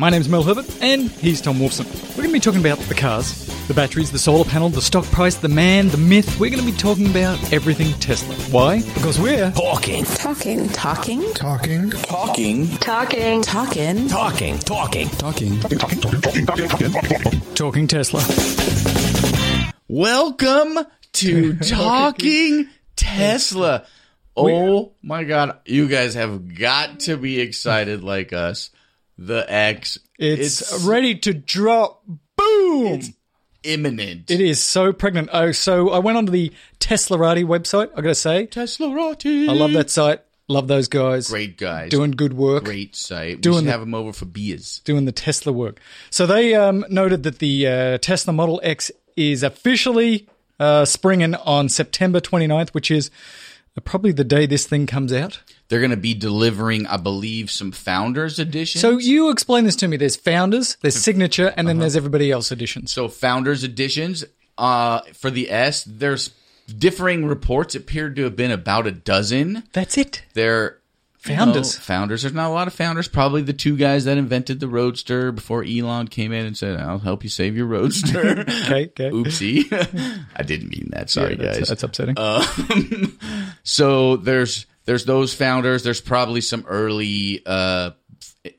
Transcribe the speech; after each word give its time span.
My 0.00 0.08
name's 0.08 0.30
Mel 0.30 0.42
Herbert, 0.42 0.64
and 0.80 1.10
he's 1.10 1.42
Tom 1.42 1.56
Wolfson. 1.58 1.84
We're 2.16 2.22
going 2.22 2.28
to 2.28 2.32
be 2.32 2.40
talking 2.40 2.60
about 2.60 2.78
the 2.78 2.94
cars, 2.94 3.46
the 3.68 3.74
batteries, 3.74 4.10
the 4.10 4.18
solar 4.18 4.46
panel, 4.46 4.70
the 4.70 4.80
stock 4.80 5.04
price, 5.04 5.34
the 5.34 5.50
man, 5.50 5.88
the 5.88 5.98
myth. 5.98 6.40
We're 6.40 6.48
going 6.48 6.64
to 6.64 6.72
be 6.72 6.74
talking 6.74 7.10
about 7.10 7.52
everything 7.52 7.92
Tesla. 8.00 8.34
Why? 8.50 8.80
Because 8.94 9.20
we're 9.20 9.50
Talking. 9.50 10.06
Talking. 10.06 10.68
Talking. 10.70 11.32
Talking. 11.34 11.90
Talking. 11.90 12.66
Talking. 12.78 13.42
Talking. 13.42 14.08
Talking. 14.08 14.60
Talking. 15.10 15.60
Talking. 15.60 15.60
talking 17.54 17.86
Tesla. 17.86 18.22
Welcome 19.86 20.78
to 21.12 21.56
Talking 21.58 22.70
Tesla. 22.96 23.84
Oh 24.34 24.92
my 25.02 25.24
god, 25.24 25.58
you 25.66 25.88
guys 25.88 26.14
have 26.14 26.54
got 26.54 27.00
to 27.00 27.18
be 27.18 27.38
excited 27.38 28.02
like 28.02 28.32
us. 28.32 28.70
The 29.22 29.44
X 29.52 29.98
It's, 30.18 30.82
ready 30.82 31.14
to 31.16 31.34
drop. 31.34 32.02
Boom! 32.36 32.86
it's 32.94 33.10
imminent. 33.62 34.30
It 34.30 34.40
is 34.40 34.62
so 34.62 34.94
pregnant. 34.94 35.28
Oh, 35.30 35.52
so 35.52 35.90
I 35.90 35.98
went 35.98 36.16
onto 36.16 36.32
the 36.32 36.50
Teslarati 36.78 37.44
website. 37.44 37.90
I 37.92 37.96
got 37.96 38.08
to 38.08 38.14
say, 38.14 38.46
Teslarati. 38.46 39.46
I 39.46 39.52
love 39.52 39.72
that 39.74 39.90
site. 39.90 40.22
Love 40.48 40.68
those 40.68 40.88
guys. 40.88 41.28
Great 41.28 41.58
guys. 41.58 41.90
Doing 41.90 42.12
good 42.12 42.32
work. 42.32 42.64
great 42.64 42.96
site. 42.96 43.42
Doing 43.42 43.56
we 43.56 43.58
should 43.60 43.66
the- 43.66 43.70
have 43.72 43.80
them 43.80 43.94
over 43.94 44.12
for 44.14 44.24
beers. 44.24 44.80
doing 44.84 45.04
the 45.04 45.12
Tesla 45.12 45.52
work. 45.52 45.78
So 46.08 46.26
they 46.26 46.54
um, 46.54 46.84
noted 46.88 47.22
that 47.24 47.40
the 47.40 47.66
uh, 47.68 47.98
Tesla 47.98 48.32
Model 48.32 48.58
X 48.64 48.90
is 49.16 49.42
officially 49.42 50.28
uh, 50.58 50.86
springing 50.86 51.34
on 51.34 51.68
September 51.68 52.20
29th, 52.20 52.70
which 52.70 52.90
is 52.90 53.10
probably 53.84 54.12
the 54.12 54.24
day 54.24 54.46
this 54.46 54.66
thing 54.66 54.86
comes 54.86 55.12
out. 55.12 55.40
They're 55.70 55.78
going 55.80 55.92
to 55.92 55.96
be 55.96 56.14
delivering, 56.14 56.86
I 56.88 56.96
believe, 56.96 57.48
some 57.50 57.70
Founders 57.70 58.40
editions. 58.40 58.82
So 58.82 58.98
you 58.98 59.30
explain 59.30 59.64
this 59.64 59.76
to 59.76 59.88
me. 59.88 59.96
There's 59.96 60.16
Founders, 60.16 60.76
there's 60.82 60.96
Signature, 60.96 61.54
and 61.56 61.66
then 61.68 61.78
there's 61.78 61.94
everybody 61.94 62.30
else 62.32 62.50
editions. 62.50 62.90
So 62.92 63.08
founders 63.08 63.62
editions 63.62 64.24
uh, 64.58 65.00
for 65.14 65.30
the 65.30 65.48
S, 65.50 65.84
there's 65.84 66.30
differing 66.76 67.24
reports 67.24 67.76
appeared 67.76 68.16
to 68.16 68.24
have 68.24 68.34
been 68.34 68.50
about 68.50 68.88
a 68.88 68.90
dozen. 68.92 69.62
That's 69.72 69.96
it. 69.96 70.24
They're 70.34 70.80
you 71.26 71.36
Founders. 71.36 71.76
know, 71.76 71.82
founders. 71.82 72.22
There's 72.22 72.34
not 72.34 72.48
a 72.48 72.52
lot 72.54 72.66
of 72.66 72.72
founders. 72.72 73.06
Probably 73.06 73.42
the 73.42 73.52
two 73.52 73.76
guys 73.76 74.06
that 74.06 74.16
invented 74.16 74.58
the 74.58 74.68
Roadster 74.68 75.32
before 75.32 75.62
Elon 75.62 76.08
came 76.08 76.32
in 76.32 76.46
and 76.46 76.56
said, 76.56 76.80
"I'll 76.80 76.98
help 76.98 77.22
you 77.24 77.28
save 77.28 77.56
your 77.56 77.66
Roadster." 77.66 78.44
Okay, 78.70 78.84
okay. 78.86 79.10
Oopsie, 79.10 79.70
I 80.36 80.42
didn't 80.42 80.70
mean 80.70 80.88
that. 80.92 81.10
Sorry, 81.10 81.34
that's, 81.34 81.58
guys. 81.58 81.68
that's 81.68 81.82
upsetting. 81.82 82.18
Um, 82.18 83.18
so 83.64 84.16
there's 84.16 84.64
there's 84.90 85.04
those 85.04 85.32
founders. 85.32 85.84
There's 85.84 86.00
probably 86.00 86.40
some 86.40 86.64
early 86.66 87.44
uh, 87.46 87.92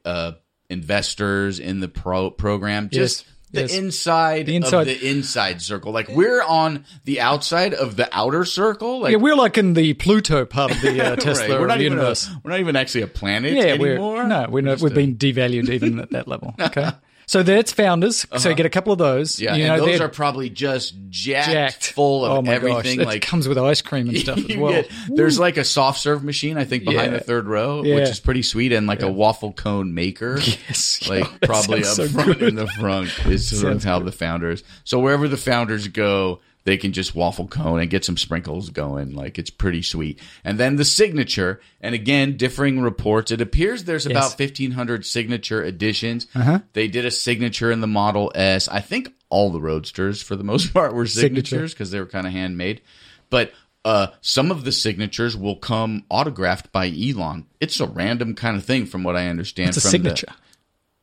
uh, 0.05 0.31
investors 0.69 1.59
in 1.59 1.81
the 1.81 1.89
pro 1.89 2.31
program. 2.31 2.87
Just 2.89 3.25
Yes, 3.25 3.33
the 3.51 3.61
yes. 3.63 3.75
inside, 3.77 4.45
The 4.45 4.55
inside. 4.55 4.87
of 4.87 5.01
the 5.01 5.09
inside 5.09 5.61
circle. 5.61 5.91
Like 5.91 6.07
we're 6.07 6.41
on 6.41 6.85
the 7.03 7.19
outside 7.19 7.73
of 7.73 7.97
the 7.97 8.07
outer 8.17 8.45
circle. 8.45 9.01
Like 9.01 9.11
yeah, 9.11 9.17
we're 9.17 9.35
like 9.35 9.57
in 9.57 9.73
the 9.73 9.93
Pluto 9.95 10.45
part 10.45 10.71
of 10.71 10.79
the 10.81 11.05
uh, 11.05 11.15
Tesla 11.17 11.49
Right. 11.49 11.59
We're 11.59 11.67
not 11.67 11.81
even 11.81 11.99
a, 11.99 12.15
we're 12.45 12.51
not 12.51 12.61
even 12.61 12.77
actually 12.77 13.01
a 13.01 13.07
planet 13.07 13.51
yeah, 13.51 13.63
anymore. 13.63 14.13
we're 14.13 14.27
no, 14.27 14.47
we're 14.49 14.61
not, 14.61 14.79
we've 14.79 14.93
been 14.93 15.17
devalued 15.17 15.67
even 15.67 15.99
at 15.99 16.11
that 16.11 16.29
level. 16.29 16.55
Okay, 16.61 16.91
so 17.31 17.43
that's 17.43 17.71
Founders. 17.71 18.25
So 18.37 18.49
you 18.49 18.55
get 18.55 18.65
a 18.65 18.69
couple 18.69 18.91
of 18.91 18.99
those. 18.99 19.41
Uh-huh. 19.41 19.55
Yeah, 19.55 19.55
you 19.55 19.63
and 19.71 19.77
know, 19.79 19.85
those 19.87 19.99
they're 19.99 20.09
probably 20.09 20.49
just 20.49 20.93
jacked, 21.09 21.49
jacked 21.49 21.93
full 21.93 22.25
of 22.25 22.31
oh 22.39 22.41
my 22.41 22.51
everything. 22.53 22.97
Gosh, 22.97 23.05
like 23.05 23.23
it 23.23 23.25
comes 23.25 23.47
with 23.47 23.57
ice 23.57 23.81
cream 23.81 24.09
and 24.09 24.17
stuff 24.17 24.37
as 24.49 24.57
well. 24.57 24.73
get- 24.73 24.91
there's 25.07 25.39
like 25.39 25.55
a 25.55 25.63
soft 25.63 26.01
serve 26.01 26.25
machine, 26.25 26.57
I 26.57 26.65
think, 26.65 26.83
behind 26.83 27.13
Yeah. 27.13 27.19
the 27.19 27.23
third 27.23 27.47
row, 27.47 27.83
Yeah. 27.85 27.95
which 27.95 28.09
is 28.09 28.19
pretty 28.19 28.41
sweet, 28.41 28.73
and 28.73 28.85
like 28.85 29.01
a 29.01 29.09
waffle 29.09 29.53
cone 29.53 29.93
maker. 29.93 30.39
Yes, 30.67 31.07
Like 31.07 31.23
that 31.39 31.47
probably 31.47 31.79
up 31.79 31.85
so 31.85 32.07
front 32.09 32.39
good. 32.39 32.49
in 32.49 32.55
the 32.55 32.67
front 32.67 33.07
is 33.27 33.49
how 33.85 33.99
the 33.99 34.11
founders. 34.11 34.61
So 34.83 34.99
wherever 34.99 35.29
the 35.29 35.37
founders 35.37 35.87
go, 35.87 36.41
they 36.63 36.77
can 36.77 36.93
just 36.93 37.15
waffle 37.15 37.47
cone 37.47 37.79
and 37.79 37.89
get 37.89 38.05
some 38.05 38.17
sprinkles 38.17 38.69
going. 38.69 39.13
Like 39.13 39.39
it's 39.39 39.49
pretty 39.49 39.81
sweet. 39.81 40.19
And 40.43 40.57
then 40.59 40.75
the 40.75 40.85
signature, 40.85 41.59
and 41.79 41.95
again, 41.95 42.37
differing 42.37 42.81
reports. 42.81 43.31
It 43.31 43.41
appears 43.41 43.83
there's 43.83 44.05
about 44.05 44.37
1,500 44.39 45.05
signature 45.05 45.63
editions. 45.63 46.27
Uh-huh. 46.35 46.59
They 46.73 46.87
did 46.87 47.05
a 47.05 47.11
signature 47.11 47.71
in 47.71 47.81
the 47.81 47.87
Model 47.87 48.31
S. 48.35 48.67
I 48.67 48.79
think 48.79 49.13
all 49.29 49.49
the 49.49 49.61
Roadsters, 49.61 50.21
for 50.21 50.35
the 50.35 50.43
most 50.43 50.73
part, 50.73 50.93
were 50.93 51.07
signatures 51.07 51.73
because 51.73 51.91
they 51.91 51.99
were 51.99 52.05
kind 52.05 52.27
of 52.27 52.33
handmade. 52.33 52.81
But 53.29 53.53
uh, 53.83 54.07
some 54.21 54.51
of 54.51 54.63
the 54.63 54.71
signatures 54.71 55.35
will 55.35 55.55
come 55.55 56.03
autographed 56.09 56.71
by 56.71 56.87
Elon. 56.87 57.47
It's 57.59 57.79
a 57.79 57.87
random 57.87 58.35
kind 58.35 58.55
of 58.55 58.63
thing, 58.65 58.85
from 58.85 59.03
what 59.03 59.15
I 59.15 59.27
understand. 59.27 59.69
It's 59.69 59.77
a 59.77 59.81
from 59.81 60.03
the- 60.03 60.15
signature. 60.15 60.27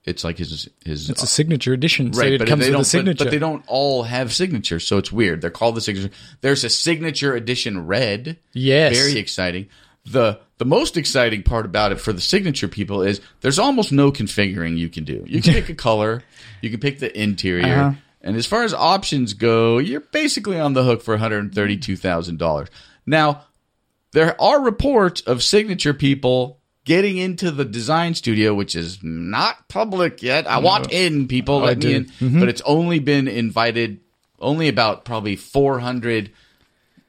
It's 0.08 0.24
like 0.24 0.38
his 0.38 0.68
his 0.84 1.10
It's 1.10 1.22
a 1.22 1.26
signature 1.26 1.72
edition, 1.72 2.12
so 2.12 2.20
right, 2.22 2.32
it 2.32 2.38
but 2.38 2.48
comes 2.48 2.66
with 2.68 2.80
a 2.80 2.84
signature. 2.84 3.18
But, 3.18 3.24
but 3.26 3.30
they 3.30 3.38
don't 3.38 3.62
all 3.66 4.02
have 4.02 4.32
signatures, 4.32 4.86
so 4.86 4.98
it's 4.98 5.12
weird. 5.12 5.40
They're 5.40 5.50
called 5.50 5.74
the 5.76 5.80
signature. 5.80 6.10
There's 6.40 6.64
a 6.64 6.70
signature 6.70 7.34
edition 7.34 7.86
red. 7.86 8.38
Yes. 8.52 8.96
very 8.96 9.18
exciting. 9.18 9.68
the 10.04 10.40
The 10.58 10.64
most 10.64 10.96
exciting 10.96 11.42
part 11.42 11.66
about 11.66 11.92
it 11.92 12.00
for 12.00 12.12
the 12.12 12.20
signature 12.20 12.68
people 12.68 13.02
is 13.02 13.20
there's 13.42 13.58
almost 13.58 13.92
no 13.92 14.10
configuring 14.10 14.76
you 14.78 14.88
can 14.88 15.04
do. 15.04 15.22
You 15.26 15.40
can 15.42 15.52
pick 15.54 15.68
a 15.68 15.74
color, 15.88 16.22
you 16.62 16.70
can 16.70 16.80
pick 16.80 16.98
the 16.98 17.10
interior, 17.20 17.66
Uh-huh. 17.66 17.92
and 18.22 18.36
as 18.36 18.46
far 18.46 18.64
as 18.64 18.72
options 18.74 19.34
go, 19.34 19.78
you're 19.78 20.00
basically 20.00 20.58
on 20.58 20.72
the 20.72 20.82
hook 20.84 21.02
for 21.02 21.12
one 21.14 21.20
hundred 21.20 21.54
thirty 21.54 21.76
two 21.76 21.96
thousand 21.96 22.38
dollars. 22.38 22.68
Now, 23.06 23.44
there 24.12 24.40
are 24.40 24.60
reports 24.62 25.20
of 25.22 25.42
signature 25.42 25.92
people 25.94 26.60
getting 26.88 27.18
into 27.18 27.50
the 27.50 27.66
design 27.66 28.14
studio, 28.14 28.54
which 28.54 28.74
is 28.74 28.98
not 29.02 29.68
public 29.68 30.22
yet. 30.22 30.50
I 30.50 30.58
no. 30.58 30.66
want 30.66 30.90
in, 30.90 31.28
people. 31.28 31.56
Oh, 31.56 31.64
let 31.64 31.76
I 31.84 31.86
me 31.86 31.94
in. 31.94 32.04
Mm-hmm. 32.06 32.40
But 32.40 32.48
it's 32.48 32.62
only 32.62 32.98
been 32.98 33.28
invited 33.28 34.00
only 34.40 34.68
about 34.68 35.04
probably 35.04 35.36
400 35.36 36.30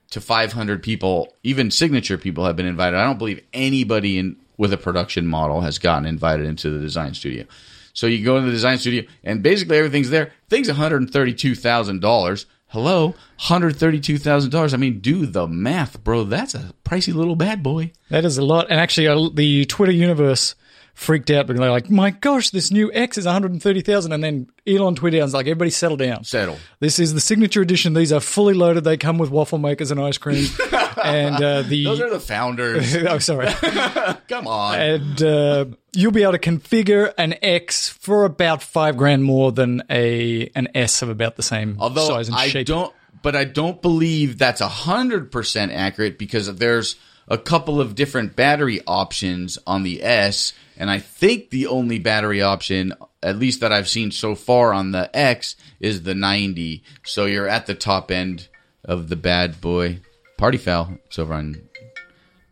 to 0.09 0.19
500 0.19 0.83
people, 0.83 1.33
even 1.43 1.71
signature 1.71 2.17
people 2.17 2.45
have 2.45 2.57
been 2.57 2.65
invited. 2.65 2.97
I 2.97 3.05
don't 3.05 3.19
believe 3.19 3.41
anybody 3.53 4.17
in 4.17 4.35
with 4.57 4.73
a 4.73 4.77
production 4.77 5.25
model 5.25 5.61
has 5.61 5.79
gotten 5.79 6.05
invited 6.05 6.45
into 6.45 6.69
the 6.69 6.79
design 6.79 7.13
studio. 7.13 7.45
So 7.93 8.05
you 8.07 8.25
go 8.25 8.35
into 8.35 8.47
the 8.47 8.53
design 8.53 8.79
studio 8.79 9.03
and 9.23 9.41
basically 9.41 9.77
everything's 9.77 10.09
there. 10.09 10.33
Things 10.49 10.67
$132,000. 10.67 12.45
Hello, 12.71 13.15
hundred 13.37 13.77
thirty-two 13.77 14.19
thousand 14.19 14.51
dollars. 14.51 14.75
I 14.75 14.77
mean, 14.77 14.99
do 14.99 15.25
the 15.25 15.47
math, 15.47 16.03
bro. 16.03 16.23
That's 16.23 16.53
a 16.53 16.73
pricey 16.85 17.11
little 17.11 17.35
bad 17.35 17.63
boy. 17.63 17.93
That 18.09 18.25
is 18.25 18.37
a 18.37 18.45
lot. 18.45 18.67
And 18.69 18.79
actually, 18.79 19.07
uh, 19.07 19.29
the 19.33 19.65
Twitter 19.65 19.91
universe 19.91 20.53
freaked 20.99 21.31
out 21.31 21.47
because 21.47 21.59
they're 21.59 21.71
like, 21.71 21.89
"My 21.89 22.09
gosh, 22.11 22.49
this 22.49 22.71
new 22.71 22.91
X 22.93 23.17
is 23.17 23.25
one 23.25 23.33
hundred 23.33 23.51
and 23.53 23.63
thirty 23.63 23.81
thousand. 23.81 24.11
And 24.11 24.23
then 24.23 24.49
Elon 24.67 24.95
tweeted 24.95 25.13
out, 25.13 25.13
and 25.13 25.23
was 25.23 25.33
like, 25.33 25.47
"Everybody, 25.47 25.71
settle 25.71 25.97
down. 25.97 26.25
Settle. 26.25 26.57
This 26.79 26.99
is 26.99 27.13
the 27.13 27.21
signature 27.21 27.61
edition. 27.61 27.93
These 27.93 28.11
are 28.11 28.19
fully 28.19 28.53
loaded. 28.53 28.83
They 28.83 28.97
come 28.97 29.17
with 29.17 29.29
waffle 29.31 29.57
makers 29.57 29.91
and 29.91 29.99
ice 29.99 30.17
cream. 30.17 30.45
and 31.03 31.35
uh, 31.35 31.61
the 31.63 31.85
Those 31.85 32.01
are 32.01 32.09
the 32.09 32.19
founders. 32.19 32.95
oh, 33.07 33.19
sorry. 33.19 33.47
Come 34.27 34.47
on. 34.47 34.79
and 34.79 35.23
uh, 35.23 35.65
you'll 35.93 36.11
be 36.11 36.23
able 36.23 36.33
to 36.33 36.39
configure 36.39 37.13
an 37.17 37.35
X 37.41 37.89
for 37.89 38.25
about 38.25 38.61
five 38.61 38.97
grand 38.97 39.23
more 39.23 39.51
than 39.51 39.83
a 39.89 40.49
an 40.55 40.67
S 40.75 41.01
of 41.01 41.09
about 41.09 41.35
the 41.37 41.43
same 41.43 41.77
Although 41.79 42.07
size 42.07 42.27
and 42.27 42.37
I 42.37 42.49
shape. 42.49 42.67
don't, 42.67 42.93
but 43.21 43.35
I 43.35 43.45
don't 43.45 43.81
believe 43.81 44.37
that's 44.37 44.61
hundred 44.61 45.31
percent 45.31 45.71
accurate 45.71 46.17
because 46.19 46.53
there's 46.57 46.97
a 47.29 47.37
couple 47.37 47.79
of 47.79 47.95
different 47.95 48.35
battery 48.35 48.81
options 48.87 49.57
on 49.65 49.83
the 49.83 50.03
S, 50.03 50.53
and 50.79 50.89
I 50.89 50.99
think 50.99 51.49
the 51.49 51.67
only 51.67 51.99
battery 51.99 52.41
option, 52.41 52.93
at 53.21 53.37
least 53.37 53.59
that 53.59 53.73
I've 53.73 53.89
seen 53.89 54.11
so 54.11 54.33
far 54.33 54.73
on 54.73 54.91
the 54.91 55.15
X, 55.15 55.55
is 55.79 56.03
the 56.03 56.15
90. 56.15 56.81
So 57.03 57.25
you're 57.25 57.47
at 57.47 57.67
the 57.67 57.75
top 57.75 58.09
end 58.09 58.47
of 58.85 59.09
the 59.09 59.15
bad 59.17 59.59
boy. 59.61 59.99
Party 60.37 60.57
foul. 60.57 60.97
It's 61.05 61.19
over 61.19 61.33
on. 61.33 61.61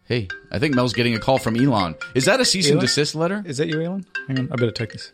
Hey, 0.03 0.27
I 0.51 0.59
think 0.59 0.75
Mel's 0.75 0.93
getting 0.93 1.15
a 1.15 1.19
call 1.19 1.37
from 1.37 1.55
Elon. 1.55 1.95
Is 2.15 2.25
that 2.25 2.39
a 2.39 2.45
cease 2.45 2.69
and 2.69 2.79
desist 2.79 3.15
letter? 3.15 3.43
Is 3.45 3.57
that 3.57 3.67
you, 3.67 3.81
Elon? 3.81 4.05
Hang 4.27 4.39
on, 4.39 4.51
I 4.51 4.55
better 4.55 4.71
take 4.71 4.91
this. 4.91 5.11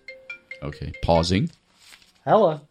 Okay, 0.62 0.92
pausing. 1.04 1.50
Hello. 2.26 2.62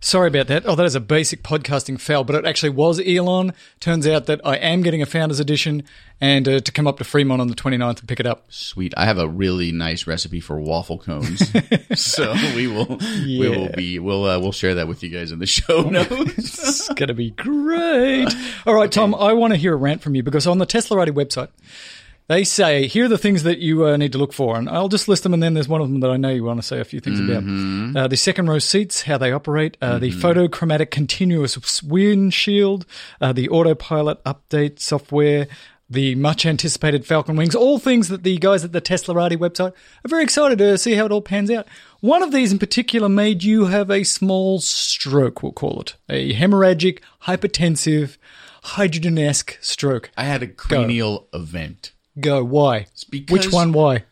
Sorry 0.00 0.28
about 0.28 0.46
that. 0.48 0.66
Oh, 0.66 0.74
that 0.74 0.84
is 0.84 0.94
a 0.94 1.00
basic 1.00 1.42
podcasting 1.42 1.98
fail, 2.00 2.22
but 2.22 2.36
it 2.36 2.44
actually 2.44 2.70
was 2.70 3.00
Elon. 3.00 3.52
Turns 3.80 4.06
out 4.06 4.26
that 4.26 4.40
I 4.44 4.56
am 4.56 4.82
getting 4.82 5.00
a 5.00 5.06
Founders 5.06 5.40
Edition 5.40 5.84
and 6.20 6.46
uh, 6.46 6.60
to 6.60 6.72
come 6.72 6.86
up 6.86 6.98
to 6.98 7.04
Fremont 7.04 7.40
on 7.40 7.48
the 7.48 7.54
29th 7.54 8.00
and 8.00 8.08
pick 8.08 8.20
it 8.20 8.26
up. 8.26 8.44
Sweet. 8.48 8.92
I 8.96 9.06
have 9.06 9.18
a 9.18 9.26
really 9.26 9.72
nice 9.72 10.06
recipe 10.06 10.38
for 10.38 10.60
waffle 10.60 10.98
cones. 10.98 11.50
so 12.00 12.34
we 12.54 12.66
will 12.66 12.98
we 12.98 13.48
will 13.48 13.70
be 13.70 13.98
we'll 13.98 14.24
uh, 14.24 14.38
we'll 14.38 14.52
share 14.52 14.74
that 14.76 14.86
with 14.86 15.02
you 15.02 15.08
guys 15.08 15.32
in 15.32 15.38
the 15.38 15.46
show 15.46 15.82
notes. 15.90 16.38
It's 16.38 16.88
going 16.90 17.08
to 17.08 17.14
be 17.14 17.30
great. 17.30 18.28
All 18.66 18.74
right, 18.74 18.92
Tom, 18.92 19.14
I 19.14 19.32
want 19.32 19.54
to 19.54 19.56
hear 19.56 19.72
a 19.72 19.76
rant 19.76 20.02
from 20.02 20.14
you 20.14 20.22
because 20.22 20.46
on 20.46 20.58
the 20.58 20.66
Tesla 20.66 20.98
Teslarati 20.98 21.10
website, 21.10 21.48
they 22.28 22.44
say, 22.44 22.86
here 22.86 23.04
are 23.04 23.08
the 23.08 23.18
things 23.18 23.44
that 23.44 23.58
you 23.58 23.86
uh, 23.86 23.96
need 23.96 24.12
to 24.12 24.18
look 24.18 24.32
for. 24.32 24.56
And 24.56 24.68
I'll 24.68 24.88
just 24.88 25.08
list 25.08 25.22
them, 25.22 25.32
and 25.32 25.42
then 25.42 25.54
there's 25.54 25.68
one 25.68 25.80
of 25.80 25.88
them 25.88 26.00
that 26.00 26.10
I 26.10 26.16
know 26.16 26.30
you 26.30 26.44
want 26.44 26.60
to 26.60 26.66
say 26.66 26.80
a 26.80 26.84
few 26.84 27.00
things 27.00 27.20
about. 27.20 27.42
Uh, 27.96 28.08
the 28.08 28.16
second 28.16 28.48
row 28.48 28.58
seats, 28.58 29.02
how 29.02 29.18
they 29.18 29.32
operate, 29.32 29.76
uh, 29.80 29.98
the 29.98 30.10
photochromatic 30.10 30.90
continuous 30.90 31.82
windshield, 31.82 32.84
uh, 33.20 33.32
the 33.32 33.48
autopilot 33.48 34.22
update 34.24 34.80
software, 34.80 35.46
the 35.88 36.16
much 36.16 36.44
anticipated 36.44 37.06
Falcon 37.06 37.36
Wings, 37.36 37.54
all 37.54 37.78
things 37.78 38.08
that 38.08 38.24
the 38.24 38.38
guys 38.38 38.64
at 38.64 38.72
the 38.72 38.80
Teslarati 38.80 39.36
website 39.36 39.72
are 40.04 40.08
very 40.08 40.24
excited 40.24 40.58
to 40.58 40.76
see 40.78 40.94
how 40.94 41.06
it 41.06 41.12
all 41.12 41.22
pans 41.22 41.50
out. 41.50 41.66
One 42.00 42.24
of 42.24 42.32
these 42.32 42.50
in 42.50 42.58
particular 42.58 43.08
made 43.08 43.44
you 43.44 43.66
have 43.66 43.88
a 43.88 44.02
small 44.02 44.58
stroke, 44.58 45.44
we'll 45.44 45.52
call 45.52 45.80
it. 45.80 45.94
A 46.08 46.34
hemorrhagic, 46.34 46.98
hypertensive, 47.22 48.16
hydrogen 48.64 49.16
esque 49.16 49.58
stroke. 49.60 50.10
I 50.16 50.24
had 50.24 50.42
a 50.42 50.48
cranial 50.48 51.28
event. 51.32 51.92
Go, 52.18 52.42
why? 52.44 52.86
Which 53.28 53.52
one, 53.52 53.72
why? 53.72 54.04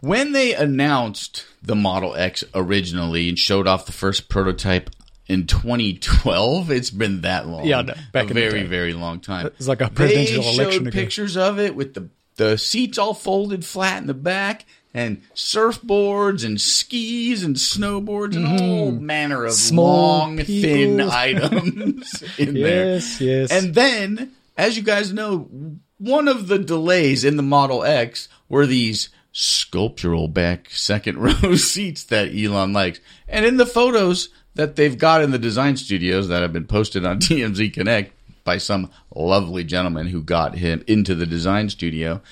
When 0.00 0.32
they 0.32 0.54
announced 0.54 1.44
the 1.62 1.74
Model 1.74 2.14
X 2.14 2.44
originally 2.54 3.28
and 3.28 3.38
showed 3.38 3.66
off 3.66 3.86
the 3.86 3.92
first 3.92 4.28
prototype 4.28 4.90
in 5.26 5.46
2012, 5.46 6.70
it's 6.70 6.90
been 6.90 7.22
that 7.22 7.48
long. 7.48 7.64
Yeah, 7.64 7.82
know. 7.82 7.94
Back 8.12 8.26
a 8.26 8.28
in 8.28 8.34
the 8.34 8.40
very, 8.40 8.60
day. 8.60 8.66
very 8.66 8.92
long 8.92 9.20
time. 9.20 9.46
It's 9.46 9.66
like 9.68 9.80
a 9.80 9.88
presidential 9.88 10.42
they 10.42 10.54
election 10.54 10.84
showed 10.84 10.92
pictures 10.92 11.36
of 11.36 11.58
it 11.58 11.74
with 11.74 11.94
the 11.94 12.08
the 12.36 12.58
seats 12.58 12.98
all 12.98 13.14
folded 13.14 13.64
flat 13.64 14.02
in 14.02 14.06
the 14.06 14.14
back 14.14 14.66
and 14.92 15.22
surfboards 15.34 16.44
and 16.44 16.60
skis 16.60 17.42
and 17.42 17.56
snowboards 17.56 18.36
and 18.36 18.46
all 18.46 18.90
manner 18.92 19.44
of 19.44 19.52
Mm-hmm. 19.52 19.68
Small 19.68 20.18
long, 20.18 20.38
thin 20.38 21.00
items 21.10 22.22
in 22.38 22.54
there. 22.62 22.94
Yes, 22.94 23.20
yes. 23.20 23.50
And 23.50 23.74
then, 23.74 24.32
as 24.56 24.76
you 24.76 24.82
guys 24.82 25.12
know, 25.12 25.48
one 25.98 26.28
of 26.28 26.48
the 26.48 26.58
delays 26.58 27.24
in 27.24 27.36
the 27.36 27.42
Model 27.42 27.84
X 27.84 28.28
were 28.48 28.66
these 28.66 29.08
sculptural 29.32 30.28
back 30.28 30.70
second 30.70 31.18
row 31.42 31.54
seats 31.56 32.04
that 32.04 32.34
Elon 32.34 32.72
likes. 32.72 33.00
And 33.28 33.44
in 33.44 33.56
the 33.56 33.66
photos 33.66 34.28
that 34.54 34.76
they've 34.76 34.96
got 34.96 35.22
in 35.22 35.30
the 35.30 35.38
design 35.38 35.76
studios 35.76 36.28
that 36.28 36.42
have 36.42 36.52
been 36.52 36.66
posted 36.66 37.04
on 37.04 37.18
TMC 37.20 37.72
Connect 37.72 38.12
by 38.44 38.58
some 38.58 38.90
lovely 39.14 39.64
gentleman 39.64 40.06
who 40.06 40.22
got 40.22 40.54
him 40.54 40.82
into 40.86 41.14
the 41.14 41.26
design 41.26 41.68
studio, 41.68 42.22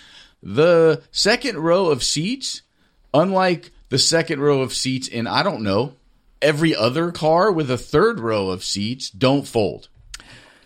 the 0.43 1.03
second 1.11 1.59
row 1.59 1.87
of 1.87 2.03
seats, 2.03 2.63
unlike 3.13 3.73
the 3.89 3.99
second 3.99 4.41
row 4.41 4.61
of 4.63 4.73
seats 4.73 5.09
in, 5.09 5.27
I 5.27 5.43
don't 5.43 5.63
know, 5.63 5.95
every 6.41 6.75
other 6.75 7.11
car 7.11 7.51
with 7.51 7.71
a 7.71 7.79
third 7.79 8.21
row 8.21 8.51
of 8.51 8.65
seats, 8.65 9.11
don't 9.11 9.47
fold. 9.47 9.89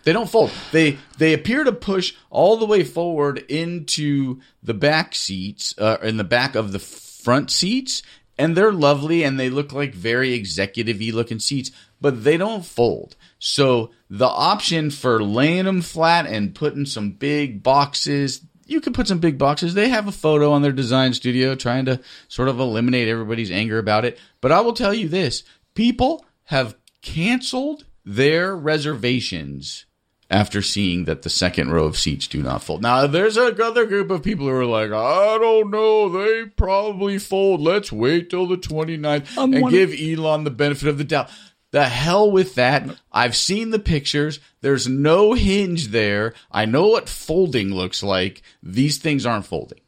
They 0.03 0.13
don't 0.13 0.29
fold. 0.29 0.51
They 0.71 0.97
they 1.17 1.33
appear 1.33 1.63
to 1.63 1.71
push 1.71 2.13
all 2.29 2.57
the 2.57 2.65
way 2.65 2.83
forward 2.83 3.39
into 3.49 4.39
the 4.63 4.73
back 4.73 5.13
seats, 5.13 5.73
uh, 5.77 5.97
in 6.01 6.17
the 6.17 6.23
back 6.23 6.55
of 6.55 6.71
the 6.71 6.79
front 6.79 7.51
seats, 7.51 8.01
and 8.37 8.55
they're 8.55 8.71
lovely 8.71 9.23
and 9.23 9.39
they 9.39 9.49
look 9.49 9.73
like 9.73 9.93
very 9.93 10.33
executive-y 10.33 11.11
looking 11.13 11.39
seats, 11.39 11.71
but 11.99 12.23
they 12.23 12.37
don't 12.37 12.65
fold. 12.65 13.15
So 13.37 13.91
the 14.09 14.27
option 14.27 14.89
for 14.89 15.21
laying 15.21 15.65
them 15.65 15.81
flat 15.81 16.25
and 16.25 16.55
putting 16.55 16.85
some 16.85 17.11
big 17.11 17.61
boxes, 17.61 18.41
you 18.65 18.79
can 18.79 18.93
put 18.93 19.07
some 19.07 19.19
big 19.19 19.37
boxes. 19.37 19.73
They 19.73 19.89
have 19.89 20.07
a 20.07 20.13
photo 20.13 20.51
on 20.53 20.61
their 20.61 20.71
design 20.71 21.13
studio 21.13 21.53
trying 21.55 21.85
to 21.85 21.99
sort 22.29 22.47
of 22.47 22.59
eliminate 22.59 23.09
everybody's 23.09 23.51
anger 23.51 23.77
about 23.77 24.05
it. 24.05 24.17
But 24.39 24.53
I 24.53 24.61
will 24.61 24.73
tell 24.73 24.93
you 24.93 25.09
this: 25.09 25.43
people 25.75 26.25
have 26.45 26.77
canceled 27.01 27.85
their 28.05 28.55
reservations 28.55 29.85
after 30.29 30.61
seeing 30.61 31.05
that 31.05 31.23
the 31.23 31.29
second 31.29 31.71
row 31.71 31.85
of 31.85 31.97
seats 31.97 32.27
do 32.27 32.43
not 32.43 32.63
fold. 32.63 32.81
Now, 32.81 33.07
there's 33.07 33.37
another 33.37 33.85
group 33.85 34.11
of 34.11 34.23
people 34.23 34.45
who 34.45 34.53
are 34.53 34.65
like, 34.65 34.91
I 34.91 35.37
don't 35.39 35.71
know, 35.71 36.09
they 36.09 36.45
probably 36.45 37.17
fold. 37.17 37.61
Let's 37.61 37.91
wait 37.91 38.29
till 38.29 38.47
the 38.47 38.57
29th 38.57 39.37
I'm 39.37 39.53
and 39.53 39.69
give 39.69 39.93
Elon 39.99 40.43
the 40.43 40.51
benefit 40.51 40.87
of 40.87 40.97
the 40.97 41.03
doubt. 41.03 41.29
The 41.71 41.85
hell 41.85 42.31
with 42.31 42.55
that. 42.55 42.89
I've 43.11 43.35
seen 43.35 43.69
the 43.69 43.79
pictures. 43.79 44.39
There's 44.61 44.87
no 44.87 45.33
hinge 45.33 45.87
there. 45.87 46.33
I 46.51 46.65
know 46.65 46.87
what 46.87 47.07
folding 47.07 47.73
looks 47.73 48.01
like. 48.01 48.41
These 48.63 48.97
things 48.97 49.25
aren't 49.25 49.45
folding. 49.45 49.79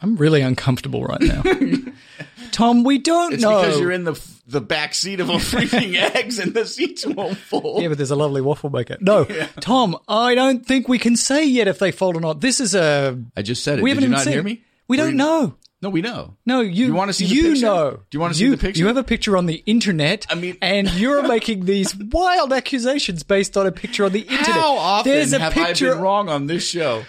I'm 0.00 0.16
really 0.16 0.42
uncomfortable 0.42 1.04
right 1.04 1.20
now. 1.20 1.42
Tom, 2.52 2.84
we 2.84 2.98
don't 2.98 3.30
know. 3.30 3.34
It's 3.34 3.42
know. 3.42 3.60
because 3.60 3.80
you're 3.80 3.92
in 3.92 4.04
the 4.04 4.20
the 4.46 4.60
back 4.60 4.94
seat 4.94 5.20
of 5.20 5.28
a 5.28 5.34
freaking 5.34 5.94
X 6.14 6.38
and 6.38 6.54
the 6.54 6.64
seats 6.64 7.04
won't 7.06 7.36
fold. 7.36 7.82
Yeah, 7.82 7.88
but 7.88 7.98
there's 7.98 8.10
a 8.10 8.16
lovely 8.16 8.40
waffle 8.40 8.70
maker. 8.70 8.96
No, 9.00 9.24
Tom, 9.60 9.96
I 10.08 10.34
don't 10.34 10.64
think 10.66 10.88
we 10.88 10.98
can 10.98 11.16
say 11.16 11.44
yet 11.46 11.68
if 11.68 11.78
they 11.78 11.92
fold 11.92 12.16
or 12.16 12.20
not. 12.20 12.40
This 12.40 12.60
is 12.60 12.74
a. 12.74 13.22
I 13.36 13.42
just 13.42 13.62
said 13.62 13.78
it. 13.78 13.82
We 13.82 13.90
Did 13.90 13.96
haven't 13.96 14.10
you 14.10 14.16
not 14.16 14.24
seen 14.24 14.32
hear 14.32 14.42
me? 14.42 14.62
We 14.88 14.96
don't 14.96 15.10
you- 15.10 15.14
know. 15.16 15.54
No, 15.80 15.90
we 15.90 16.00
know. 16.00 16.34
No, 16.44 16.60
you. 16.60 16.86
You 16.86 16.92
wanna 16.94 17.12
see 17.12 17.26
the 17.26 17.34
You 17.36 17.42
picture? 17.52 17.66
know. 17.66 17.90
Do 17.92 18.16
you 18.16 18.20
wanna 18.20 18.34
see 18.34 18.44
You- 18.44 18.50
the 18.50 18.56
picture? 18.56 18.80
You 18.80 18.88
have 18.88 18.96
a 18.96 19.04
picture 19.04 19.36
on 19.36 19.46
the 19.46 19.62
internet. 19.66 20.26
I 20.28 20.34
mean- 20.34 20.56
and 20.60 20.90
you're 20.94 21.22
making 21.28 21.66
these 21.66 21.94
wild 21.94 22.52
accusations 22.52 23.22
based 23.22 23.56
on 23.56 23.64
a 23.66 23.70
picture 23.70 24.04
on 24.04 24.10
the 24.12 24.22
internet. 24.22 24.46
How 24.46 24.76
often 24.76 25.12
There's 25.12 25.32
a 25.34 25.38
have 25.38 25.52
picture 25.52 25.90
I 25.90 25.94
been 25.94 26.02
wrong 26.02 26.28
on 26.28 26.46
this 26.48 26.66
show? 26.66 27.04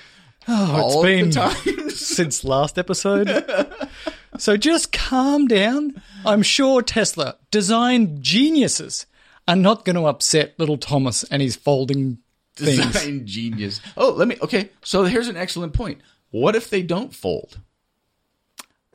Oh, 0.48 0.86
it's 0.86 0.96
All 0.96 1.04
been 1.04 1.30
the 1.30 1.34
time. 1.36 1.90
since 1.90 2.44
last 2.44 2.78
episode. 2.78 3.28
so 4.38 4.58
just 4.58 4.92
calm 4.92 5.48
down. 5.48 6.02
I'm 6.26 6.44
sure 6.44 6.82
Tesla 6.82 7.36
design 7.52 8.22
geniuses 8.22 9.06
are 9.48 9.56
not 9.56 9.86
going 9.86 9.96
to 9.96 10.06
upset 10.06 10.54
little 10.60 10.78
Thomas 10.78 11.24
and 11.24 11.42
his 11.42 11.56
folding 11.56 12.20
things. 12.56 12.86
Design 12.86 13.26
genius. 13.26 13.82
Oh, 13.98 14.12
let 14.12 14.28
me. 14.28 14.38
Okay, 14.42 14.70
so 14.84 15.06
here's 15.06 15.28
an 15.28 15.38
excellent 15.38 15.74
point. 15.74 16.02
What 16.32 16.56
if 16.56 16.70
they 16.70 16.84
don't 16.84 17.14
fold? 17.14 17.60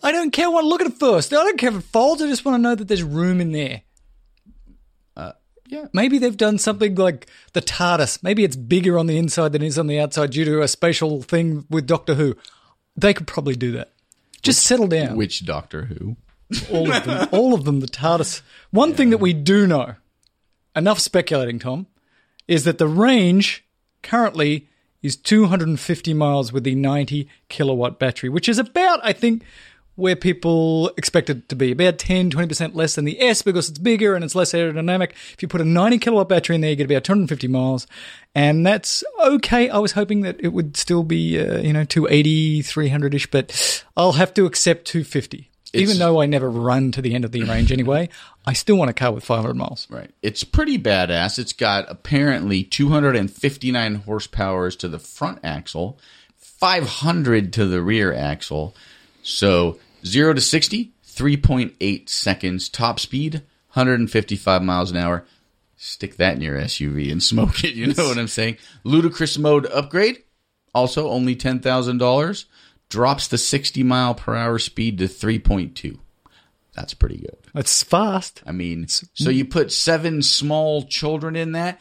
I 0.02 0.12
don't 0.12 0.32
care. 0.32 0.48
I 0.48 0.60
look 0.60 0.82
at 0.82 0.86
it 0.86 0.98
first. 0.98 1.32
I 1.32 1.36
don't 1.36 1.58
care 1.58 1.70
if 1.70 1.76
it 1.76 1.84
folds. 1.84 2.22
I 2.22 2.28
just 2.28 2.44
want 2.44 2.56
to 2.56 2.62
know 2.62 2.74
that 2.74 2.88
there's 2.88 3.02
room 3.02 3.40
in 3.40 3.52
there. 3.52 3.82
Uh, 5.16 5.32
yeah. 5.66 5.86
Maybe 5.92 6.18
they've 6.18 6.36
done 6.36 6.58
something 6.58 6.94
like 6.94 7.26
the 7.54 7.62
TARDIS. 7.62 8.22
Maybe 8.22 8.44
it's 8.44 8.54
bigger 8.54 8.98
on 8.98 9.06
the 9.06 9.16
inside 9.16 9.52
than 9.52 9.62
it 9.62 9.66
is 9.66 9.78
on 9.78 9.86
the 9.86 9.98
outside 9.98 10.30
due 10.30 10.44
to 10.44 10.62
a 10.62 10.68
spatial 10.68 11.22
thing 11.22 11.64
with 11.70 11.86
Doctor 11.86 12.14
Who. 12.14 12.36
They 12.96 13.14
could 13.14 13.26
probably 13.26 13.56
do 13.56 13.72
that. 13.72 13.93
Just 14.44 14.64
settle 14.64 14.86
down. 14.86 15.16
Which 15.16 15.44
Doctor 15.44 15.86
Who? 15.86 16.16
all 16.70 16.92
of 16.92 17.04
them. 17.04 17.28
All 17.32 17.54
of 17.54 17.64
them. 17.64 17.80
The 17.80 17.86
TARDIS. 17.88 18.42
One 18.70 18.94
thing 18.94 19.10
that 19.10 19.18
we 19.18 19.32
do 19.32 19.66
know, 19.66 19.94
enough 20.76 21.00
speculating, 21.00 21.58
Tom, 21.58 21.86
is 22.46 22.64
that 22.64 22.78
the 22.78 22.86
range 22.86 23.64
currently 24.02 24.68
is 25.02 25.16
250 25.16 26.14
miles 26.14 26.52
with 26.52 26.64
the 26.64 26.74
90 26.74 27.28
kilowatt 27.48 27.98
battery, 27.98 28.28
which 28.28 28.48
is 28.48 28.58
about, 28.58 29.00
I 29.02 29.12
think, 29.12 29.42
where 29.96 30.16
people 30.16 30.90
expect 30.96 31.30
it 31.30 31.48
to 31.48 31.56
be. 31.56 31.72
About 31.72 31.98
10, 31.98 32.30
20% 32.30 32.74
less 32.74 32.94
than 32.94 33.04
the 33.04 33.20
S 33.20 33.42
because 33.42 33.68
it's 33.68 33.78
bigger 33.78 34.14
and 34.14 34.24
it's 34.24 34.34
less 34.34 34.52
aerodynamic. 34.52 35.12
If 35.32 35.42
you 35.42 35.48
put 35.48 35.60
a 35.60 35.64
90 35.64 35.98
kilowatt 35.98 36.28
battery 36.28 36.56
in 36.56 36.62
there, 36.62 36.70
you 36.70 36.76
get 36.76 36.90
about 36.90 37.04
250 37.04 37.48
miles. 37.48 37.86
And 38.34 38.66
that's 38.66 39.04
okay. 39.24 39.68
I 39.68 39.78
was 39.78 39.92
hoping 39.92 40.22
that 40.22 40.36
it 40.40 40.48
would 40.48 40.76
still 40.76 41.04
be, 41.04 41.38
uh, 41.38 41.58
you 41.58 41.72
know, 41.72 41.84
280, 41.84 42.62
300 42.62 43.14
ish, 43.14 43.30
but 43.30 43.84
I'll 43.96 44.12
have 44.12 44.34
to 44.34 44.46
accept 44.46 44.86
250. 44.86 45.50
Even 45.76 45.98
though 45.98 46.20
I 46.20 46.26
never 46.26 46.48
run 46.48 46.92
to 46.92 47.02
the 47.02 47.16
end 47.16 47.24
of 47.24 47.32
the 47.32 47.42
range 47.42 47.72
anyway, 47.72 48.08
I 48.46 48.52
still 48.52 48.76
want 48.76 48.90
a 48.90 48.94
car 48.94 49.12
with 49.12 49.24
500 49.24 49.54
miles. 49.54 49.88
Right. 49.90 50.10
It's 50.22 50.44
pretty 50.44 50.78
badass. 50.78 51.36
It's 51.36 51.52
got 51.52 51.86
apparently 51.88 52.62
259 52.62 53.94
horsepower 53.96 54.70
to 54.70 54.86
the 54.86 55.00
front 55.00 55.40
axle, 55.42 55.98
500 56.36 57.52
to 57.54 57.66
the 57.66 57.82
rear 57.82 58.14
axle. 58.14 58.76
So 59.24 59.78
0 60.06 60.34
to 60.34 60.40
60, 60.40 60.92
3.8 61.06 62.08
seconds. 62.08 62.68
Top 62.68 63.00
speed, 63.00 63.34
155 63.72 64.62
miles 64.62 64.90
an 64.90 64.96
hour. 64.96 65.24
Stick 65.76 66.16
that 66.16 66.36
in 66.36 66.40
your 66.42 66.56
SUV 66.58 67.10
and 67.10 67.22
smoke 67.22 67.64
it. 67.64 67.74
You 67.74 67.92
know 67.92 68.06
what 68.06 68.18
I'm 68.18 68.28
saying? 68.28 68.58
Ludicrous 68.84 69.38
mode 69.38 69.66
upgrade, 69.66 70.22
also 70.74 71.08
only 71.08 71.36
$10,000. 71.36 72.44
Drops 72.90 73.28
the 73.28 73.38
60 73.38 73.82
mile 73.82 74.14
per 74.14 74.34
hour 74.34 74.58
speed 74.58 74.98
to 74.98 75.04
3.2. 75.04 75.98
That's 76.74 76.94
pretty 76.94 77.18
good. 77.18 77.36
That's 77.54 77.82
fast. 77.84 78.42
I 78.44 78.52
mean, 78.52 78.88
so 78.88 79.30
you 79.30 79.44
put 79.44 79.70
seven 79.70 80.22
small 80.22 80.82
children 80.82 81.36
in 81.36 81.52
that, 81.52 81.78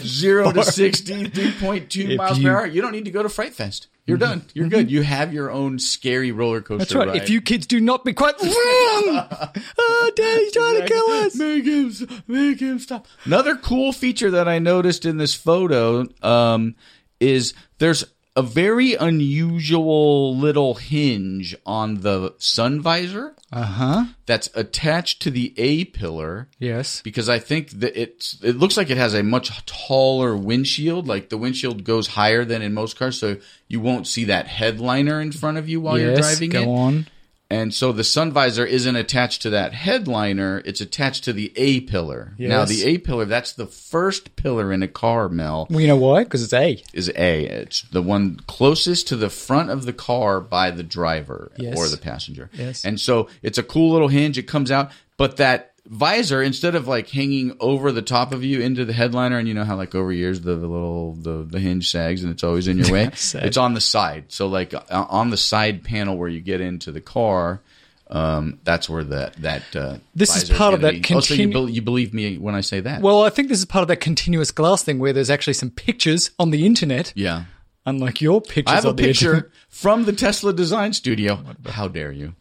zero 0.04 0.50
to 0.50 0.64
60, 0.64 1.28
3.2 1.28 2.16
miles 2.16 2.38
you- 2.38 2.48
per 2.48 2.56
hour. 2.56 2.66
You 2.66 2.82
don't 2.82 2.90
need 2.92 3.04
to 3.04 3.12
go 3.12 3.22
to 3.22 3.28
Fright 3.28 3.54
Fest. 3.54 3.86
You're 4.06 4.18
mm-hmm. 4.18 4.24
done. 4.24 4.44
You're 4.54 4.68
good. 4.68 4.86
Mm-hmm. 4.86 4.94
You 4.94 5.02
have 5.02 5.32
your 5.32 5.50
own 5.50 5.78
scary 5.78 6.30
roller 6.30 6.60
coaster 6.60 6.78
That's 6.78 6.94
right. 6.94 7.08
ride. 7.08 7.16
If 7.16 7.28
you 7.28 7.40
kids 7.40 7.66
do 7.66 7.80
not 7.80 8.04
be 8.04 8.12
quiet, 8.12 8.36
oh, 8.40 9.28
ah, 9.78 10.10
daddy's 10.14 10.52
trying 10.52 10.80
to 10.80 10.86
kill 10.86 11.06
us. 11.10 11.34
Make 11.34 11.64
him, 11.64 12.22
make 12.28 12.60
him 12.60 12.78
stop. 12.78 13.06
Another 13.24 13.56
cool 13.56 13.92
feature 13.92 14.30
that 14.30 14.48
I 14.48 14.60
noticed 14.60 15.04
in 15.06 15.16
this 15.16 15.34
photo 15.34 16.06
um, 16.22 16.76
is 17.18 17.54
there's 17.78 18.04
a 18.36 18.42
very 18.42 18.94
unusual 18.94 20.36
little 20.36 20.74
hinge 20.74 21.56
on 21.64 22.00
the 22.02 22.34
sun 22.38 22.80
visor 22.80 23.34
Uh 23.50 23.62
huh. 23.64 24.04
that's 24.26 24.50
attached 24.54 25.22
to 25.22 25.30
the 25.30 25.54
A 25.56 25.84
pillar. 25.86 26.48
Yes. 26.58 27.00
because 27.02 27.28
I 27.28 27.38
think 27.38 27.70
that 27.80 28.00
it's 28.00 28.38
it 28.42 28.56
looks 28.56 28.76
like 28.76 28.90
it 28.90 28.96
has 28.98 29.14
a 29.14 29.22
much 29.22 29.64
taller 29.66 30.36
windshield. 30.36 31.06
Like 31.06 31.28
the 31.30 31.38
windshield 31.38 31.84
goes 31.84 32.08
higher 32.08 32.44
than 32.44 32.62
in 32.62 32.74
most 32.74 32.98
cars, 32.98 33.18
so 33.18 33.36
you 33.68 33.80
won't 33.80 34.06
see 34.06 34.24
that 34.24 34.46
headliner 34.46 35.20
in 35.20 35.32
front 35.32 35.58
of 35.58 35.68
you 35.68 35.80
while 35.80 35.98
you're 35.98 36.10
yes. 36.12 36.20
driving 36.20 36.50
Go 36.50 36.62
it. 36.62 36.66
on. 36.68 37.06
And 37.48 37.72
so 37.72 37.92
the 37.92 38.02
sun 38.02 38.32
visor 38.32 38.66
isn't 38.66 38.96
attached 38.96 39.42
to 39.42 39.50
that 39.50 39.72
headliner; 39.72 40.62
it's 40.64 40.80
attached 40.80 41.22
to 41.24 41.32
the 41.32 41.52
A 41.56 41.80
pillar. 41.80 42.34
Now, 42.38 42.64
the 42.64 42.84
A 42.84 42.98
pillar 42.98 43.24
that's 43.24 43.52
the 43.52 43.66
first 43.66 44.34
pillar 44.34 44.72
in 44.72 44.82
a 44.82 44.88
car, 44.88 45.28
Mel. 45.28 45.68
Well, 45.70 45.80
you 45.80 45.86
know 45.86 45.96
why? 45.96 46.24
Because 46.24 46.42
it's 46.42 46.52
A. 46.52 46.82
is 46.92 47.08
A. 47.16 47.44
It's 47.44 47.82
the 47.82 48.02
one 48.02 48.40
closest 48.48 49.06
to 49.08 49.16
the 49.16 49.30
front 49.30 49.70
of 49.70 49.84
the 49.84 49.92
car 49.92 50.40
by 50.40 50.72
the 50.72 50.82
driver 50.82 51.52
Yes. 51.56 51.78
or 51.78 51.88
the 51.88 51.96
passenger. 51.96 52.50
Yes. 52.52 52.84
And 52.84 52.98
so 53.00 53.28
it's 53.42 53.58
a 53.58 53.62
cool 53.62 53.92
little 53.92 54.08
hinge. 54.08 54.38
It 54.38 54.48
comes 54.48 54.70
out, 54.72 54.90
but 55.16 55.36
that 55.36 55.72
visor 55.88 56.42
instead 56.42 56.74
of 56.74 56.86
like 56.88 57.08
hanging 57.08 57.56
over 57.60 57.92
the 57.92 58.02
top 58.02 58.32
of 58.32 58.42
you 58.44 58.60
into 58.60 58.84
the 58.84 58.92
headliner 58.92 59.38
and 59.38 59.46
you 59.48 59.54
know 59.54 59.64
how 59.64 59.76
like 59.76 59.94
over 59.94 60.12
years 60.12 60.40
the, 60.40 60.54
the 60.56 60.66
little 60.66 61.12
the, 61.14 61.44
the 61.48 61.60
hinge 61.60 61.88
sags 61.90 62.22
and 62.22 62.32
it's 62.32 62.42
always 62.44 62.66
in 62.68 62.78
your 62.78 62.90
way 62.92 63.04
it's 63.12 63.56
on 63.56 63.74
the 63.74 63.80
side 63.80 64.24
so 64.28 64.46
like 64.46 64.74
on 64.90 65.30
the 65.30 65.36
side 65.36 65.84
panel 65.84 66.16
where 66.16 66.28
you 66.28 66.40
get 66.40 66.60
into 66.60 66.92
the 66.92 67.00
car 67.00 67.60
um, 68.08 68.60
that's 68.62 68.88
where 68.88 69.02
that 69.02 69.34
that 69.42 69.74
uh, 69.74 69.96
This 70.14 70.36
is 70.36 70.48
part 70.48 70.74
of 70.74 70.82
that 70.82 71.02
be. 71.02 71.14
oh 71.14 71.20
so 71.20 71.34
you, 71.34 71.48
continu- 71.48 71.52
bel 71.52 71.68
you 71.68 71.82
believe 71.82 72.14
me 72.14 72.38
when 72.38 72.54
I 72.54 72.60
say 72.60 72.78
that 72.80 73.02
Well, 73.02 73.24
I 73.24 73.30
think 73.30 73.48
this 73.48 73.58
is 73.58 73.64
part 73.64 73.82
of 73.82 73.88
that 73.88 73.96
continuous 73.96 74.52
glass 74.52 74.84
thing 74.84 75.00
where 75.00 75.12
there's 75.12 75.28
actually 75.30 75.54
some 75.54 75.70
pictures 75.70 76.30
on 76.38 76.50
the 76.52 76.64
internet, 76.64 77.12
yeah 77.16 77.44
unlike 77.84 78.20
your 78.20 78.40
pictures 78.40 78.72
I 78.72 78.76
have 78.76 78.84
a 78.84 78.92
the 78.92 79.08
internet. 79.08 79.42
picture 79.44 79.52
from 79.68 80.04
the 80.04 80.12
Tesla 80.12 80.52
design 80.52 80.92
studio. 80.92 81.40
How 81.66 81.88
dare 81.88 82.12
you? 82.12 82.34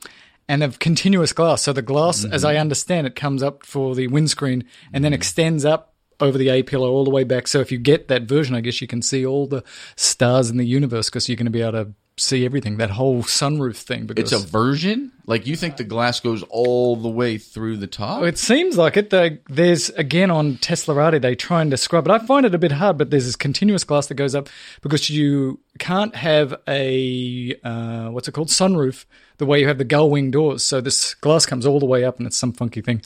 And 0.47 0.63
of 0.63 0.79
continuous 0.79 1.33
glass. 1.33 1.63
So 1.63 1.73
the 1.73 1.81
glass, 1.81 2.23
as 2.23 2.43
Mm-hmm. 2.43 2.47
I 2.47 2.57
understand 2.57 3.07
it, 3.07 3.15
comes 3.15 3.41
up 3.41 3.65
for 3.65 3.95
the 3.95 4.07
windscreen 4.07 4.65
and 4.93 5.03
then 5.03 5.13
extends 5.13 5.65
up 5.65 5.93
over 6.19 6.37
the 6.37 6.49
A 6.49 6.63
pillar 6.63 6.87
all 6.87 7.03
the 7.03 7.11
way 7.11 7.23
back. 7.23 7.47
So 7.47 7.59
if 7.59 7.71
you 7.71 7.77
get 7.77 8.07
that 8.07 8.23
version, 8.23 8.55
I 8.55 8.61
guess 8.61 8.81
you 8.81 8.87
can 8.87 9.01
see 9.01 9.25
all 9.25 9.47
the 9.47 9.63
stars 9.95 10.49
in 10.49 10.57
the 10.57 10.65
universe 10.65 11.09
because 11.09 11.27
you're 11.27 11.35
going 11.35 11.45
to 11.45 11.51
be 11.51 11.61
able 11.61 11.71
to 11.73 11.93
see 12.17 12.45
everything. 12.45 12.77
That 12.77 12.91
whole 12.91 13.23
sunroof 13.23 13.75
thing. 13.77 14.05
Because 14.05 14.31
It's 14.31 14.43
a 14.43 14.47
version? 14.47 15.11
Like 15.25 15.47
you 15.47 15.55
think 15.55 15.77
the 15.77 15.83
glass 15.83 16.19
goes 16.19 16.43
all 16.43 16.95
the 16.95 17.09
way 17.09 17.37
through 17.37 17.77
the 17.77 17.87
top? 17.87 18.23
It 18.23 18.37
seems 18.37 18.77
like 18.77 18.95
it. 18.95 19.09
They, 19.09 19.39
there's 19.49 19.89
again 19.91 20.31
on 20.31 20.57
Tesla 20.57 20.95
Teslarati, 20.95 21.21
they 21.21 21.35
try 21.35 21.61
and 21.61 21.71
describe 21.71 22.05
it. 22.07 22.11
I 22.11 22.19
find 22.19 22.45
it 22.45 22.53
a 22.53 22.57
bit 22.57 22.73
hard, 22.73 22.97
but 22.97 23.09
there's 23.09 23.25
this 23.25 23.35
continuous 23.35 23.83
glass 23.83 24.07
that 24.07 24.15
goes 24.15 24.35
up 24.35 24.49
because 24.81 25.09
you 25.09 25.59
can't 25.79 26.15
have 26.15 26.55
a 26.67 27.55
uh, 27.63 28.09
what's 28.09 28.27
it 28.27 28.33
called 28.33 28.49
sunroof 28.49 29.05
the 29.37 29.45
way 29.45 29.59
you 29.59 29.67
have 29.67 29.77
the 29.77 29.83
gull 29.83 30.09
wing 30.09 30.31
doors. 30.31 30.63
So 30.63 30.81
this 30.81 31.13
glass 31.15 31.45
comes 31.45 31.65
all 31.65 31.79
the 31.79 31.85
way 31.85 32.03
up, 32.03 32.17
and 32.17 32.27
it's 32.27 32.37
some 32.37 32.53
funky 32.53 32.81
thing. 32.81 33.01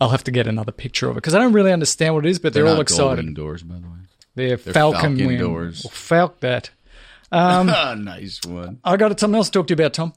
I'll 0.00 0.10
have 0.10 0.24
to 0.24 0.30
get 0.30 0.46
another 0.46 0.72
picture 0.72 1.08
of 1.08 1.12
it 1.12 1.22
because 1.22 1.34
I 1.34 1.38
don't 1.38 1.54
really 1.54 1.72
understand 1.72 2.14
what 2.14 2.26
it 2.26 2.28
is, 2.28 2.38
but 2.38 2.52
they're, 2.52 2.64
They're 2.64 2.74
all 2.74 2.80
excited. 2.80 3.34
Doors, 3.34 3.62
by 3.62 3.76
the 3.76 3.86
way. 3.86 3.96
They're, 4.34 4.48
They're 4.56 4.74
Falcon, 4.74 5.00
Falcon 5.00 5.26
wing 5.26 5.38
doors. 5.38 5.84
or 5.86 5.90
Falc 5.90 6.40
that. 6.40 6.70
nice 7.32 8.40
one. 8.44 8.78
I 8.84 8.96
got 8.96 9.18
something 9.18 9.36
else 9.36 9.48
to 9.50 9.58
talk 9.58 9.66
to 9.68 9.72
you 9.72 9.76
about, 9.76 9.94
Tom. 9.94 10.12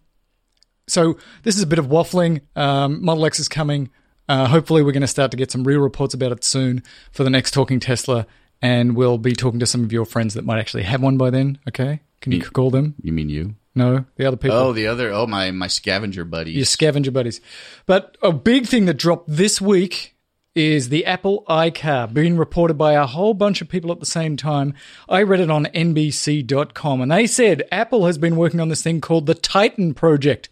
So 0.88 1.18
this 1.44 1.56
is 1.56 1.62
a 1.62 1.68
bit 1.68 1.80
of 1.80 1.88
waffling. 1.88 2.42
Um, 2.56 3.04
Model 3.04 3.25
X 3.25 3.39
is 3.39 3.48
coming. 3.48 3.89
Uh, 4.28 4.48
hopefully, 4.48 4.84
we're 4.84 4.92
going 4.92 5.01
to 5.01 5.08
start 5.08 5.32
to 5.32 5.38
get 5.38 5.51
some 5.51 5.63
real 5.63 5.80
reports 5.80 6.13
about 6.13 6.32
it 6.32 6.44
soon 6.44 6.84
for 7.12 7.24
the 7.24 7.30
next 7.30 7.51
Talking 7.51 7.80
Tesla, 7.80 8.28
and 8.62 8.96
we'll 8.96 9.18
be 9.18 9.34
talking 9.34 9.60
to 9.60 9.66
some 9.66 9.84
of 9.84 9.92
your 9.92 10.06
friends 10.06 10.36
that 10.36 10.46
might 10.46 10.60
actually 10.60 10.84
have 10.84 11.01
one 11.01 11.18
by 11.18 11.30
then. 11.32 11.58
Okay, 11.68 12.01
can 12.22 12.32
you 12.32 12.39
Me- 12.39 12.46
call 12.46 12.70
them? 12.70 12.96
You 13.01 13.12
mean 13.12 13.30
you? 13.30 13.56
No, 13.75 14.06
the 14.18 14.25
other 14.25 14.38
people. 14.38 14.58
Oh, 14.58 14.74
the 14.74 14.88
other. 14.88 15.12
Oh, 15.12 15.25
my 15.25 15.51
my 15.51 15.68
scavenger 15.68 16.25
buddies. 16.25 16.56
your 16.56 16.66
scavenger 16.66 17.12
buddies. 17.12 17.39
But 17.86 18.18
a 18.22 18.32
big 18.32 18.68
thing 18.68 18.86
that 18.86 18.96
dropped 18.96 19.30
this 19.30 19.60
week 19.62 20.16
is 20.56 20.89
the 20.89 21.06
Apple 21.06 21.44
iCar 21.48 22.12
being 22.12 22.38
reported 22.38 22.74
by 22.74 22.94
a 22.94 23.06
whole 23.06 23.34
bunch 23.34 23.62
of 23.62 23.70
people 23.70 23.91
at 23.91 24.00
the 24.00 24.06
same 24.06 24.36
time. 24.36 24.74
I 25.08 25.24
read 25.24 25.39
it 25.39 25.50
on 25.50 25.65
NBC.com 25.65 27.01
and 27.01 27.12
they 27.12 27.27
said 27.27 27.63
Apple 27.72 28.06
has 28.06 28.18
been 28.18 28.36
working 28.36 28.60
on 28.60 28.70
this 28.70 28.82
thing 28.82 29.00
called 29.00 29.25
the 29.25 29.36
Titan 29.36 29.94
Project. 29.94 30.50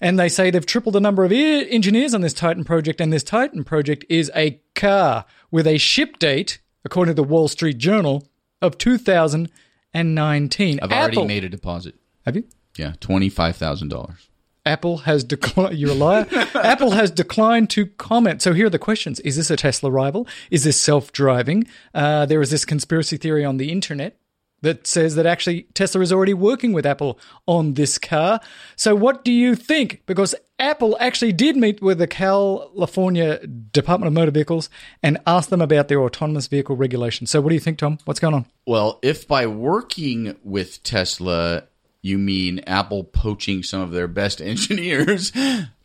And 0.00 0.18
they 0.18 0.28
say 0.28 0.50
they've 0.50 0.64
tripled 0.64 0.94
the 0.94 1.00
number 1.00 1.24
of 1.24 1.32
engineers 1.32 2.14
on 2.14 2.20
this 2.20 2.32
Titan 2.32 2.64
project. 2.64 3.00
And 3.00 3.12
this 3.12 3.24
Titan 3.24 3.64
project 3.64 4.04
is 4.08 4.30
a 4.34 4.60
car 4.74 5.24
with 5.50 5.66
a 5.66 5.78
ship 5.78 6.18
date, 6.18 6.60
according 6.84 7.14
to 7.14 7.22
the 7.22 7.28
Wall 7.28 7.48
Street 7.48 7.78
Journal, 7.78 8.28
of 8.60 8.78
2019. 8.78 10.80
I've 10.80 10.92
already 10.92 11.26
made 11.26 11.44
a 11.44 11.48
deposit. 11.48 11.96
Have 12.24 12.36
you? 12.36 12.44
Yeah, 12.76 12.94
twenty 13.00 13.28
five 13.28 13.56
thousand 13.56 13.88
dollars. 13.88 14.28
Apple 14.64 14.98
has 14.98 15.24
declined. 15.24 15.76
You're 15.78 15.90
a 15.90 15.94
liar. 15.94 16.26
Apple 16.54 16.92
has 16.92 17.10
declined 17.10 17.70
to 17.70 17.86
comment. 17.86 18.42
So 18.42 18.52
here 18.52 18.66
are 18.66 18.70
the 18.70 18.78
questions: 18.78 19.20
Is 19.20 19.36
this 19.36 19.50
a 19.50 19.56
Tesla 19.56 19.90
rival? 19.90 20.26
Is 20.50 20.64
this 20.64 20.80
self-driving? 20.80 21.66
Uh, 21.94 22.26
there 22.26 22.40
is 22.40 22.50
this 22.50 22.64
conspiracy 22.64 23.16
theory 23.16 23.44
on 23.44 23.56
the 23.56 23.70
internet 23.70 24.18
that 24.62 24.86
says 24.86 25.16
that 25.16 25.26
actually 25.26 25.62
Tesla 25.74 26.00
is 26.00 26.12
already 26.12 26.34
working 26.34 26.72
with 26.72 26.86
Apple 26.86 27.18
on 27.46 27.74
this 27.74 27.98
car. 27.98 28.40
So 28.76 28.94
what 28.94 29.24
do 29.24 29.32
you 29.32 29.54
think? 29.54 30.02
Because 30.06 30.34
Apple 30.58 30.96
actually 31.00 31.32
did 31.32 31.56
meet 31.56 31.82
with 31.82 31.98
the 31.98 32.06
California 32.06 33.44
Department 33.46 34.06
of 34.06 34.12
Motor 34.12 34.30
Vehicles 34.30 34.70
and 35.02 35.18
asked 35.26 35.50
them 35.50 35.60
about 35.60 35.88
their 35.88 36.00
autonomous 36.00 36.46
vehicle 36.46 36.76
regulation. 36.76 37.26
So 37.26 37.40
what 37.40 37.48
do 37.48 37.54
you 37.54 37.60
think, 37.60 37.78
Tom? 37.78 37.98
What's 38.04 38.20
going 38.20 38.34
on? 38.34 38.46
Well, 38.64 39.00
if 39.02 39.26
by 39.26 39.46
working 39.46 40.36
with 40.44 40.82
Tesla 40.84 41.64
you 42.02 42.18
mean 42.18 42.58
Apple 42.66 43.04
poaching 43.04 43.62
some 43.62 43.80
of 43.80 43.92
their 43.92 44.08
best 44.08 44.40
engineers 44.42 45.32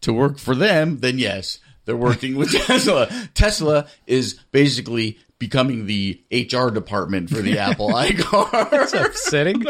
to 0.01 0.11
work 0.13 0.37
for 0.39 0.55
them, 0.55 0.97
then 0.99 1.19
yes, 1.19 1.59
they're 1.85 1.95
working 1.95 2.35
with 2.35 2.51
Tesla. 2.65 3.07
Tesla 3.33 3.87
is 4.07 4.33
basically 4.51 5.17
becoming 5.39 5.85
the 5.85 6.19
HR 6.31 6.69
department 6.69 7.29
for 7.29 7.41
the 7.43 7.59
Apple 7.59 7.89
iCar. 7.89 9.05
Upsetting. 9.05 9.63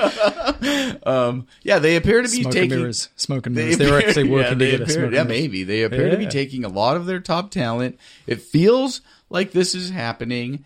yeah, 1.63 1.79
they 1.79 1.95
appear 1.95 2.21
to 2.21 2.29
be 2.29 2.41
Smoke 2.41 2.45
and 2.45 2.53
taking 2.53 2.77
mirrors. 2.79 3.09
Smoke 3.15 3.45
and 3.47 3.55
They 3.55 3.61
mirrors. 3.63 3.77
They're 3.77 3.97
appear- 3.97 4.07
actually 4.09 4.27
yeah, 4.29 4.31
working 4.33 4.57
they 4.57 4.71
together. 4.71 4.83
appear- 4.83 4.95
smoke 5.01 5.13
yeah, 5.13 5.23
maybe 5.23 5.63
they 5.63 5.83
appear 5.83 6.09
to 6.11 6.17
be 6.17 6.27
taking 6.27 6.63
a 6.65 6.69
lot 6.69 6.95
of 6.97 7.05
their 7.05 7.19
top 7.19 7.51
talent. 7.51 7.99
It 8.25 8.41
feels 8.41 9.01
like 9.29 9.51
this 9.51 9.75
is 9.75 9.89
happening. 9.89 10.65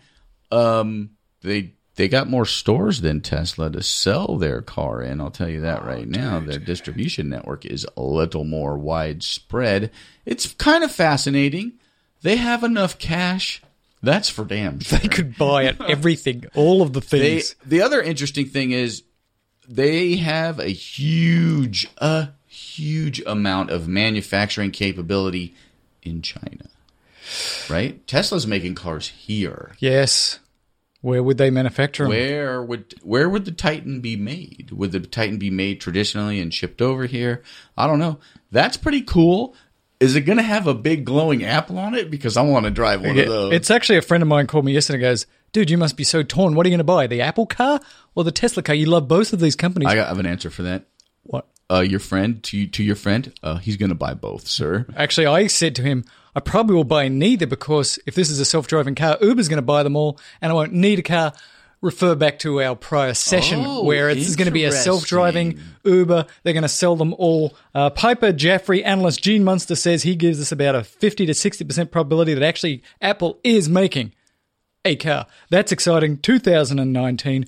Um, 0.52 1.10
they 1.42 1.74
they 1.96 2.08
got 2.08 2.28
more 2.28 2.46
stores 2.46 3.02
than 3.02 3.20
Tesla 3.20 3.70
to 3.70 3.82
sell 3.82 4.38
their 4.38 4.62
car 4.62 5.02
in. 5.02 5.20
I'll 5.20 5.30
tell 5.30 5.48
you 5.48 5.60
that 5.60 5.82
oh, 5.82 5.86
right 5.86 6.08
now. 6.08 6.40
Their 6.40 6.58
distribution 6.58 7.28
network 7.28 7.66
is 7.66 7.86
a 7.96 8.02
little 8.02 8.44
more 8.44 8.78
widespread. 8.78 9.90
It's 10.24 10.52
kind 10.54 10.84
of 10.84 10.90
fascinating. 10.90 11.74
They 12.22 12.36
have 12.36 12.64
enough 12.64 12.98
cash. 12.98 13.62
That's 14.02 14.28
for 14.28 14.44
damn 14.44 14.80
sure. 14.80 14.98
They 14.98 15.08
could 15.08 15.36
buy 15.36 15.64
it, 15.64 15.80
everything, 15.88 16.44
all 16.54 16.82
of 16.82 16.92
the 16.92 17.00
They, 17.00 17.36
things. 17.40 17.56
the 17.64 17.82
other 17.82 18.00
interesting 18.00 18.46
thing 18.46 18.72
is 18.72 19.02
they 19.68 20.16
have 20.16 20.58
a 20.58 20.68
huge, 20.70 21.88
a 21.98 22.30
huge 22.46 23.20
amount 23.26 23.70
of 23.70 23.86
manufacturing 23.86 24.70
capability 24.70 25.54
in 26.02 26.22
China. 26.22 26.64
Right? 27.70 28.04
Tesla's 28.06 28.46
making 28.46 28.74
cars 28.74 29.08
here. 29.08 29.72
yes. 29.78 30.38
Where 31.02 31.22
would 31.22 31.36
they 31.36 31.50
manufacture 31.50 32.04
them? 32.04 32.10
Where 32.10 32.62
would 32.62 32.94
where 33.02 33.28
would 33.28 33.44
the 33.44 33.50
Titan 33.52 34.00
be 34.00 34.16
made? 34.16 34.70
Would 34.72 34.92
the 34.92 35.00
Titan 35.00 35.36
be 35.36 35.50
made 35.50 35.80
traditionally 35.80 36.40
and 36.40 36.54
shipped 36.54 36.80
over 36.80 37.06
here? 37.06 37.42
I 37.76 37.86
don't 37.86 37.98
know. 37.98 38.18
That's 38.50 38.76
pretty 38.76 39.02
cool. 39.02 39.54
Is 40.00 40.16
it 40.16 40.22
going 40.22 40.38
to 40.38 40.42
have 40.44 40.66
a 40.66 40.74
big 40.74 41.04
glowing 41.04 41.44
apple 41.44 41.78
on 41.78 41.94
it? 41.94 42.10
Because 42.10 42.36
I 42.36 42.42
want 42.42 42.64
to 42.64 42.70
drive 42.72 43.02
one 43.02 43.14
Yeah, 43.14 43.22
of 43.22 43.28
those. 43.28 43.52
It's 43.52 43.70
actually 43.70 43.98
a 43.98 44.02
friend 44.02 44.20
of 44.22 44.28
mine 44.28 44.46
called 44.48 44.64
me 44.64 44.72
yesterday 44.72 44.96
and 44.96 45.02
goes, 45.02 45.26
Dude, 45.52 45.70
you 45.70 45.78
must 45.78 45.96
be 45.96 46.02
so 46.04 46.22
torn. 46.24 46.54
What 46.54 46.66
are 46.66 46.68
you 46.68 46.72
going 46.72 46.78
to 46.78 46.84
buy? 46.84 47.06
The 47.06 47.20
Apple 47.20 47.46
car 47.46 47.78
or 48.14 48.24
the 48.24 48.32
Tesla 48.32 48.62
car? 48.62 48.74
You 48.74 48.86
love 48.86 49.06
both 49.06 49.32
of 49.32 49.38
these 49.40 49.54
companies. 49.54 49.88
I 49.88 49.96
have 49.96 50.18
an 50.18 50.26
answer 50.26 50.50
for 50.50 50.62
that. 50.62 50.86
what? 51.24 51.46
Uh, 51.70 51.80
your 51.80 52.00
friend 52.00 52.42
to 52.44 52.66
to 52.66 52.82
your 52.82 52.96
friend, 52.96 53.32
uh, 53.42 53.56
he's 53.56 53.76
going 53.76 53.88
to 53.90 53.94
buy 53.94 54.14
both, 54.14 54.46
sir. 54.46 54.86
Actually, 54.96 55.26
I 55.26 55.46
said 55.46 55.74
to 55.76 55.82
him, 55.82 56.04
I 56.34 56.40
probably 56.40 56.74
will 56.76 56.84
buy 56.84 57.08
neither 57.08 57.46
because 57.46 57.98
if 58.06 58.14
this 58.14 58.30
is 58.30 58.40
a 58.40 58.44
self 58.44 58.66
driving 58.66 58.94
car, 58.94 59.18
Uber's 59.20 59.48
going 59.48 59.58
to 59.58 59.62
buy 59.62 59.82
them 59.82 59.96
all 59.96 60.18
and 60.40 60.50
I 60.50 60.54
won't 60.54 60.72
need 60.72 60.98
a 60.98 61.02
car. 61.02 61.32
Refer 61.80 62.14
back 62.14 62.38
to 62.38 62.62
our 62.62 62.76
prior 62.76 63.12
session 63.12 63.64
Oh, 63.66 63.82
where 63.82 64.08
it's 64.08 64.36
going 64.36 64.46
to 64.46 64.52
be 64.52 64.62
a 64.64 64.70
self 64.70 65.04
driving 65.04 65.58
Uber. 65.82 66.26
They're 66.44 66.52
going 66.52 66.62
to 66.62 66.68
sell 66.68 66.94
them 66.94 67.12
all. 67.14 67.56
Uh, 67.74 67.90
Piper 67.90 68.32
Jaffray, 68.32 68.84
analyst 68.84 69.20
Gene 69.20 69.42
Munster 69.42 69.74
says 69.74 70.04
he 70.04 70.14
gives 70.14 70.40
us 70.40 70.52
about 70.52 70.76
a 70.76 70.84
50 70.84 71.26
to 71.26 71.32
60% 71.32 71.90
probability 71.90 72.34
that 72.34 72.44
actually 72.44 72.84
Apple 73.00 73.40
is 73.42 73.68
making 73.68 74.12
a 74.84 74.94
car. 74.94 75.26
That's 75.50 75.72
exciting. 75.72 76.18
2019. 76.18 77.46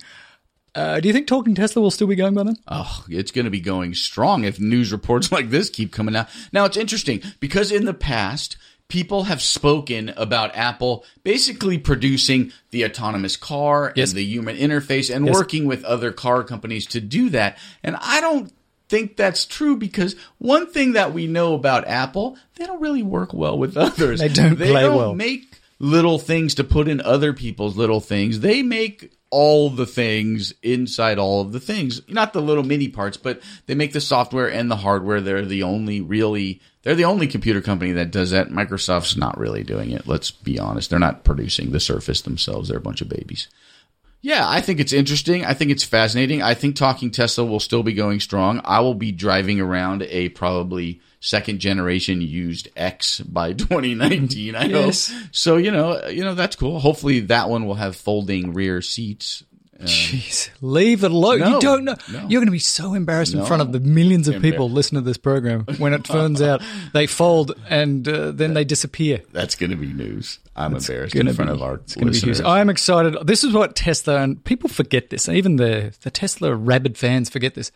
Uh, 0.75 0.99
do 0.99 1.07
you 1.07 1.13
think 1.13 1.27
Talking 1.27 1.55
Tesla 1.55 1.81
will 1.81 1.89
still 1.89 2.07
be 2.07 2.15
going 2.15 2.33
by 2.33 2.43
then? 2.43 2.57
Oh, 2.67 3.05
it's 3.07 3.31
going 3.31 3.45
to 3.45 3.51
be 3.51 3.61
going 3.61 3.93
strong 3.93 4.43
if 4.43 4.59
news 4.59 4.91
reports 4.91 5.31
like 5.31 5.49
this 5.49 5.69
keep 5.69 5.93
coming 5.93 6.15
out. 6.15 6.27
Now, 6.51 6.65
it's 6.65 6.75
interesting 6.75 7.21
because 7.39 7.71
in 7.71 7.85
the 7.85 7.93
past, 7.93 8.57
people 8.87 9.23
have 9.23 9.41
spoken 9.41 10.09
about 10.15 10.55
Apple 10.55 11.03
basically 11.23 11.77
producing 11.77 12.51
the 12.71 12.85
autonomous 12.85 13.35
car 13.37 13.91
Yes. 13.95 14.09
and 14.11 14.17
the 14.17 14.23
human 14.25 14.55
interface 14.57 15.13
and 15.13 15.27
working 15.29 15.65
with 15.65 15.83
other 15.83 16.11
car 16.11 16.43
companies 16.43 16.85
to 16.87 17.01
do 17.01 17.29
that. 17.31 17.57
And 17.83 17.95
I 17.99 18.21
don't 18.21 18.51
think 18.87 19.17
that's 19.17 19.45
true 19.45 19.75
because 19.75 20.15
one 20.37 20.71
thing 20.71 20.93
that 20.93 21.13
we 21.13 21.25
know 21.25 21.55
about 21.55 21.87
Apple, 21.87 22.37
they 22.55 22.65
don't 22.67 22.81
really 22.81 23.01
work 23.03 23.33
well 23.33 23.57
with 23.57 23.75
others. 23.75 24.19
They 24.25 24.29
don't 24.29 24.57
they 24.59 24.69
play 24.69 24.81
don't 24.83 24.95
well. 24.97 25.15
make 25.15 25.59
little 25.79 26.19
things 26.19 26.55
to 26.55 26.63
put 26.63 26.87
in 26.87 27.01
other 27.01 27.33
people's 27.33 27.75
little 27.75 27.99
things. 27.99 28.39
They 28.41 28.61
make 28.61 29.14
all 29.29 29.69
the 29.69 29.85
things 29.85 30.53
inside 30.61 31.17
all 31.17 31.41
of 31.41 31.51
the 31.51 31.59
things. 31.59 32.01
Not 32.09 32.33
the 32.33 32.41
little 32.41 32.63
mini 32.63 32.87
parts, 32.87 33.17
but 33.17 33.41
they 33.65 33.75
make 33.75 33.93
the 33.93 34.01
software 34.01 34.49
and 34.49 34.69
the 34.69 34.77
hardware. 34.77 35.21
They're 35.21 35.45
the 35.45 35.63
only 35.63 36.01
really 36.01 36.61
they're 36.83 36.95
the 36.95 37.05
only 37.05 37.27
computer 37.27 37.61
company 37.61 37.93
that 37.93 38.11
does 38.11 38.31
that. 38.31 38.49
Microsoft's 38.49 39.17
not 39.17 39.39
really 39.39 39.63
doing 39.63 39.91
it. 39.91 40.07
Let's 40.07 40.29
be 40.29 40.59
honest. 40.59 40.89
They're 40.89 40.99
not 40.99 41.23
producing 41.23 41.71
the 41.71 41.79
Surface 41.79 42.21
themselves. 42.21 42.69
They're 42.69 42.77
a 42.77 42.81
bunch 42.81 43.01
of 43.01 43.09
babies. 43.09 43.47
Yeah, 44.21 44.47
I 44.47 44.61
think 44.61 44.79
it's 44.79 44.93
interesting. 44.93 45.45
I 45.45 45.53
think 45.53 45.71
it's 45.71 45.83
fascinating. 45.83 46.41
I 46.41 46.53
think 46.53 46.75
Talking 46.75 47.11
Tesla 47.11 47.45
will 47.45 47.59
still 47.59 47.83
be 47.83 47.93
going 47.93 48.19
strong. 48.19 48.61
I 48.63 48.79
will 48.79 48.95
be 48.95 49.11
driving 49.11 49.59
around 49.59 50.03
a 50.03 50.29
probably 50.29 51.01
second 51.25 51.59
generation 51.59 52.21
used 52.21 52.69
X 52.75 53.19
by 53.21 53.53
2019. 53.53 54.55
I 54.55 54.65
Yes. 54.65 55.11
hope. 55.11 55.21
So 55.31 55.57
you 55.57 55.71
know, 55.71 56.05
you 56.07 56.23
know 56.23 56.35
that's 56.35 56.55
cool. 56.55 56.79
Hopefully 56.79 57.21
that 57.21 57.49
one 57.49 57.65
will 57.65 57.75
have 57.75 57.95
folding 57.95 58.53
rear 58.53 58.81
seats. 58.81 59.43
Jeez, 59.81 60.49
leave 60.61 61.03
it 61.03 61.11
alone. 61.11 61.39
No, 61.39 61.55
you 61.55 61.59
don't 61.59 61.83
know. 61.83 61.95
no. 62.09 62.19
You're 62.29 62.39
going 62.39 62.45
to 62.47 62.51
be 62.51 62.59
so 62.59 62.93
embarrassed 62.93 63.33
in 63.33 63.45
front 63.45 63.61
of 63.61 63.73
the 63.73 63.81
millions 63.81 64.29
of 64.29 64.41
people 64.41 64.69
listening 64.69 65.03
to 65.03 65.05
this 65.05 65.17
program 65.17 65.65
when 65.79 65.93
it 65.93 66.05
turns 66.05 66.41
out 66.41 66.61
they 66.93 67.07
fold 67.07 67.51
and 67.69 68.07
uh, 68.07 68.31
then 68.31 68.53
they 68.53 68.63
disappear. 68.63 69.21
That's 69.33 69.55
going 69.55 69.71
to 69.71 69.75
be 69.75 69.87
news. 69.91 70.39
I'm 70.55 70.73
embarrassed 70.77 71.13
in 71.13 71.31
front 71.33 71.49
be- 71.51 71.55
of 71.55 71.61
our 71.61 71.73
it's 71.75 71.97
listeners. 71.97 72.39
I'm 72.39 72.69
excited. 72.69 73.17
This 73.27 73.43
is 73.43 73.51
what 73.53 73.75
Tesla 73.75 74.21
and 74.21 74.41
people 74.45 74.69
forget 74.69 75.09
this. 75.09 75.27
Even 75.27 75.57
the 75.57 75.93
the 76.03 76.09
Tesla 76.09 76.55
rabid 76.55 76.97
fans 76.97 77.29
forget 77.29 77.53
this. 77.55 77.73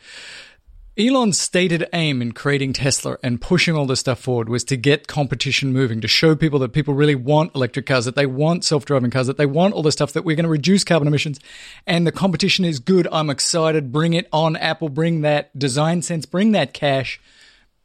Elon's 1.00 1.40
stated 1.40 1.88
aim 1.94 2.22
in 2.22 2.34
creating 2.34 2.74
Tesla 2.74 3.18
and 3.24 3.40
pushing 3.40 3.74
all 3.74 3.86
this 3.86 4.02
stuff 4.02 4.20
forward 4.20 4.50
was 4.50 4.66
to 4.66 4.76
get 4.76 5.08
competition 5.08 5.72
moving, 5.72 6.02
to 6.02 6.10
show 6.10 6.36
people 6.36 6.60
that 6.60 6.74
people 6.74 6.94
really 6.94 7.16
want 7.16 7.56
electric 7.56 7.86
cars, 7.86 8.04
that 8.04 8.18
they 8.18 8.26
want 8.26 8.66
self 8.66 8.84
driving 8.84 9.10
cars, 9.10 9.28
that 9.28 9.38
they 9.38 9.46
want 9.46 9.74
all 9.74 9.82
this 9.82 9.94
stuff, 9.94 10.12
that 10.12 10.26
we're 10.26 10.36
going 10.36 10.44
to 10.44 10.50
reduce 10.50 10.84
carbon 10.84 11.08
emissions. 11.08 11.40
And 11.88 12.06
the 12.06 12.12
competition 12.12 12.66
is 12.66 12.80
good. 12.80 13.08
I'm 13.14 13.30
excited. 13.30 13.94
Bring 13.94 14.14
it 14.14 14.28
on, 14.34 14.58
Apple. 14.58 14.90
Bring 14.90 15.22
that 15.22 15.58
design 15.58 16.02
sense. 16.02 16.26
Bring 16.26 16.52
that 16.52 16.74
cash. 16.74 17.22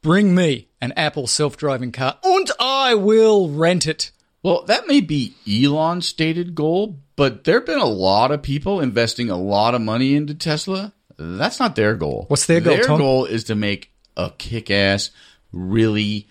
Bring 0.03 0.35
me 0.35 0.67
an 0.81 0.91
Apple 0.97 1.29
self 1.29 1.57
driving 1.57 1.93
car. 1.93 2.19
And 2.25 2.51
I 2.59 2.97
will 2.97 3.49
rent 3.49 3.87
it. 3.87 4.11
Well, 4.43 4.65
that 4.65 4.89
may 4.89 5.01
be 5.01 5.35
Elon's 5.49 6.09
stated 6.09 6.57
goal, 6.57 6.99
but 7.15 7.45
there 7.45 7.61
have 7.61 7.67
been 7.67 7.79
a 7.79 7.85
lot 7.85 8.33
of 8.33 8.43
people 8.43 8.81
investing 8.81 9.31
a 9.31 9.37
lot 9.37 9.77
of 9.77 9.83
money 9.83 10.17
into 10.17 10.35
Tesla. 10.35 10.94
That's 11.17 11.61
not 11.61 11.77
their 11.77 11.95
goal. 11.95 12.25
What's 12.29 12.47
their 12.47 12.61
goal, 12.61 12.77
Their 12.77 12.85
Tom? 12.85 12.99
goal 12.99 13.25
is 13.25 13.45
to 13.45 13.55
make 13.55 13.91
a 14.17 14.31
kick 14.37 14.71
ass, 14.71 15.11
really 15.53 16.29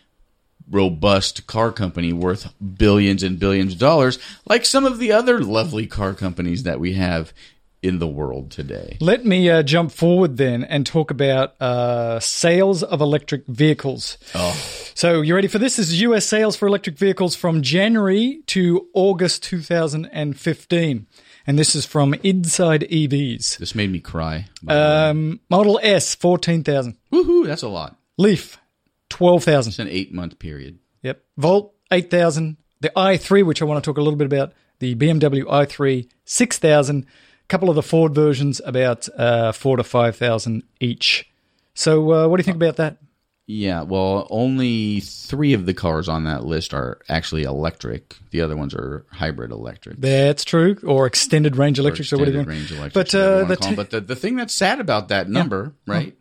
robust 0.70 1.46
car 1.48 1.72
company 1.72 2.14
worth 2.14 2.54
billions 2.78 3.24
and 3.24 3.40
billions 3.40 3.74
of 3.74 3.80
dollars, 3.80 4.18
like 4.48 4.66
some 4.66 4.86
of 4.86 4.98
the 5.00 5.12
other 5.12 5.40
lovely 5.42 5.86
car 5.88 6.14
companies 6.14 6.64
that 6.64 6.80
we 6.80 6.94
have 6.94 7.34
in 7.82 8.00
the 8.00 8.08
world 8.08 8.50
today. 8.50 8.98
Let 9.02 9.26
me 9.26 9.50
uh, 9.50 9.62
jump 9.62 9.92
forward 9.92 10.38
then 10.38 10.64
and 10.64 10.86
talk 10.86 11.12
about 11.12 11.62
uh, 11.62 12.22
sales 12.22 12.82
of 12.82 13.02
electric 13.02 13.46
vehicles. 13.46 14.18
Oh. 14.34 14.54
So, 14.96 15.20
you 15.22 15.36
ready 15.36 15.50
for 15.50 15.60
this? 15.60 15.76
This 15.76 15.90
is 15.90 16.02
US 16.02 16.26
sales 16.26 16.56
for 16.56 16.66
electric 16.68 16.98
vehicles 16.98 17.36
from 17.36 17.62
January 17.62 18.42
to 18.48 18.88
August 18.94 19.44
2015. 19.44 21.08
And 21.46 21.60
this 21.60 21.76
is 21.76 21.86
from 21.86 22.14
Inside 22.24 22.82
EVs. 22.82 23.58
This 23.58 23.76
made 23.76 23.92
me 23.92 24.00
cry. 24.00 24.48
by 24.62 24.74
the 24.74 24.80
way. 24.80 25.10
Um, 25.10 25.40
Model 25.50 25.80
S, 25.84 26.16
14,000. 26.16 26.98
Woohoo, 27.12 27.46
that's 27.46 27.64
a 27.64 27.68
lot. 27.68 27.98
Leaf, 28.18 28.58
12,000. 29.10 29.72
It's 29.72 29.80
an 29.80 29.88
eight 29.90 30.14
month 30.14 30.40
period. 30.40 30.80
Yep. 31.02 31.24
Volt, 31.38 31.74
8,000. 31.92 32.58
The 32.80 32.92
i3, 32.96 33.46
which 33.46 33.62
I 33.62 33.66
want 33.66 33.84
to 33.84 33.88
talk 33.90 33.98
a 33.98 34.02
little 34.02 34.18
bit 34.18 34.26
about. 34.26 34.54
The 34.80 34.96
BMW 34.96 35.44
i3, 35.44 36.10
6,000. 36.26 37.04
A 37.06 37.48
couple 37.48 37.70
of 37.70 37.76
the 37.76 37.84
Ford 37.84 38.16
versions, 38.16 38.62
about 38.66 39.08
uh, 39.18 39.52
4 39.52 39.78
to 39.78 39.84
5,000 39.84 40.64
each. 40.80 41.30
So, 41.74 42.12
uh, 42.14 42.28
what 42.28 42.38
do 42.38 42.42
you 42.42 42.46
think 42.46 42.56
about 42.56 42.78
that? 42.78 42.98
Yeah, 43.46 43.82
well, 43.82 44.26
only 44.30 45.02
three 45.02 45.54
of 45.54 45.66
the 45.66 45.74
cars 45.74 46.08
on 46.08 46.24
that 46.24 46.46
list 46.46 46.74
are 46.74 47.00
actually 47.10 47.44
electric. 47.44 48.18
The 48.32 48.42
other 48.42 48.56
ones 48.56 48.74
are 48.74 49.06
hybrid 49.12 49.52
electric. 49.52 50.00
That's 50.00 50.46
true. 50.46 50.78
Or 50.86 51.06
extended 51.06 51.58
range 51.58 51.78
electrics, 51.78 52.14
or, 52.14 52.20
whatever. 52.20 52.40
extended 52.40 52.58
range 52.58 52.72
electric. 52.72 52.94
But, 52.94 53.14
you 53.14 53.20
uh, 53.20 53.44
the 53.44 53.56
t- 53.58 53.76
but 53.76 53.90
the, 53.90 54.00
the 54.00 54.16
thing 54.16 54.38
that's 54.38 54.54
sad 54.54 54.80
about 54.80 55.10
that 55.10 55.30
number, 55.30 55.74
right? 55.86 56.16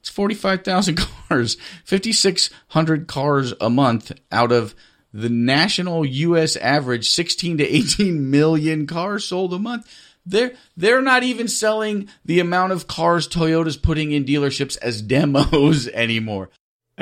It's 0.00 0.08
45,000 0.08 0.96
cars, 1.28 1.56
5,600 1.84 3.06
cars 3.06 3.52
a 3.60 3.68
month 3.68 4.12
out 4.32 4.50
of 4.50 4.74
the 5.12 5.28
national 5.28 6.06
U.S. 6.06 6.56
average 6.56 7.10
16 7.10 7.58
to 7.58 7.64
18 7.64 8.30
million 8.30 8.86
cars 8.86 9.24
sold 9.24 9.52
a 9.52 9.58
month. 9.58 9.86
They're, 10.24 10.52
they're 10.76 11.02
not 11.02 11.22
even 11.22 11.48
selling 11.48 12.08
the 12.24 12.40
amount 12.40 12.72
of 12.72 12.86
cars 12.86 13.28
Toyota's 13.28 13.76
putting 13.76 14.12
in 14.12 14.24
dealerships 14.24 14.78
as 14.78 15.02
demos 15.02 15.86
anymore. 15.92 16.48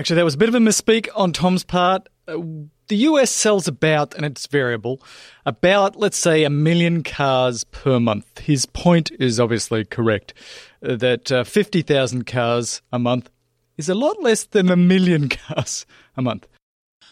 Actually, 0.01 0.17
that 0.17 0.25
was 0.25 0.33
a 0.33 0.39
bit 0.39 0.49
of 0.49 0.55
a 0.55 0.59
misspeak 0.61 1.09
on 1.15 1.31
Tom's 1.31 1.63
part. 1.63 2.09
Uh, 2.27 2.39
the 2.89 2.97
US 2.97 3.31
sells 3.31 3.69
about, 3.69 4.15
and 4.15 4.25
it's 4.25 4.47
variable, 4.47 5.03
about, 5.45 5.95
let's 5.95 6.17
say, 6.17 6.43
a 6.43 6.49
million 6.49 7.03
cars 7.03 7.65
per 7.65 8.01
month. 8.01 8.39
His 8.39 8.65
point 8.65 9.11
is 9.21 9.39
obviously 9.39 9.85
correct 9.85 10.33
uh, 10.83 10.97
that 10.97 11.31
uh, 11.31 11.45
50,000 11.45 12.25
cars 12.27 12.81
a 12.91 12.99
month 12.99 13.29
is 13.77 13.91
a 13.91 13.95
lot 13.95 14.23
less 14.23 14.45
than 14.45 14.71
a 14.71 14.77
million 14.77 15.29
cars 15.49 15.85
a 16.17 16.23
month. 16.23 16.49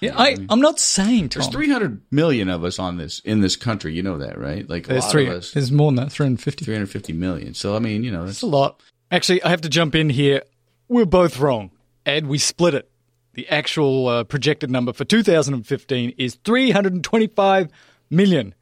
Yeah, 0.01 0.15
I, 0.17 0.39
I'm 0.49 0.63
not 0.63 0.81
saying, 0.81 1.29
Tom. 1.29 1.43
There's 1.43 1.53
300 1.53 2.01
million 2.11 2.49
of 2.49 2.65
us 2.65 2.79
on 2.79 2.97
this 2.97 3.21
in 3.21 3.43
this 3.43 3.55
country. 3.55 3.93
You 3.93 4.03
know 4.03 4.17
that, 4.17 4.39
right? 4.39 4.67
Like 4.67 4.87
a 4.87 4.93
There's 4.93 5.03
lot 5.03 5.13
three. 5.13 5.27
of 5.27 5.35
us. 5.35 5.53
There's 5.53 5.71
more 5.71 5.91
than 5.91 5.97
that. 5.97 6.11
350. 6.11 6.65
350 6.65 7.13
million. 7.13 7.53
So 7.53 7.77
I 7.77 7.81
mean, 7.81 8.03
you 8.03 8.11
know, 8.11 8.21
that's 8.25 8.37
That's 8.41 8.43
a 8.45 8.47
lot. 8.47 8.83
Actually, 9.11 9.43
I 9.43 9.51
have 9.51 9.61
to 9.61 9.69
jump 9.69 9.95
in 9.95 10.09
here. 10.09 10.41
We're 10.89 11.05
both 11.05 11.39
wrong. 11.39 11.73
Ed, 12.09 12.27
we 12.27 12.39
split 12.39 12.75
it. 12.75 12.91
The 13.35 13.49
actual 13.49 14.09
uh, 14.09 14.25
projected 14.25 14.71
number 14.71 14.93
for 14.93 15.05
2015 15.05 16.15
is 16.19 16.37
325 16.45 17.69
million 18.11 18.55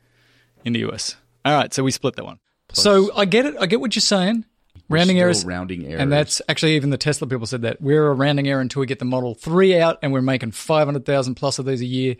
in 0.64 0.72
the 0.72 0.80
US. 0.90 1.16
All 1.44 1.54
right, 1.54 1.72
so 1.72 1.82
we 1.84 1.90
split 1.92 2.16
that 2.16 2.24
one. 2.24 2.38
so 2.72 3.14
I 3.16 3.24
get 3.24 3.46
it. 3.46 3.54
I 3.60 3.66
get 3.66 3.80
what 3.80 3.94
you're 3.94 4.00
saying. 4.00 4.44
Rounding 4.88 5.18
errors. 5.18 5.44
rounding 5.44 5.84
errors. 5.86 6.00
And 6.00 6.12
that's 6.12 6.40
actually 6.48 6.76
even 6.76 6.90
the 6.90 6.98
Tesla 6.98 7.26
people 7.26 7.46
said 7.46 7.62
that. 7.62 7.80
We're 7.80 8.06
a 8.08 8.14
rounding 8.14 8.46
error 8.48 8.60
until 8.60 8.80
we 8.80 8.86
get 8.86 8.98
the 9.00 9.04
Model 9.04 9.34
3 9.34 9.78
out 9.80 9.98
and 10.02 10.12
we're 10.12 10.20
making 10.22 10.52
500,000 10.52 11.34
plus 11.34 11.58
of 11.58 11.64
these 11.66 11.80
a 11.80 11.86
year. 11.86 12.16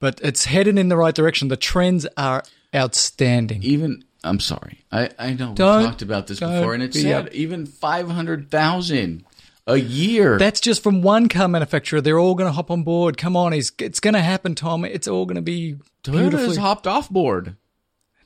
But 0.00 0.20
it's 0.22 0.44
heading 0.46 0.78
in 0.78 0.88
the 0.88 0.96
right 0.96 1.14
direction. 1.14 1.46
The 1.48 1.56
trends 1.56 2.06
are 2.16 2.42
outstanding. 2.74 3.62
even. 3.62 4.04
I'm 4.24 4.40
sorry. 4.40 4.80
I 4.90 5.10
I 5.16 5.32
know 5.34 5.50
we 5.50 5.54
Don't- 5.54 5.84
talked 5.84 6.02
about 6.02 6.26
this 6.26 6.40
before, 6.40 6.74
and 6.74 6.82
it's 6.82 6.96
be 6.96 7.02
sad. 7.04 7.26
up. 7.26 7.32
Even 7.34 7.66
500,000 7.66 9.24
a 9.68 9.76
year. 9.76 10.38
That's 10.38 10.60
just 10.60 10.82
from 10.82 11.02
one 11.02 11.28
car 11.28 11.46
manufacturer. 11.46 12.00
They're 12.00 12.18
all 12.18 12.34
going 12.34 12.48
to 12.48 12.52
hop 12.52 12.70
on 12.70 12.82
board. 12.82 13.16
Come 13.16 13.36
on, 13.36 13.52
it's, 13.52 13.70
it's 13.78 14.00
going 14.00 14.14
to 14.14 14.20
happen, 14.20 14.54
Tom. 14.54 14.84
It's 14.84 15.06
all 15.06 15.26
going 15.26 15.36
to 15.36 15.42
be 15.42 15.76
Toyota 16.02 16.12
beautifully. 16.12 16.46
has 16.48 16.56
hopped 16.56 16.86
off 16.86 17.08
board. 17.10 17.56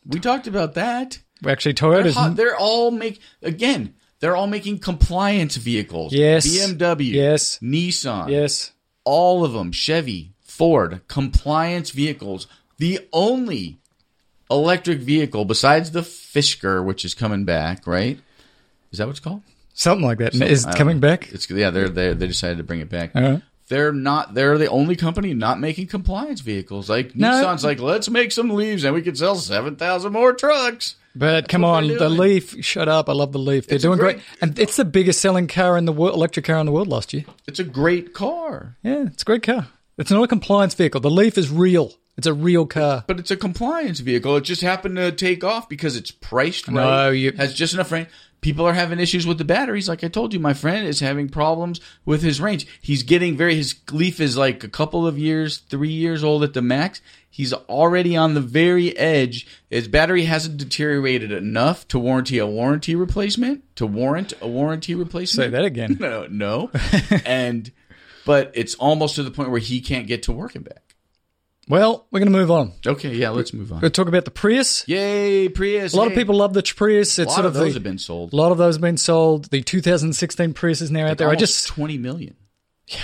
We 0.06 0.20
talked 0.20 0.46
about 0.46 0.74
that. 0.74 1.18
Actually, 1.46 1.72
They're, 1.72 1.90
Toyota's. 1.90 2.14
hot- 2.14 2.36
they're 2.36 2.56
all 2.56 2.90
make 2.90 3.20
again. 3.42 3.94
They're 4.20 4.36
all 4.36 4.46
making 4.46 4.78
compliance 4.78 5.56
vehicles. 5.56 6.12
Yes. 6.12 6.46
BMW. 6.46 7.12
Yes. 7.12 7.58
Nissan. 7.58 8.30
yes. 8.30 8.70
all 9.04 9.44
of 9.44 9.52
them 9.52 9.72
Chevy, 9.72 10.32
Ford, 10.44 11.00
compliance 11.08 11.90
vehicles. 11.90 12.46
The 12.78 13.00
only 13.12 13.78
electric 14.48 15.00
vehicle 15.00 15.44
besides 15.44 15.90
the 15.90 16.02
Fisker, 16.02 16.84
which 16.84 17.04
is 17.04 17.14
coming 17.14 17.44
back, 17.44 17.86
right? 17.86 18.20
Is 18.92 18.98
that 18.98 19.06
what 19.06 19.12
it's 19.12 19.20
called? 19.20 19.42
Something 19.74 20.06
like 20.06 20.18
that. 20.18 20.34
Is 20.34 20.64
I 20.64 20.68
it 20.68 20.72
don't 20.72 20.78
coming 20.78 20.96
know. 20.98 21.08
back? 21.08 21.32
It's 21.32 21.48
yeah, 21.50 21.70
they're 21.70 21.88
they 21.88 22.12
they 22.14 22.26
decided 22.26 22.58
to 22.58 22.64
bring 22.64 22.80
it 22.80 22.88
back. 22.90 23.14
Right. 23.14 23.42
They're 23.68 23.92
not. 23.92 24.34
They're 24.34 24.58
the 24.58 24.66
only 24.68 24.96
company 24.96 25.32
not 25.32 25.58
making 25.58 25.86
compliance 25.86 26.40
vehicles. 26.40 26.90
Like 26.90 27.16
No. 27.16 27.30
Nissan's 27.30 27.64
like, 27.64 27.80
let's 27.80 28.10
make 28.10 28.30
some 28.32 28.50
leaves 28.50 28.84
and 28.84 28.94
we 28.94 29.00
can 29.02 29.14
sell 29.16 29.34
seven 29.36 29.76
thousand 29.76 30.12
more 30.12 30.34
trucks. 30.34 30.96
But 31.14 31.48
come 31.48 31.64
on, 31.64 31.88
the. 31.88 32.08
Leaf. 32.08 32.62
Shut 32.64 32.88
up! 32.88 33.08
I 33.08 33.12
love 33.12 33.32
the 33.32 33.38
Leaf. 33.38 33.66
They're 33.66 33.76
It's 33.76 33.82
doing 33.82 33.98
great. 33.98 34.16
great- 34.16 34.24
and 34.40 34.58
it's 34.58 34.76
the 34.76 34.84
biggest 34.84 35.20
selling 35.20 35.46
car 35.46 35.76
in 35.78 35.84
the 35.84 35.92
world, 35.92 36.14
electric 36.14 36.46
car 36.46 36.56
in 36.58 36.66
the 36.66 36.72
world 36.72 36.88
last 36.88 37.12
year. 37.12 37.24
It's 37.46 37.58
a 37.58 37.64
great 37.64 38.14
car, 38.14 38.76
Yeah, 38.82 39.04
it's 39.06 39.22
a 39.22 39.24
great 39.26 39.42
car. 39.42 39.68
It's 39.98 40.10
not 40.10 40.22
a 40.22 40.26
compliance 40.28 40.74
vehicle. 40.74 41.00
The 41.02 41.10
Leaf 41.10 41.36
is 41.36 41.50
real. 41.50 41.92
It's 42.16 42.26
a 42.26 42.32
real 42.34 42.66
car. 42.66 43.04
but 43.06 43.18
it's 43.18 43.30
a 43.30 43.36
compliance 43.36 44.00
vehicle. 44.00 44.36
It 44.36 44.44
just 44.44 44.60
happened 44.62 44.96
to 44.96 45.12
take 45.12 45.44
off 45.44 45.68
because 45.68 45.96
it's 45.96 46.10
priced 46.10 46.66
right. 46.68 46.74
No, 46.74 47.10
you- 47.10 47.32
has 47.36 47.52
just 47.54 47.72
enough 47.74 47.92
range. 47.92 48.08
People 48.42 48.66
are 48.66 48.74
having 48.74 48.98
issues 48.98 49.26
with 49.26 49.38
the 49.38 49.44
batteries. 49.44 49.88
Like 49.88 50.04
I 50.04 50.08
told 50.08 50.34
you, 50.34 50.40
my 50.40 50.52
friend 50.52 50.86
is 50.86 51.00
having 51.00 51.28
problems 51.28 51.80
with 52.04 52.22
his 52.22 52.40
range. 52.40 52.66
He's 52.80 53.04
getting 53.04 53.36
very, 53.36 53.54
his 53.54 53.74
Leaf 53.90 54.20
is 54.20 54.36
like 54.36 54.62
a 54.64 54.68
couple 54.68 55.06
of 55.06 55.16
years, 55.18 55.58
three 55.58 55.92
years 55.92 56.22
old 56.24 56.42
at 56.42 56.52
the 56.52 56.60
max. 56.60 57.00
He's 57.30 57.54
already 57.54 58.14
on 58.16 58.34
the 58.34 58.40
very 58.42 58.94
edge. 58.98 59.46
His 59.70 59.88
battery 59.88 60.24
hasn't 60.24 60.58
deteriorated 60.58 61.32
enough 61.32 61.88
to 61.88 61.98
warranty 61.98 62.36
a 62.38 62.46
warranty 62.46 62.94
replacement, 62.94 63.62
to 63.76 63.86
warrant 63.86 64.34
a 64.42 64.48
warranty 64.48 64.94
replacement. 64.94 65.46
Say 65.46 65.50
that 65.50 65.64
again. 65.64 65.96
No, 66.00 66.26
no. 66.28 66.70
and, 67.24 67.70
but 68.26 68.50
it's 68.54 68.74
almost 68.74 69.14
to 69.14 69.22
the 69.22 69.30
point 69.30 69.50
where 69.50 69.60
he 69.60 69.80
can't 69.80 70.06
get 70.06 70.24
to 70.24 70.32
work 70.32 70.54
and 70.54 70.64
back. 70.64 70.91
Well, 71.68 72.06
we're 72.10 72.18
going 72.18 72.32
to 72.32 72.38
move 72.38 72.50
on. 72.50 72.72
Okay, 72.84 73.14
yeah, 73.14 73.30
let's 73.30 73.52
move 73.52 73.72
on. 73.72 73.80
We'll 73.80 73.90
talk 73.90 74.08
about 74.08 74.24
the 74.24 74.32
Prius. 74.32 74.86
Yay, 74.88 75.48
Prius! 75.48 75.94
A 75.94 75.96
lot 75.96 76.08
of 76.08 76.14
people 76.14 76.34
love 76.36 76.54
the 76.54 76.62
Prius. 76.62 77.18
A 77.18 77.22
It's 77.22 77.28
lot 77.30 77.34
sort 77.36 77.46
of 77.46 77.54
those 77.54 77.68
the, 77.72 77.74
have 77.74 77.82
been 77.84 77.98
sold. 77.98 78.32
A 78.32 78.36
lot 78.36 78.50
of 78.52 78.58
those 78.58 78.74
have 78.74 78.82
been 78.82 78.96
sold. 78.96 79.50
The 79.50 79.62
2016 79.62 80.54
Prius 80.54 80.80
is 80.80 80.90
now 80.90 81.06
out 81.06 81.18
there. 81.18 81.30
I 81.30 81.36
just 81.36 81.68
twenty 81.68 81.98
million. 81.98 82.36
Yeah. 82.88 82.98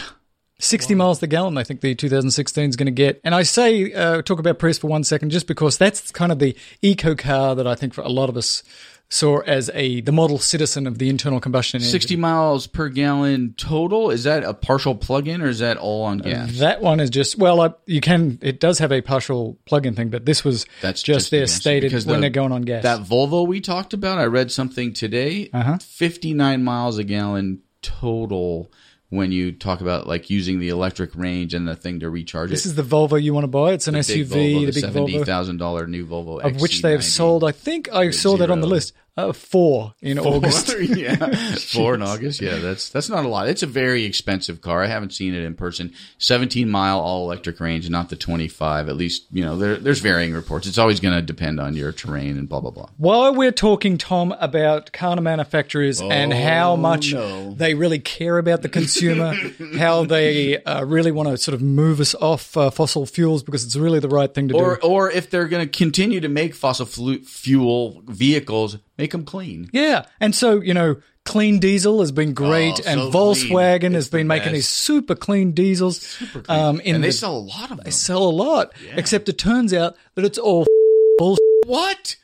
60 0.61 0.97
miles 0.97 1.21
to 1.21 1.29
gallon. 1.29 1.57
I 1.57 1.63
think 1.63 1.83
the 1.83 1.95
2016 1.95 2.71
is 2.71 2.75
going 2.75 2.87
to 2.87 2.91
get. 2.93 3.21
And 3.23 3.33
I 3.33 3.45
say 3.45 3.93
uh, 3.93 4.23
talk 4.23 4.41
about 4.41 4.59
Prius 4.59 4.77
for 4.77 4.89
one 4.89 5.05
second, 5.05 5.31
just 5.31 5.47
because 5.47 5.79
that's 5.79 6.11
kind 6.11 6.33
of 6.33 6.41
the 6.41 6.57
eco 6.83 7.15
car 7.15 7.55
that 7.55 7.67
I 7.69 7.77
think 7.77 7.95
for 7.95 8.01
a 8.01 8.09
lot 8.09 8.29
of 8.29 8.37
us 8.37 8.65
saw 9.11 9.39
as 9.41 9.71
a 9.73 10.01
the 10.03 10.13
model 10.13 10.39
citizen 10.39 10.87
of 10.87 10.99
the 10.99 11.09
internal 11.09 11.41
combustion 11.41 11.79
engine. 11.79 11.91
60 11.91 12.17
miles 12.17 12.67
per 12.67 12.89
gallon 12.89 13.55
total. 13.57 14.11
Is 14.11 14.25
that 14.25 14.45
a 14.45 14.53
partial 14.53 14.95
plug-in 14.95 15.41
or 15.41 15.49
is 15.49 15.61
that 15.61 15.77
all 15.79 16.05
on 16.05 16.19
gas? 16.19 16.59
That 16.59 16.83
one 16.83 17.01
is 17.01 17.09
just 17.11 17.39
well, 17.39 17.61
I, 17.61 17.73
you 17.87 18.01
can. 18.01 18.39
It 18.43 18.61
does 18.61 18.79
have 18.81 18.93
a 18.93 19.01
partial 19.01 19.59
plug-in 19.65 19.95
thing, 19.95 20.11
but 20.11 20.27
this 20.27 20.45
was 20.45 20.67
That's 20.83 21.03
just, 21.03 21.31
the 21.31 21.39
there 21.39 21.47
gas. 21.47 21.55
stated 21.55 21.93
when 21.93 22.17
the- 22.17 22.21
they're 22.23 22.31
going 22.31 22.53
on 22.53 22.63
gas. 22.63 22.83
That 22.83 23.01
Volvo 23.01 23.47
we 23.47 23.61
talked 23.61 23.93
about, 23.95 24.19
I 24.19 24.25
read 24.25 24.53
something 24.53 24.93
today. 24.93 25.49
Uh-huh. 25.53 25.79
59 25.81 26.63
miles 26.63 26.99
a 26.99 27.05
gallon 27.05 27.63
total 27.81 28.71
when 29.11 29.33
you 29.33 29.53
talk 29.53 29.81
about 29.81 30.07
like 30.07 30.29
using 30.29 30.59
the 30.59 30.69
electric 30.69 31.15
range 31.15 31.55
and 31.55 31.67
the 31.67 31.75
thing 31.75 32.01
to 32.01 32.11
recharge 32.11 32.51
it. 32.51 32.53
this 32.53 32.67
is 32.67 32.75
the 32.75 32.83
Volvo 32.83 33.21
you 33.21 33.33
want 33.33 33.45
to 33.45 33.49
buy. 33.49 33.73
It's 33.73 33.89
an 33.89 33.95
big 33.95 34.03
SUV, 34.03 34.27
Volvo, 34.27 34.61
the 34.61 34.67
big 34.67 34.75
seventy 34.75 35.25
thousand 35.25 35.57
dollar 35.57 35.87
new 35.87 36.07
Volvo, 36.07 36.41
of 36.41 36.61
which 36.61 36.83
they 36.83 36.93
have 36.93 37.05
sold. 37.05 37.45
I 37.45 37.53
think 37.53 37.93
I 37.93 38.11
saw 38.11 38.37
that 38.37 38.51
on 38.51 38.61
the 38.61 38.67
list. 38.67 38.93
Uh, 39.19 39.33
four 39.33 39.95
in 40.01 40.17
August. 40.17 40.73
Yeah, 40.79 41.35
four 41.57 41.95
in 41.95 42.03
August. 42.03 42.41
Yeah, 42.41 42.59
that's 42.59 42.89
that's 42.89 43.09
not 43.09 43.25
a 43.25 43.29
lot. 43.29 43.49
It's 43.49 43.65
a 43.65 43.67
very 43.67 44.05
expensive 44.05 44.61
car. 44.61 44.85
I 44.85 44.87
haven't 44.87 45.13
seen 45.13 45.35
it 45.35 45.43
in 45.43 45.55
person. 45.55 45.93
Seventeen 46.19 46.71
mile 46.71 47.01
all 47.01 47.25
electric 47.25 47.59
range, 47.59 47.91
not 47.91 48.11
the 48.11 48.17
twenty 48.17 48.47
five. 48.47 48.89
At 48.89 48.97
least 48.97 49.27
you 49.33 49.45
know 49.45 49.57
there, 49.57 49.77
there's 49.77 49.99
varying 49.99 50.35
reports. 50.35 50.69
It's 50.69 50.79
always 50.79 51.01
going 51.01 51.15
to 51.15 51.23
depend 51.23 51.59
on 51.59 51.75
your 51.75 51.91
terrain 51.91 52.39
and 52.39 52.49
blah 52.49 52.61
blah 52.61 52.71
blah. 52.71 52.91
While 52.97 53.35
we're 53.35 53.51
talking, 53.51 53.99
Tom, 53.99 54.33
about 54.39 54.93
car 54.93 55.21
manufacturers 55.21 56.01
and 56.01 56.33
how 56.33 56.77
much 56.77 57.13
no. 57.13 57.55
they 57.55 57.75
really 57.75 57.99
care 57.99 58.39
about 58.39 58.63
the 58.63 58.69
consumer, 58.69 59.35
how 59.79 60.05
they 60.05 60.63
uh, 60.63 60.85
really 60.85 61.11
want 61.11 61.29
to 61.29 61.37
sort 61.39 61.55
of 61.57 61.63
move 61.63 61.99
us 61.99 62.15
off 62.15 62.57
uh, 62.57 62.71
fossil 62.71 63.05
fuels 63.05 63.43
because 63.43 63.65
it's 63.65 63.75
really 63.75 63.99
the 63.99 64.09
right 64.09 64.33
thing 64.33 64.47
to 64.49 64.55
Or 64.55 64.77
do. 64.77 64.87
or 64.87 65.11
if 65.11 65.29
they're 65.29 65.49
going 65.49 65.69
to 65.69 65.79
continue 65.79 66.21
to 66.21 66.29
make 66.29 66.55
fossil 66.55 66.87
fuel 66.87 68.03
vehicles, 68.07 68.79
make 68.99 69.13
them 69.13 69.25
clean. 69.25 69.71
Yeah, 69.73 70.05
and 70.21 70.35
so 70.35 70.61
you 70.61 70.75
know, 70.75 70.97
clean 71.25 71.59
diesel 71.61 72.01
has 72.01 72.13
been 72.13 72.35
great, 72.35 72.81
Oh, 72.81 72.91
and 72.91 73.01
so 73.01 73.11
Volkswagen 73.11 73.81
clean. 73.81 73.93
has 73.95 74.05
It's 74.05 74.11
the 74.11 74.19
been 74.19 74.27
making 74.27 74.47
best. 74.47 74.55
these 74.55 74.69
super 74.69 75.15
clean 75.15 75.53
diesels. 75.53 76.21
Um, 76.49 76.81
in 76.81 76.97
and 76.97 77.05
they 77.05 77.09
the- 77.09 77.13
sell 77.13 77.37
a 77.37 77.39
lot 77.39 77.71
of 77.71 77.77
them. 77.79 77.85
they 77.85 77.91
sell 77.91 78.25
a 78.25 78.31
lot, 78.31 78.73
except 78.95 79.29
it 79.29 79.39
turns 79.39 79.73
out 79.73 79.97
that 80.17 80.25
it's 80.25 80.39
all 80.39 80.67
bullshit. 81.19 81.39
What? 81.67 82.17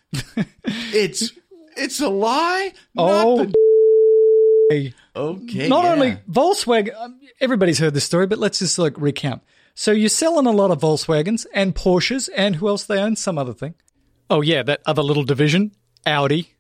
it's 0.66 1.32
it's 1.76 2.00
a 2.00 2.08
lie. 2.08 2.72
Oh, 2.96 3.36
Not 3.44 3.52
the- 4.70 4.92
okay. 5.16 5.68
not 5.68 5.84
yeah. 5.84 5.92
only 5.92 6.16
Volkswagen, 6.30 6.94
um, 7.00 7.20
everybody's 7.40 7.78
heard 7.78 7.94
this 7.94 8.04
story, 8.04 8.26
but 8.26 8.38
let's 8.38 8.58
just 8.60 8.78
like 8.78 8.94
recount. 8.96 9.42
So 9.74 9.90
you're 9.92 10.08
selling 10.08 10.46
a 10.46 10.52
lot 10.52 10.70
of 10.70 10.80
Volkswagens 10.80 11.46
and 11.52 11.74
Porsches, 11.74 12.28
and 12.36 12.56
who 12.56 12.68
else 12.68 12.84
they 12.84 12.98
own? 12.98 13.16
Some 13.16 13.38
other 13.38 13.52
thing. 13.52 13.74
Oh 14.30 14.40
yeah, 14.40 14.62
that 14.62 14.80
other 14.86 15.02
little 15.02 15.24
division, 15.24 15.72
Audi, 16.06 16.53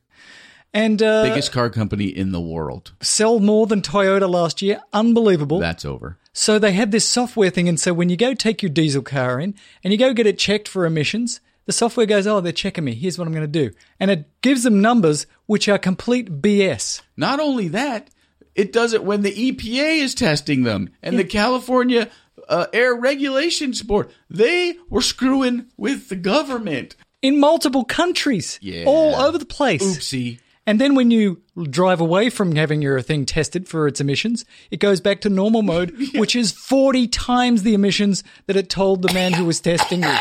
and 0.74 1.00
uh, 1.02 1.22
biggest 1.22 1.52
car 1.52 1.70
company 1.70 2.06
in 2.06 2.32
the 2.32 2.40
world. 2.40 2.92
sell 3.00 3.38
more 3.40 3.66
than 3.66 3.80
Toyota 3.80 4.28
last 4.28 4.60
year. 4.60 4.80
Unbelievable. 4.92 5.60
That's 5.60 5.84
over. 5.84 6.18
So 6.32 6.58
they 6.58 6.72
had 6.72 6.90
this 6.90 7.08
software 7.08 7.48
thing, 7.50 7.68
and 7.68 7.78
so 7.80 7.94
when 7.94 8.08
you 8.08 8.16
go 8.16 8.34
take 8.34 8.60
your 8.62 8.70
diesel 8.70 9.02
car 9.02 9.38
in 9.40 9.54
and 9.82 9.92
you 9.92 9.98
go 9.98 10.12
get 10.12 10.26
it 10.26 10.36
checked 10.38 10.66
for 10.68 10.84
emissions, 10.84 11.40
the 11.66 11.72
software 11.72 12.06
goes, 12.06 12.26
"Oh, 12.26 12.40
they're 12.40 12.52
checking 12.52 12.84
me. 12.84 12.94
Here's 12.94 13.16
what 13.18 13.26
I'm 13.28 13.32
going 13.32 13.50
to 13.50 13.68
do," 13.68 13.74
and 14.00 14.10
it 14.10 14.28
gives 14.42 14.64
them 14.64 14.82
numbers 14.82 15.26
which 15.46 15.68
are 15.68 15.78
complete 15.78 16.42
BS. 16.42 17.02
Not 17.16 17.38
only 17.40 17.68
that, 17.68 18.10
it 18.56 18.72
does 18.72 18.92
it 18.92 19.04
when 19.04 19.22
the 19.22 19.32
EPA 19.52 20.00
is 20.02 20.14
testing 20.14 20.64
them 20.64 20.90
and 21.02 21.18
the 21.18 21.24
California 21.24 22.08
uh, 22.48 22.66
Air 22.72 22.94
Regulations 22.94 23.82
Board. 23.82 24.10
They 24.28 24.76
were 24.90 25.02
screwing 25.02 25.66
with 25.76 26.08
the 26.08 26.16
government. 26.16 26.96
in 27.22 27.40
multiple 27.40 27.84
countries, 27.84 28.58
Yeah. 28.60 28.84
all 28.86 29.14
over 29.14 29.38
the 29.38 29.46
place. 29.46 29.82
Oopsie. 29.82 30.38
And 30.66 30.80
then 30.80 30.94
when 30.94 31.10
you 31.10 31.42
drive 31.68 32.00
away 32.00 32.30
from 32.30 32.56
having 32.56 32.80
your 32.80 33.00
thing 33.02 33.26
tested 33.26 33.68
for 33.68 33.86
its 33.86 34.00
emissions, 34.00 34.44
it 34.70 34.78
goes 34.78 35.00
back 35.00 35.20
to 35.22 35.28
normal 35.28 35.62
mode, 35.62 35.94
which 36.14 36.34
is 36.34 36.52
40 36.52 37.06
times 37.08 37.62
the 37.62 37.74
emissions 37.74 38.24
that 38.46 38.56
it 38.56 38.70
told 38.70 39.02
the 39.02 39.12
man 39.12 39.34
who 39.34 39.44
was 39.44 39.60
testing 39.60 40.02
you. 40.02 40.16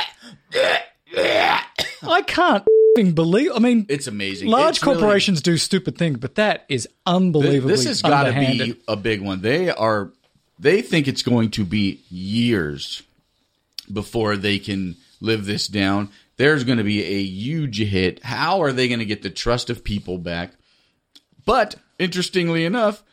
I 2.05 2.21
can't 2.25 2.65
believe. 3.15 3.51
I 3.55 3.59
mean, 3.59 3.85
It's 3.89 4.07
amazing. 4.07 4.49
large 4.49 4.77
It's 4.77 4.85
really- 4.85 4.99
corporations 4.99 5.41
do 5.41 5.57
stupid 5.57 5.97
things, 5.97 6.17
but 6.19 6.35
that 6.35 6.65
is 6.69 6.87
unbelievably 7.05 7.71
this 7.71 7.85
has 7.85 8.01
got 8.01 8.23
to 8.23 8.33
be 8.33 8.75
a 8.87 8.95
big 8.95 9.21
one. 9.21 9.41
They 9.41 9.69
are 9.69 10.11
they 10.59 10.81
think 10.81 11.07
it's 11.07 11.23
going 11.23 11.49
to 11.51 11.65
be 11.65 12.01
years 12.09 13.01
before 13.91 14.37
they 14.37 14.59
can 14.59 14.95
live 15.19 15.45
this 15.45 15.67
down. 15.67 16.09
There's 16.37 16.63
going 16.63 16.79
to 16.79 16.83
be 16.83 17.03
a 17.03 17.21
huge 17.21 17.79
hit. 17.79 18.23
How 18.23 18.61
are 18.61 18.71
they 18.73 18.87
going 18.87 18.99
to 18.99 19.05
get 19.05 19.21
the 19.21 19.29
trust 19.29 19.69
of 19.69 19.83
people 19.83 20.17
back? 20.17 20.51
But 21.45 21.75
interestingly 21.99 22.65
enough, 22.65 23.03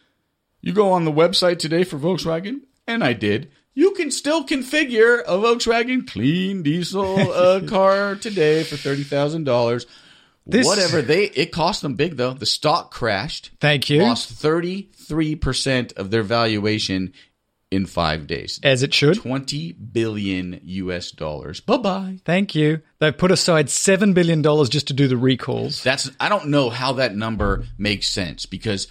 you 0.61 0.73
go 0.73 0.93
on 0.93 1.05
the 1.05 1.13
website 1.13 1.59
today 1.59 1.85
for 1.85 1.99
Volkswagen, 1.99 2.61
and 2.87 3.03
I 3.05 3.13
did. 3.13 3.51
You 3.75 3.93
can 3.93 4.11
still 4.11 4.45
configure 4.45 5.21
a 5.27 5.33
Volkswagen 5.33 6.07
clean 6.07 6.63
diesel 6.63 7.33
uh, 7.33 7.61
car 7.69 8.15
today 8.17 8.63
for 8.65 8.77
thirty 8.77 9.05
thousand 9.05 9.45
dollars. 9.45 9.87
This- 10.47 10.67
Whatever 10.67 11.03
they, 11.03 11.25
it 11.27 11.53
cost 11.53 11.83
them 11.83 11.95
big 11.95 12.17
though. 12.17 12.33
The 12.33 12.47
stock 12.47 12.91
crashed 12.91 13.51
Thank 13.61 13.89
you. 13.91 14.03
lost 14.03 14.43
33% 14.43 15.93
of 15.97 16.11
their 16.11 16.23
valuation 16.23 17.13
in 17.71 17.87
five 17.87 18.27
days. 18.27 18.59
As 18.63 18.83
it 18.83 18.93
should. 18.93 19.17
20 19.17 19.73
billion 19.73 20.61
US 20.63 21.11
dollars. 21.11 21.61
Bye 21.61 21.77
bye. 21.77 22.19
Thank 22.25 22.55
you. 22.55 22.81
They've 22.99 23.17
put 23.17 23.31
aside 23.31 23.67
$7 23.67 24.13
billion 24.15 24.43
just 24.69 24.89
to 24.89 24.93
do 24.93 25.07
the 25.09 25.17
recalls. 25.17 25.83
That's, 25.83 26.11
I 26.19 26.29
don't 26.29 26.49
know 26.49 26.71
how 26.71 26.95
that 26.95 27.15
number 27.15 27.65
makes 27.79 28.09
sense 28.09 28.47
because 28.47 28.89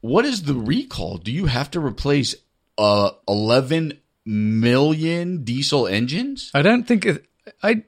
what 0.00 0.24
is 0.24 0.42
the 0.42 0.54
recall? 0.54 1.18
Do 1.18 1.32
you 1.32 1.46
have 1.46 1.70
to 1.72 1.80
replace 1.80 2.34
uh, 2.78 3.10
11 3.28 4.00
million 4.24 5.44
diesel 5.44 5.86
engines? 5.86 6.50
I 6.54 6.62
don't 6.62 6.84
think 6.86 7.06
it, 7.06 7.24
I. 7.62 7.84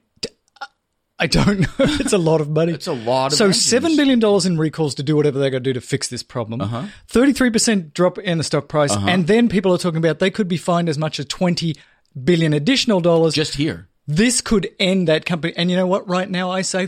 I 1.17 1.27
don't 1.27 1.61
know. 1.61 1.67
It's 1.79 2.11
a 2.13 2.17
lot 2.17 2.41
of 2.41 2.49
money. 2.49 2.73
It's 2.73 2.87
a 2.87 2.91
lot 2.93 2.97
of 2.97 3.07
money. 3.31 3.35
So 3.37 3.45
engines. 3.45 3.65
seven 3.65 3.95
billion 3.95 4.19
dollars 4.19 4.45
in 4.45 4.57
recalls 4.57 4.95
to 4.95 5.03
do 5.03 5.15
whatever 5.15 5.39
they 5.39 5.49
got 5.49 5.59
to 5.59 5.63
do 5.63 5.73
to 5.73 5.81
fix 5.81 6.07
this 6.09 6.23
problem. 6.23 6.59
Uh-huh. 6.61 6.87
Thirty-three 7.07 7.51
percent 7.51 7.93
drop 7.93 8.17
in 8.17 8.37
the 8.37 8.43
stock 8.43 8.67
price, 8.67 8.93
and 8.95 9.25
then 9.27 9.47
people 9.47 9.73
are 9.73 9.77
talking 9.77 9.97
about 9.97 10.19
they 10.19 10.29
could 10.31 10.47
be 10.49 10.57
fined 10.57 10.89
as 10.89 10.97
much 10.97 11.17
as 11.19 11.25
twenty 11.27 11.75
billion 12.21 12.51
additional 12.53 12.99
dollars. 12.99 13.33
Just 13.33 13.55
here. 13.55 13.87
this 14.07 14.41
could 14.41 14.69
end 14.79 15.07
that 15.07 15.25
company. 15.25 15.53
And 15.55 15.71
you 15.71 15.77
know 15.77 15.87
what? 15.87 16.07
Right 16.07 16.29
now, 16.29 16.51
I 16.51 16.61
say 16.63 16.83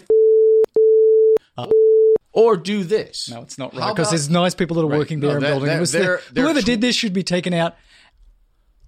f- 1.58 1.70
Or 2.34 2.56
do 2.56 2.84
this. 2.84 3.30
no, 3.32 3.42
it's 3.42 3.58
not 3.58 3.74
right 3.74 3.90
because 3.96 4.08
about- 4.08 4.12
there's 4.12 4.30
nice 4.30 4.54
people 4.54 4.76
that 4.76 4.84
are 4.84 4.88
Right. 4.90 5.00
working 5.00 5.20
No, 5.20 5.28
there 5.28 5.38
and 5.38 5.46
that- 5.46 5.50
building. 5.50 5.68
that- 5.70 5.78
it 5.78 5.80
was 5.80 5.92
they're- 5.92 6.22
the- 6.28 6.34
they're 6.34 6.44
whoever 6.44 6.62
tw- 6.62 6.66
did 6.66 6.82
this 6.82 6.96
should 6.96 7.14
be 7.14 7.24
taken 7.24 7.52
out 7.54 7.76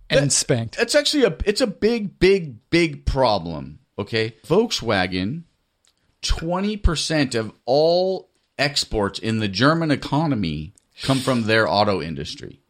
and 0.09 0.31
spanked. 0.31 0.77
It's 0.79 0.93
actually 0.95 1.23
a 1.23 1.35
it's 1.45 1.61
a 1.61 1.65
big 1.67 2.19
big 2.19 2.57
big 2.69 3.05
problem. 3.05 3.78
Okay, 3.99 4.35
Volkswagen, 4.47 5.43
twenty 6.21 6.77
percent 6.77 7.35
of 7.35 7.51
all 7.65 8.29
exports 8.57 9.19
in 9.19 9.39
the 9.39 9.49
German 9.49 9.91
economy 9.91 10.73
come 11.01 11.19
from 11.19 11.43
their 11.43 11.69
auto 11.69 12.01
industry. 12.01 12.61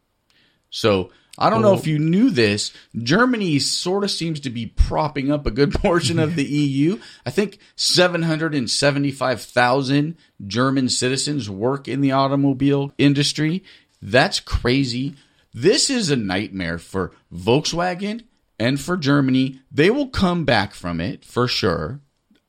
So 0.72 1.12
I 1.38 1.50
don't 1.50 1.62
know 1.62 1.76
if 1.76 1.88
you 1.88 2.00
knew 2.00 2.32
this. 2.32 2.74
Germany 2.98 3.60
sort 3.60 4.04
of 4.04 4.12
seems 4.12 4.42
to 4.42 4.50
be 4.50 4.66
propping 4.66 5.32
up 5.32 5.46
a 5.46 5.52
good 5.52 5.72
portion 5.82 6.20
of 6.20 6.36
the 6.36 6.44
EU. 6.44 7.00
I 7.26 7.32
think 7.32 7.60
775,000 7.76 10.18
German 10.46 10.90
citizens 10.90 11.50
work 11.50 11.88
in 11.88 12.02
the 12.02 12.12
automobile 12.12 12.92
industry. 12.98 13.64
That's 14.02 14.42
crazy. 14.42 15.16
This 15.54 15.90
is 15.90 16.10
a 16.10 16.18
nightmare 16.18 16.78
for 16.78 17.14
Volkswagen 17.34 18.24
and 18.60 18.80
for 18.80 18.98
Germany. 18.98 19.60
They 19.72 19.90
will 19.90 20.08
come 20.10 20.46
back 20.46 20.74
from 20.74 21.00
it 21.00 21.24
for 21.26 21.48
sure. 21.48 22.02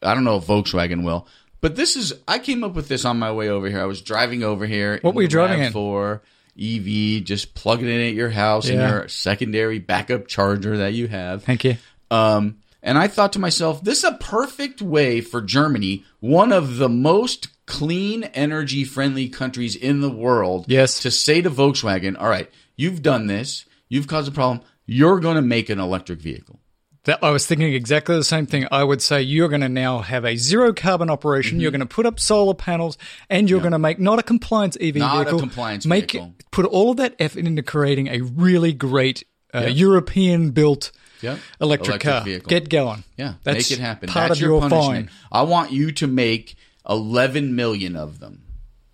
I 0.03 0.15
don't 0.15 0.25
know 0.25 0.37
if 0.37 0.45
Volkswagen 0.47 1.05
will, 1.05 1.27
but 1.61 1.77
this 1.77 1.97
is. 1.97 2.13
I 2.27 2.39
came 2.39 2.65
up 2.65 2.75
with 2.75 2.89
this 2.89 3.05
on 3.05 3.19
my 3.19 3.33
way 3.33 3.49
over 3.49 3.69
here. 3.69 3.81
I 3.81 3.87
was 3.87 4.01
driving 4.03 4.43
over 4.43 4.67
here. 4.67 4.99
What 5.03 5.15
were 5.15 5.23
you 5.23 5.29
driving 5.29 5.61
in? 5.63 5.73
For 5.73 6.23
EV, 6.61 7.23
just 7.25 7.55
plug 7.55 7.83
it 7.83 7.89
in 7.89 8.01
at 8.09 8.15
your 8.15 8.31
house 8.31 8.69
in 8.69 8.79
your 8.79 9.09
secondary 9.09 9.79
backup 9.79 10.27
charger 10.27 10.79
that 10.79 10.93
you 10.95 11.07
have. 11.09 11.45
Thank 11.45 11.65
you. 11.65 11.77
Um, 12.11 12.59
and 12.83 12.97
I 12.99 13.09
thought 13.09 13.35
to 13.35 13.39
myself, 13.39 13.85
this 13.85 13.99
is 13.99 14.05
a 14.05 14.15
perfect 14.15 14.81
way 14.83 15.21
for 15.21 15.41
Germany, 15.43 16.05
one 16.21 16.51
of 16.53 16.77
the 16.79 16.89
most 16.89 17.49
clean 17.67 18.25
energy 18.25 18.85
friendly 18.85 19.29
countries 19.29 19.77
in 19.77 20.01
the 20.01 20.11
world, 20.11 20.65
Yes. 20.67 21.01
to 21.01 21.11
say 21.11 21.41
to 21.43 21.51
Volkswagen, 21.51 22.17
all 22.19 22.29
right, 22.29 22.51
you've 22.77 23.03
done 23.03 23.27
this, 23.27 23.65
you've 23.89 24.09
caused 24.09 24.29
a 24.29 24.33
problem, 24.33 24.65
you're 24.93 25.21
going 25.21 25.37
to 25.37 25.43
make 25.43 25.71
an 25.71 25.79
electric 25.79 26.21
vehicle. 26.21 26.59
That 27.05 27.23
I 27.25 27.31
was 27.31 27.47
thinking 27.47 27.73
exactly 27.73 28.15
the 28.17 28.25
same 28.25 28.45
thing. 28.47 28.67
I 28.71 28.85
would 28.85 29.01
say 29.01 29.23
you're 29.23 29.49
going 29.49 29.63
to 29.63 29.69
now 29.71 30.01
have 30.01 30.25
a 30.27 30.37
zero 30.37 30.73
carbon 30.75 31.09
operation. 31.09 31.53
Mm-hmm. 31.57 31.61
You're 31.63 31.71
going 31.71 31.81
to 31.81 31.87
put 31.87 32.05
up 32.07 32.19
solar 32.21 32.53
panels, 32.55 32.99
and 33.31 33.49
you're 33.49 33.61
going 33.61 33.73
to 33.73 33.79
make 33.79 33.99
not 33.99 34.19
a 34.19 34.23
compliance 34.23 34.77
EV 34.81 34.97
Not 34.97 35.27
a 35.29 35.39
compliance 35.39 35.87
make 35.87 36.13
vehicle. 36.13 36.35
put 36.51 36.67
all 36.67 36.91
of 36.91 36.97
that 36.99 37.15
effort 37.19 37.47
into 37.47 37.63
creating 37.63 38.09
a 38.09 38.21
really 38.21 38.73
great 38.75 39.25
uh, 39.55 39.61
European 39.61 40.51
built 40.51 40.93
Yep. 41.23 41.39
electric, 41.61 41.89
Electric 41.89 42.01
car. 42.03 42.25
vehicle. 42.25 42.49
Get 42.49 42.69
going. 42.71 43.05
Yeah, 43.17 43.35
That's 43.45 43.71
make 43.71 43.79
it 43.79 43.83
happen. 43.83 44.09
Part 44.09 44.29
That's 44.29 44.41
of 44.41 44.43
your, 44.47 44.61
your 44.61 44.69
punishment. 44.69 45.11
fine. 45.11 45.19
I 45.33 45.43
want 45.43 45.71
you 45.71 45.93
to 45.93 46.07
make 46.07 46.55
11 46.89 47.55
million 47.55 47.95
of 47.97 48.21
them. 48.21 48.43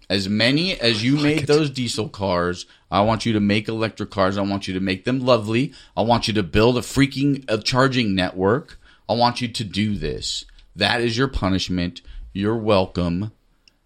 As 0.08 0.28
many 0.28 0.78
as 0.78 1.02
you 1.02 1.16
made 1.16 1.42
it. 1.42 1.46
those 1.46 1.68
diesel 1.68 2.08
cars, 2.08 2.66
I 2.90 3.00
want 3.00 3.26
you 3.26 3.32
to 3.32 3.40
make 3.40 3.68
electric 3.68 4.10
cars. 4.10 4.38
I 4.38 4.42
want 4.42 4.68
you 4.68 4.74
to 4.74 4.80
make 4.80 5.04
them 5.04 5.20
lovely. 5.20 5.72
I 5.96 6.02
want 6.02 6.28
you 6.28 6.34
to 6.34 6.42
build 6.42 6.78
a 6.78 6.80
freaking 6.80 7.44
uh, 7.48 7.58
charging 7.58 8.14
network. 8.14 8.78
I 9.08 9.14
want 9.14 9.40
you 9.40 9.48
to 9.48 9.64
do 9.64 9.96
this. 9.96 10.44
That 10.76 11.00
is 11.00 11.16
your 11.18 11.28
punishment. 11.28 12.02
You're 12.32 12.56
welcome. 12.56 13.32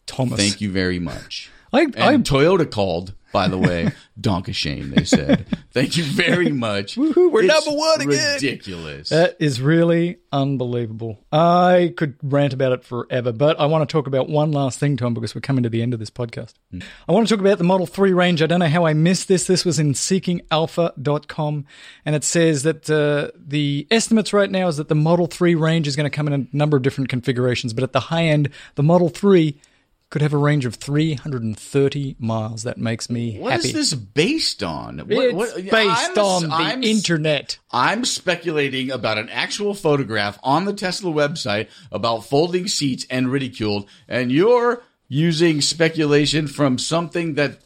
Thomas. 0.06 0.38
Thank 0.38 0.60
you 0.60 0.70
very 0.70 0.98
much. 0.98 1.50
I, 1.72 1.82
And 1.82 1.96
I 1.98 2.16
Toyota 2.16 2.70
called, 2.70 3.14
by 3.32 3.48
the 3.48 3.58
way. 3.58 3.92
Donk 4.20 4.52
shame, 4.54 4.90
they 4.90 5.04
said. 5.04 5.46
Thank 5.72 5.96
you 5.96 6.04
very 6.04 6.50
much. 6.50 6.96
Woohoo, 6.96 7.32
we're 7.32 7.44
It's 7.44 7.66
number 7.66 7.78
one 7.78 8.02
again. 8.02 8.34
Ridiculous. 8.34 9.08
That 9.08 9.36
is 9.40 9.62
really 9.62 10.18
unbelievable. 10.30 11.24
I 11.32 11.94
could 11.96 12.16
rant 12.22 12.52
about 12.52 12.72
it 12.72 12.84
forever, 12.84 13.32
but 13.32 13.58
I 13.58 13.66
want 13.66 13.88
to 13.88 13.92
talk 13.92 14.06
about 14.06 14.28
one 14.28 14.52
last 14.52 14.78
thing, 14.78 14.96
Tom, 14.96 15.14
because 15.14 15.34
we're 15.34 15.40
coming 15.40 15.62
to 15.62 15.70
the 15.70 15.80
end 15.80 15.94
of 15.94 16.00
this 16.00 16.10
podcast. 16.10 16.54
I 17.08 17.12
want 17.12 17.26
to 17.26 17.34
talk 17.34 17.40
about 17.40 17.58
the 17.58 17.64
Model 17.64 17.86
3 17.86 18.12
range. 18.12 18.42
I 18.42 18.46
don't 18.46 18.60
know 18.60 18.68
how 18.68 18.84
I 18.84 18.92
missed 18.92 19.28
this. 19.28 19.46
This 19.46 19.64
was 19.64 19.78
in 19.78 19.94
seekingalpha.com, 19.94 21.64
and 22.04 22.14
it 22.14 22.24
says 22.24 22.62
that 22.64 22.90
uh, 22.90 23.30
the 23.36 23.86
estimates 23.90 24.32
right 24.32 24.50
now 24.50 24.68
is 24.68 24.76
that 24.76 24.88
the 24.88 24.94
Model 24.94 25.26
3 25.26 25.54
range 25.54 25.88
is 25.88 25.96
going 25.96 26.10
to 26.10 26.14
come 26.14 26.26
in 26.26 26.34
a 26.34 26.56
number 26.56 26.76
of 26.76 26.82
different 26.82 27.08
configurations, 27.08 27.72
but 27.72 27.84
at 27.84 27.92
the 27.92 28.00
high 28.00 28.24
end, 28.24 28.50
the 28.74 28.82
Model 28.82 29.08
3 29.08 29.58
could 30.10 30.22
have 30.22 30.32
a 30.32 30.36
range 30.36 30.66
of 30.66 30.74
330 30.74 32.16
miles. 32.18 32.64
That 32.64 32.78
makes 32.78 33.08
me 33.08 33.38
What 33.38 33.52
happy. 33.52 33.68
is 33.68 33.72
this 33.74 33.94
based 33.94 34.62
on? 34.62 34.98
What, 34.98 35.10
It's 35.10 35.34
what- 35.34 35.54
based 35.56 36.18
I'm- 36.18 36.18
on 36.18 36.42
the 36.48 36.54
I'm- 36.54 36.82
internet. 36.82 37.58
I'm 37.70 38.04
speculating 38.04 38.90
about 38.90 39.18
an 39.18 39.28
actual 39.30 39.72
photograph 39.74 40.38
on 40.42 40.64
the 40.64 40.72
Tesla 40.72 41.12
website 41.12 41.68
about 41.92 42.26
folding 42.26 42.66
seats 42.68 43.06
and 43.08 43.30
ridiculed, 43.30 43.86
and 44.08 44.32
you're 44.32 44.82
using 45.08 45.60
speculation 45.60 46.46
from 46.46 46.78
something 46.78 47.34
that 47.34 47.60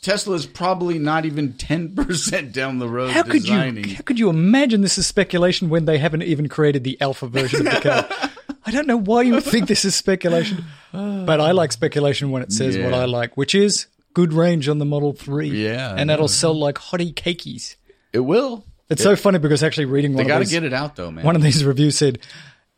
Tesla 0.00 0.36
is 0.36 0.46
probably 0.46 0.98
not 0.98 1.24
even 1.26 1.52
10% 1.54 2.52
down 2.52 2.78
the 2.78 2.88
road 2.88 3.10
How 3.10 3.24
could 3.24 3.46
you? 3.48 3.54
How 3.96 4.02
could 4.04 4.18
you 4.18 4.28
imagine 4.30 4.80
this 4.82 4.96
is 4.98 5.06
speculation 5.08 5.68
when 5.68 5.84
they 5.86 5.98
haven't 5.98 6.22
even 6.22 6.48
created 6.48 6.84
the 6.84 6.96
alpha 7.00 7.26
version 7.26 7.66
of 7.66 7.74
the 7.74 7.80
car? 7.80 8.30
I 8.68 8.70
don't 8.70 8.86
know 8.86 8.98
why 8.98 9.22
you 9.22 9.32
would 9.34 9.44
think 9.44 9.66
this 9.66 9.84
is 9.84 9.94
speculation, 9.94 10.64
but 10.92 11.40
I 11.40 11.52
like 11.52 11.72
speculation 11.72 12.30
when 12.30 12.42
it 12.42 12.52
says 12.52 12.76
what 12.76 12.92
I 12.92 13.06
like, 13.06 13.36
which 13.36 13.54
is 13.54 13.86
good 14.14 14.32
range 14.32 14.68
on 14.68 14.78
the 14.78 14.84
Model 14.84 15.12
Three. 15.12 15.48
Yeah, 15.48 15.94
and 15.96 16.10
that'll 16.10 16.28
sell 16.28 16.52
like 16.54 16.74
hottie 16.76 17.14
cakeys. 17.14 17.76
it 18.12 18.20
will. 18.20 18.64
It's 18.90 19.02
so 19.02 19.16
funny 19.16 19.38
because 19.38 19.62
actually 19.62 19.84
reading 19.86 20.12
They 20.12 20.22
one 20.22 20.26
got 20.28 20.36
of 20.40 20.46
to 20.48 20.50
these, 20.50 20.52
get 20.60 20.64
it 20.64 20.72
out, 20.72 20.96
though, 20.96 21.10
man. 21.10 21.24
one 21.24 21.36
of 21.36 21.42
these 21.42 21.64
reviews 21.72 21.96
said. 21.96 22.18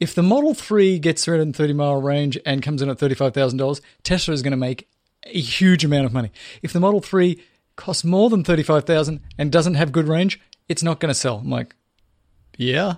If 0.00 0.14
the 0.14 0.22
Model 0.22 0.54
3 0.54 0.98
gets 0.98 1.24
330 1.26 1.72
mile 1.74 2.00
range 2.00 2.38
and 2.46 2.62
comes 2.62 2.80
in 2.80 2.88
at 2.88 2.96
$35,000, 2.98 3.80
Tesla 4.02 4.32
is 4.32 4.40
going 4.42 4.52
to 4.52 4.56
make 4.56 4.88
a 5.24 5.38
huge 5.40 5.84
amount 5.84 6.06
of 6.06 6.12
money. 6.14 6.32
If 6.62 6.72
the 6.72 6.80
Model 6.80 7.00
3 7.02 7.38
costs 7.76 8.02
more 8.02 8.30
than 8.30 8.42
35,000 8.42 9.20
and 9.36 9.52
doesn't 9.52 9.74
have 9.74 9.92
good 9.92 10.08
range, 10.08 10.40
it's 10.68 10.82
not 10.82 11.00
going 11.00 11.10
to 11.10 11.14
sell. 11.14 11.36
I'm 11.36 11.50
like, 11.50 11.74
yeah. 12.56 12.94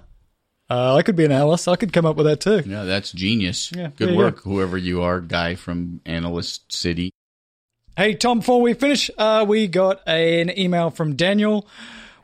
Uh, 0.72 0.94
I 0.96 1.02
could 1.02 1.16
be 1.16 1.26
an 1.26 1.32
analyst. 1.32 1.68
I 1.68 1.76
could 1.76 1.92
come 1.92 2.06
up 2.06 2.16
with 2.16 2.24
that 2.24 2.40
too. 2.40 2.62
yeah, 2.64 2.84
that's 2.84 3.12
genius. 3.12 3.70
Yeah, 3.76 3.90
Good 3.94 4.16
work, 4.16 4.40
whoever 4.40 4.78
you 4.78 5.02
are, 5.02 5.20
guy 5.20 5.54
from 5.54 6.00
Analyst 6.06 6.72
City. 6.72 7.10
Hey, 7.94 8.14
Tom, 8.14 8.38
before 8.38 8.62
we 8.62 8.72
finish, 8.72 9.10
uh, 9.18 9.44
we 9.46 9.66
got 9.66 10.00
an 10.08 10.58
email 10.58 10.88
from 10.88 11.14
Daniel. 11.14 11.68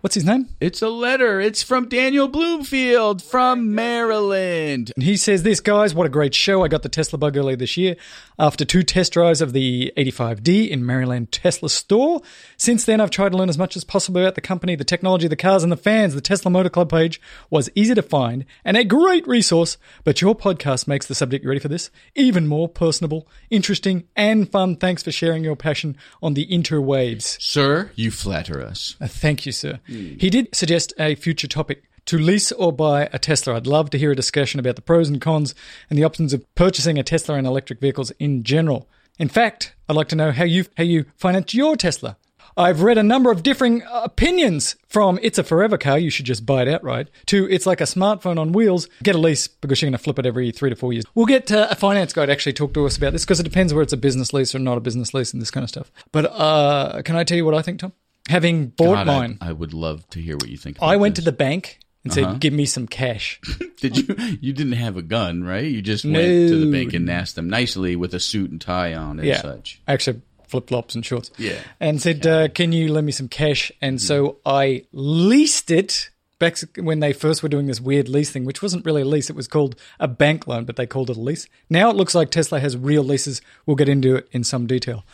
What's 0.00 0.14
his 0.14 0.24
name? 0.24 0.48
It's 0.61 0.80
a 0.80 0.88
letter. 0.88 1.40
It's 1.40 1.64
from 1.64 1.88
Daniel 1.88 2.28
Bloomfield 2.28 3.20
from 3.20 3.74
Maryland. 3.74 4.92
And 4.94 5.02
he 5.02 5.16
says 5.16 5.42
this, 5.42 5.58
guys, 5.58 5.92
what 5.92 6.06
a 6.06 6.08
great 6.08 6.34
show. 6.34 6.62
I 6.62 6.68
got 6.68 6.84
the 6.84 6.88
Tesla 6.88 7.18
bug 7.18 7.37
earlier 7.37 7.56
this 7.56 7.76
year 7.76 7.96
after 8.38 8.64
two 8.64 8.84
test 8.84 9.12
drives 9.12 9.40
of 9.40 9.52
the 9.52 9.92
85D 9.96 10.70
in 10.70 10.87
Maryland 10.87 11.32
Tesla 11.32 11.68
store. 11.68 12.22
Since 12.56 12.84
then, 12.84 13.00
I've 13.00 13.11
tried 13.11 13.32
to 13.32 13.38
learn 13.38 13.48
as 13.48 13.58
much 13.58 13.76
as 13.76 13.82
possible 13.82 14.20
about 14.20 14.37
the 14.37 14.40
company, 14.40 14.76
the 14.76 14.84
technology, 14.84 15.26
the 15.26 15.34
cars, 15.34 15.64
and 15.64 15.72
the 15.72 15.76
fans. 15.76 16.14
The 16.14 16.20
Tesla 16.20 16.50
Motor 16.50 16.70
Club 16.70 16.90
page 16.90 17.20
was 17.50 17.68
easy 17.74 17.96
to 17.96 18.02
find 18.02 18.44
and 18.64 18.76
a 18.76 18.84
great 18.84 19.26
resource, 19.26 19.78
but 20.04 20.20
your 20.20 20.37
podcast 20.37 20.87
makes 20.87 21.06
the 21.06 21.14
subject, 21.16 21.44
ready 21.44 21.58
for 21.58 21.68
this? 21.68 21.90
Even 22.14 22.46
more 22.46 22.68
personable, 22.68 23.26
interesting, 23.50 24.04
and 24.14 24.48
fun. 24.48 24.76
Thanks 24.76 25.02
for 25.02 25.11
sharing 25.11 25.42
your 25.42 25.56
passion 25.56 25.96
on 26.22 26.34
the 26.34 26.46
interwaves. 26.46 27.40
Sir, 27.42 27.90
you 27.96 28.12
flatter 28.12 28.62
us. 28.62 28.94
Uh, 29.00 29.08
Thank 29.08 29.44
you, 29.44 29.50
sir. 29.50 29.80
He 29.88 30.31
did 30.31 30.55
suggest 30.55 30.92
a 30.98 31.14
future 31.14 31.48
topic 31.48 31.85
to 32.07 32.18
lease 32.18 32.53
or 32.53 32.72
buy 32.72 33.09
a 33.12 33.18
Tesla. 33.18 33.57
I'd 33.57 33.66
love 33.66 33.90
to 33.90 33.98
hear 33.98 34.12
a 34.12 34.16
discussion 34.16 34.61
about 34.61 34.77
the 34.77 34.83
pros 34.83 35.09
and 35.09 35.20
cons 35.20 35.55
and 35.90 35.98
the 35.98 36.05
options 36.05 36.33
of 36.33 36.42
purchasing 36.55 36.98
a 36.98 37.03
Tesla 37.03 37.37
and 37.37 37.46
electric 37.46 37.81
vehicles 37.81 38.11
in 38.12 38.44
general. 38.44 38.88
In 39.18 39.29
fact, 39.29 39.74
I'd 39.88 39.96
like 39.96 40.09
to 40.09 40.16
know 40.16 40.33
how 40.33 40.44
you 40.44 40.64
how 40.77 40.85
you 40.85 41.07
finance 41.16 41.53
your 41.55 41.77
Tesla. 41.77 42.16
I've 42.57 42.83
read 42.83 42.98
a 42.98 43.05
number 43.05 43.31
of 43.31 43.44
differing 43.44 43.85
opinions 43.92 44.74
from 44.88 45.18
it's 45.22 45.38
a 45.38 45.44
forever 45.44 45.79
car, 45.79 45.96
you 45.96 46.11
should 46.11 46.27
just 46.27 46.44
buy 46.44 46.62
it 46.62 46.68
outright, 46.68 47.09
to 47.27 47.48
it's 47.48 47.66
like 47.66 47.81
a 47.81 47.85
smartphone 47.85 48.37
on 48.37 48.51
wheels, 48.51 48.88
get 49.03 49.14
a 49.14 49.18
lease 49.18 49.46
because 49.46 49.81
you're 49.81 49.87
going 49.87 49.96
to 49.96 50.03
flip 50.03 50.18
it 50.18 50.27
every 50.27 50.51
three 50.51 50.70
to 50.70 50.74
four 50.74 50.92
years. 50.92 51.05
We'll 51.14 51.27
get 51.27 51.53
uh, 51.53 51.68
a 51.70 51.77
finance 51.77 52.12
guy 52.12 52.27
to 52.27 52.33
actually 52.33 52.55
talk 52.55 52.74
to 52.74 52.85
us 52.85 52.96
about 52.96 53.12
this 53.12 53.24
because 53.24 53.38
it 53.38 53.44
depends 53.44 53.72
where 53.72 53.83
it's 53.83 53.92
a 53.92 53.96
business 53.96 54.33
lease 54.33 54.57
or 54.57 54.59
not 54.59 54.77
a 54.77 54.81
business 54.81 55.14
lease 55.14 55.33
and 55.33 55.40
this 55.40 55.53
kind 55.53 55.62
of 55.62 55.70
stuff. 55.70 55.92
But 56.11 56.27
uh, 56.33 57.03
can 57.03 57.14
I 57.14 57.22
tell 57.22 57.37
you 57.37 57.44
what 57.44 57.55
I 57.55 57.62
think, 57.62 57.79
Tom? 57.79 57.92
Having 58.28 58.68
bought 58.68 58.94
God, 58.94 59.06
mine. 59.06 59.38
I, 59.40 59.52
would 59.52 59.72
love 59.72 60.08
to 60.10 60.20
hear 60.20 60.36
what 60.36 60.48
you 60.48 60.56
think. 60.56 60.78
I 60.82 60.96
went 60.96 61.16
to 61.16 61.22
the 61.22 61.32
bank 61.32 61.80
and 62.04 62.12
said, 62.12 62.40
"Give 62.40 62.52
me 62.52 62.66
some 62.66 62.86
cash." 62.86 63.40
Did 63.78 63.96
you? 63.96 64.38
You 64.40 64.52
didn't 64.52 64.72
have 64.74 64.96
a 64.96 65.02
gun, 65.02 65.44
right? 65.44 65.64
You 65.64 65.82
just 65.82 66.04
went 66.04 66.16
to 66.16 66.64
the 66.64 66.72
bank 66.72 66.92
and 66.92 67.10
asked 67.10 67.36
them 67.36 67.48
nicely 67.48 67.96
with 67.96 68.14
a 68.14 68.20
suit 68.20 68.50
and 68.50 68.60
tie 68.60 68.94
on 68.94 69.18
and 69.18 69.28
yeah, 69.28 69.40
such. 69.40 69.80
actually 69.86 70.22
flip 70.46 70.68
flops 70.68 70.94
and 70.94 71.04
shorts. 71.04 71.30
Yeah. 71.38 71.58
and 71.80 72.00
said, 72.00 72.26
uh, 72.26 72.48
"Can 72.48 72.72
you 72.72 72.92
lend 72.92 73.06
me 73.06 73.12
some 73.12 73.28
cash?" 73.28 73.70
And 73.80 74.00
so 74.00 74.38
I 74.44 74.84
leased 74.92 75.70
it 75.70 76.10
back 76.38 76.56
when 76.76 77.00
they 77.00 77.12
first 77.12 77.42
were 77.42 77.48
doing 77.48 77.66
this 77.66 77.80
weird 77.80 78.08
lease 78.08 78.30
thing, 78.30 78.44
which 78.44 78.62
wasn't 78.62 78.84
really 78.84 79.02
a 79.02 79.06
lease; 79.06 79.30
it 79.30 79.36
was 79.36 79.48
called 79.48 79.76
a 80.00 80.08
bank 80.08 80.46
loan, 80.46 80.64
but 80.64 80.76
they 80.76 80.86
called 80.86 81.10
it 81.10 81.16
a 81.16 81.20
lease. 81.20 81.46
Now 81.68 81.90
it 81.90 81.96
looks 81.96 82.14
like 82.14 82.30
Tesla 82.30 82.60
has 82.60 82.76
real 82.76 83.02
leases. 83.02 83.40
We'll 83.66 83.76
get 83.76 83.88
into 83.88 84.16
it 84.16 84.28
in 84.32 84.44
some 84.44 84.66
detail, 84.66 85.04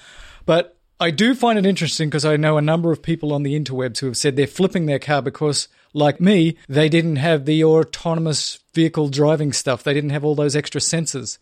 but. 0.47 0.77
I 1.05 1.11
do 1.11 1.35
find 1.35 1.59
it 1.59 1.67
interesting 1.67 2.09
because 2.09 2.25
I 2.25 2.39
know 2.39 2.57
a 2.57 2.63
number 2.63 2.91
of 2.91 3.03
people 3.03 3.35
on 3.35 3.43
the 3.43 3.61
interwebs 3.61 3.99
who 3.99 4.07
have 4.07 4.17
said 4.17 4.37
they're 4.37 4.47
flipping 4.47 4.87
their 4.87 4.99
car 4.99 5.21
because, 5.21 5.69
like 5.93 6.19
me, 6.19 6.57
they 6.67 6.89
didn't 6.89 7.17
have 7.17 7.45
the 7.45 7.63
autonomous 7.63 8.61
vehicle 8.73 9.11
driving 9.11 9.53
stuff. 9.53 9.83
They 9.83 9.93
didn't 9.93 10.11
have 10.11 10.25
all 10.25 10.35
those 10.35 10.57
extra 10.57 10.81
sensors. 10.81 11.37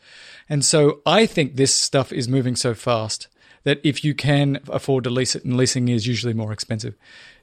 And 0.48 0.64
so 0.64 1.00
I 1.06 1.26
think 1.26 1.54
this 1.54 1.72
stuff 1.72 2.12
is 2.12 2.26
moving 2.26 2.56
so 2.56 2.74
fast 2.74 3.28
that 3.62 3.80
if 3.84 4.02
you 4.02 4.16
can 4.16 4.58
afford 4.66 5.04
to 5.04 5.10
lease 5.10 5.36
it, 5.36 5.44
and 5.44 5.56
leasing 5.56 5.88
is 5.88 6.08
usually 6.08 6.34
more 6.34 6.52
expensive, 6.52 6.96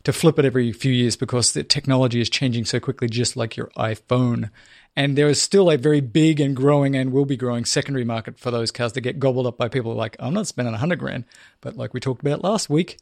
to 0.04 0.12
flip 0.12 0.38
it 0.38 0.44
every 0.44 0.74
few 0.74 0.92
years 0.92 1.16
because 1.16 1.54
the 1.54 1.64
technology 1.64 2.20
is 2.20 2.30
changing 2.30 2.66
so 2.66 2.82
quickly, 2.82 3.08
just 3.08 3.38
like 3.38 3.56
your 3.56 3.70
iPhone. 3.78 4.50
And 4.96 5.18
there 5.18 5.30
is 5.30 5.42
still 5.42 5.70
a 5.70 5.78
very 5.78 6.02
big 6.02 6.40
and 6.40 6.56
growing 6.56 6.96
and 6.96 7.12
will 7.12 7.26
be 7.26 7.38
growing 7.38 7.64
secondary 7.64 8.04
market 8.04 8.38
for 8.38 8.52
those 8.52 8.72
cars 8.72 8.94
that 8.94 9.02
get 9.02 9.20
gobbled 9.20 9.48
up 9.48 9.58
by 9.58 9.70
people 9.70 9.94
like, 9.94 10.18
I'm 10.20 10.34
not 10.34 10.48
spending 10.48 10.74
a 10.74 10.78
100 10.78 11.00
grand. 11.00 11.26
But 11.62 11.78
like 11.78 11.94
we 11.94 12.00
talked 12.00 12.22
about 12.22 12.44
last 12.44 12.70
week, 12.70 12.98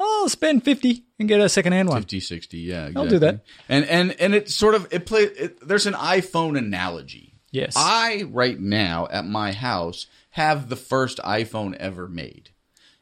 I'll 0.00 0.28
spend 0.28 0.64
50 0.64 1.04
and 1.18 1.28
get 1.28 1.40
a 1.40 1.48
secondhand 1.48 1.88
one. 1.88 2.02
50, 2.02 2.20
60, 2.20 2.58
yeah. 2.58 2.90
I'll 2.94 3.06
do 3.06 3.18
that. 3.20 3.44
And 3.68 3.84
and 3.86 4.12
and 4.20 4.34
it 4.34 4.48
sort 4.48 4.74
of 4.74 4.86
it 4.92 5.06
play. 5.06 5.22
It, 5.22 5.66
there's 5.66 5.86
an 5.86 5.94
iPhone 5.94 6.56
analogy. 6.56 7.34
Yes. 7.50 7.74
I 7.76 8.24
right 8.28 8.58
now 8.58 9.08
at 9.10 9.24
my 9.24 9.52
house 9.52 10.06
have 10.30 10.68
the 10.68 10.76
first 10.76 11.18
iPhone 11.18 11.74
ever 11.74 12.06
made. 12.08 12.50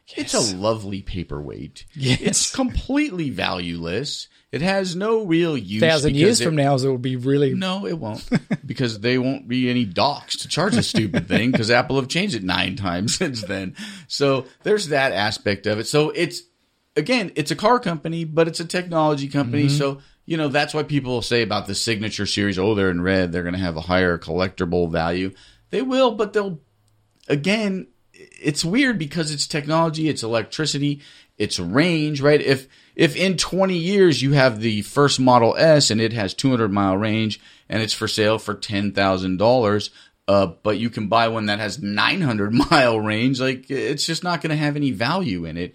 Yes. 0.08 0.34
It's 0.34 0.52
a 0.52 0.56
lovely 0.56 1.02
paperweight. 1.02 1.84
Yes. 1.94 2.20
It's 2.20 2.54
completely 2.54 3.30
valueless. 3.30 4.28
It 4.52 4.62
has 4.62 4.94
no 4.94 5.24
real 5.24 5.56
use. 5.56 5.80
thousand 5.80 6.14
years 6.14 6.40
it- 6.40 6.44
from 6.44 6.56
now, 6.56 6.76
it 6.76 6.84
will 6.84 6.98
be 6.98 7.16
really. 7.16 7.54
No, 7.54 7.86
it 7.86 7.98
won't, 7.98 8.26
because 8.66 9.00
they 9.00 9.18
won't 9.18 9.48
be 9.48 9.68
any 9.68 9.84
docs 9.84 10.36
to 10.38 10.48
charge 10.48 10.76
a 10.76 10.82
stupid 10.82 11.26
thing. 11.28 11.50
Because 11.50 11.70
Apple 11.70 11.96
have 11.96 12.08
changed 12.08 12.34
it 12.36 12.44
nine 12.44 12.76
times 12.76 13.14
since 13.18 13.42
then. 13.42 13.74
So 14.06 14.46
there's 14.62 14.88
that 14.88 15.12
aspect 15.12 15.66
of 15.66 15.78
it. 15.78 15.86
So 15.86 16.10
it's 16.10 16.42
again, 16.96 17.32
it's 17.34 17.50
a 17.50 17.56
car 17.56 17.80
company, 17.80 18.24
but 18.24 18.48
it's 18.48 18.60
a 18.60 18.64
technology 18.64 19.28
company. 19.28 19.66
Mm-hmm. 19.66 19.76
So 19.76 19.98
you 20.24 20.36
know 20.36 20.48
that's 20.48 20.72
why 20.74 20.84
people 20.84 21.22
say 21.22 21.42
about 21.42 21.66
the 21.66 21.74
signature 21.74 22.26
series. 22.26 22.58
Oh, 22.58 22.74
they're 22.74 22.90
in 22.90 23.02
red. 23.02 23.32
They're 23.32 23.42
going 23.42 23.54
to 23.54 23.60
have 23.60 23.76
a 23.76 23.82
higher 23.82 24.16
collectible 24.16 24.90
value. 24.90 25.32
They 25.70 25.82
will, 25.82 26.12
but 26.12 26.32
they'll 26.32 26.60
again. 27.28 27.88
It's 28.18 28.64
weird 28.64 28.98
because 28.98 29.30
it's 29.30 29.46
technology, 29.46 30.08
it's 30.08 30.22
electricity, 30.22 31.02
it's 31.36 31.58
range, 31.58 32.22
right? 32.22 32.40
If 32.40 32.66
if 32.96 33.14
in 33.14 33.36
20 33.36 33.76
years 33.76 34.22
you 34.22 34.32
have 34.32 34.60
the 34.60 34.82
first 34.82 35.20
Model 35.20 35.54
S 35.56 35.90
and 35.90 36.00
it 36.00 36.14
has 36.14 36.34
200 36.34 36.72
mile 36.72 36.96
range 36.96 37.38
and 37.68 37.82
it's 37.82 37.92
for 37.92 38.08
sale 38.08 38.38
for 38.38 38.54
$10,000, 38.54 39.90
uh, 40.28 40.46
but 40.62 40.78
you 40.78 40.90
can 40.90 41.06
buy 41.06 41.28
one 41.28 41.46
that 41.46 41.60
has 41.60 41.80
900 41.80 42.52
mile 42.70 42.98
range, 42.98 43.40
like 43.40 43.70
it's 43.70 44.06
just 44.06 44.24
not 44.24 44.40
going 44.40 44.50
to 44.50 44.56
have 44.56 44.76
any 44.76 44.90
value 44.90 45.44
in 45.44 45.56
it. 45.56 45.74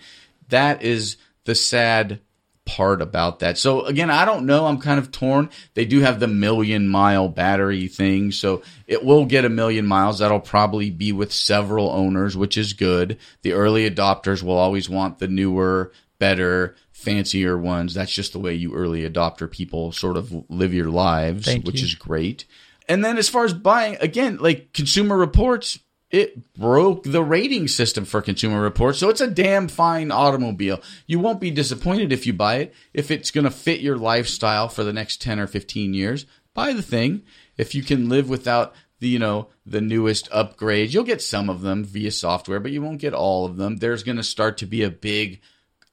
That 0.49 0.81
is 0.81 1.17
the 1.45 1.55
sad 1.55 2.19
part 2.65 3.01
about 3.01 3.39
that. 3.39 3.57
So 3.57 3.85
again, 3.85 4.09
I 4.09 4.25
don't 4.25 4.45
know. 4.45 4.65
I'm 4.65 4.79
kind 4.79 4.99
of 4.99 5.11
torn. 5.11 5.49
They 5.73 5.85
do 5.85 5.99
have 5.99 6.19
the 6.19 6.27
million 6.27 6.87
mile 6.87 7.27
battery 7.27 7.87
thing, 7.87 8.31
so 8.31 8.61
it 8.87 9.03
will 9.03 9.25
get 9.25 9.45
a 9.45 9.49
million 9.49 9.85
miles. 9.85 10.19
That'll 10.19 10.39
probably 10.39 10.89
be 10.89 11.11
with 11.11 11.33
several 11.33 11.89
owners, 11.89 12.35
which 12.35 12.57
is 12.57 12.73
good. 12.73 13.17
The 13.41 13.53
early 13.53 13.89
adopters 13.89 14.43
will 14.43 14.57
always 14.57 14.89
want 14.89 15.19
the 15.19 15.27
newer, 15.27 15.91
better, 16.19 16.75
fancier 17.01 17.57
ones. 17.57 17.93
That's 17.93 18.13
just 18.13 18.33
the 18.33 18.39
way 18.39 18.53
you 18.53 18.73
early 18.73 19.09
adopter 19.09 19.49
people 19.49 19.91
sort 19.91 20.17
of 20.17 20.31
live 20.49 20.73
your 20.73 20.89
lives, 20.89 21.45
Thank 21.45 21.65
which 21.65 21.81
you. 21.81 21.87
is 21.87 21.95
great. 21.95 22.45
And 22.87 23.03
then 23.03 23.17
as 23.17 23.29
far 23.29 23.45
as 23.45 23.53
buying, 23.53 23.97
again, 23.99 24.37
like 24.37 24.73
Consumer 24.73 25.17
Reports, 25.17 25.79
it 26.09 26.53
broke 26.53 27.03
the 27.03 27.23
rating 27.23 27.67
system 27.67 28.05
for 28.05 28.21
Consumer 28.21 28.61
Reports. 28.61 28.99
So 28.99 29.09
it's 29.09 29.21
a 29.21 29.27
damn 29.27 29.67
fine 29.67 30.11
automobile. 30.11 30.81
You 31.07 31.19
won't 31.19 31.39
be 31.39 31.51
disappointed 31.51 32.11
if 32.11 32.27
you 32.27 32.33
buy 32.33 32.57
it. 32.57 32.73
If 32.93 33.11
it's 33.11 33.31
going 33.31 33.45
to 33.45 33.51
fit 33.51 33.79
your 33.79 33.97
lifestyle 33.97 34.67
for 34.67 34.83
the 34.83 34.93
next 34.93 35.21
10 35.21 35.39
or 35.39 35.47
15 35.47 35.93
years, 35.93 36.25
buy 36.53 36.73
the 36.73 36.81
thing. 36.81 37.23
If 37.57 37.73
you 37.73 37.81
can 37.81 38.09
live 38.09 38.29
without 38.29 38.75
the, 38.99 39.07
you 39.07 39.19
know, 39.19 39.47
the 39.65 39.81
newest 39.81 40.29
upgrades, 40.31 40.93
you'll 40.93 41.03
get 41.05 41.21
some 41.21 41.49
of 41.49 41.61
them 41.61 41.85
via 41.85 42.11
software, 42.11 42.59
but 42.59 42.71
you 42.71 42.81
won't 42.81 42.99
get 42.99 43.13
all 43.13 43.45
of 43.45 43.57
them. 43.57 43.77
There's 43.77 44.03
going 44.03 44.17
to 44.17 44.23
start 44.23 44.57
to 44.57 44.65
be 44.65 44.83
a 44.83 44.89
big 44.89 45.39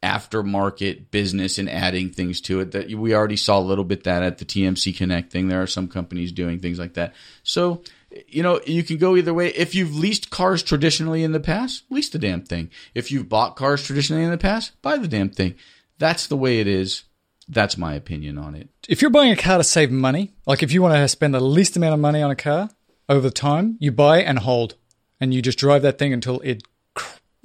aftermarket 0.03 1.11
business 1.11 1.59
and 1.59 1.69
adding 1.69 2.11
things 2.11 2.41
to 2.43 2.61
it 2.61 2.73
that 2.73 2.91
we 2.91 3.15
already 3.15 3.37
saw 3.37 3.59
a 3.59 3.61
little 3.61 3.85
bit 3.85 4.05
that 4.05 4.23
at 4.23 4.39
the 4.39 4.45
TMC 4.45 4.97
Connect 4.97 5.33
thing. 5.33 5.49
There 5.49 5.63
are 5.63 5.67
some 5.67 5.89
companies 5.89 6.31
doing 6.31 6.61
things 6.61 6.79
like 6.79 6.95
that. 6.95 7.15
So, 7.43 7.83
you 8.29 8.43
know, 8.43 8.61
you 8.65 8.85
can 8.85 8.97
go 8.97 9.17
either 9.17 9.35
way. 9.35 9.49
If 9.49 9.75
you've 9.75 9.97
leased 9.97 10.31
cars 10.31 10.63
traditionally 10.63 11.25
in 11.25 11.33
the 11.33 11.41
past, 11.41 11.83
lease 11.91 12.11
the 12.11 12.19
damn 12.19 12.43
thing. 12.43 12.71
If 12.95 13.11
you've 13.11 13.29
bought 13.29 13.57
cars 13.57 13.83
traditionally 13.83 14.23
in 14.23 14.31
the 14.31 14.39
past, 14.39 14.81
buy 14.83 14.97
the 14.99 15.09
damn 15.09 15.31
thing. 15.31 15.55
That's 15.99 16.29
the 16.29 16.37
way 16.37 16.61
it 16.61 16.69
is. 16.69 17.03
That's 17.49 17.77
my 17.77 17.95
opinion 17.95 18.39
on 18.39 18.55
it. 18.55 18.69
If 18.89 19.03
you're 19.03 19.11
buying 19.11 19.33
a 19.33 19.37
car 19.37 19.59
to 19.59 19.65
save 19.65 19.91
money, 19.91 20.35
like 20.47 20.63
if 20.63 20.71
you 20.71 20.81
want 20.83 20.95
to 20.95 21.09
spend 21.09 21.35
the 21.35 21.41
least 21.41 21.77
amount 21.77 21.95
of 21.95 22.01
money 22.01 22.23
on 22.23 22.31
a 22.31 22.37
car 22.37 22.71
over 23.09 23.31
time, 23.31 23.77
you 23.81 23.91
buy 23.91 24.21
and 24.21 24.39
hold, 24.39 24.75
and 25.21 25.35
you 25.35 25.43
just 25.43 25.59
drive 25.59 25.83
that 25.83 25.99
thing 25.99 26.13
until 26.13 26.41
it 26.41 26.63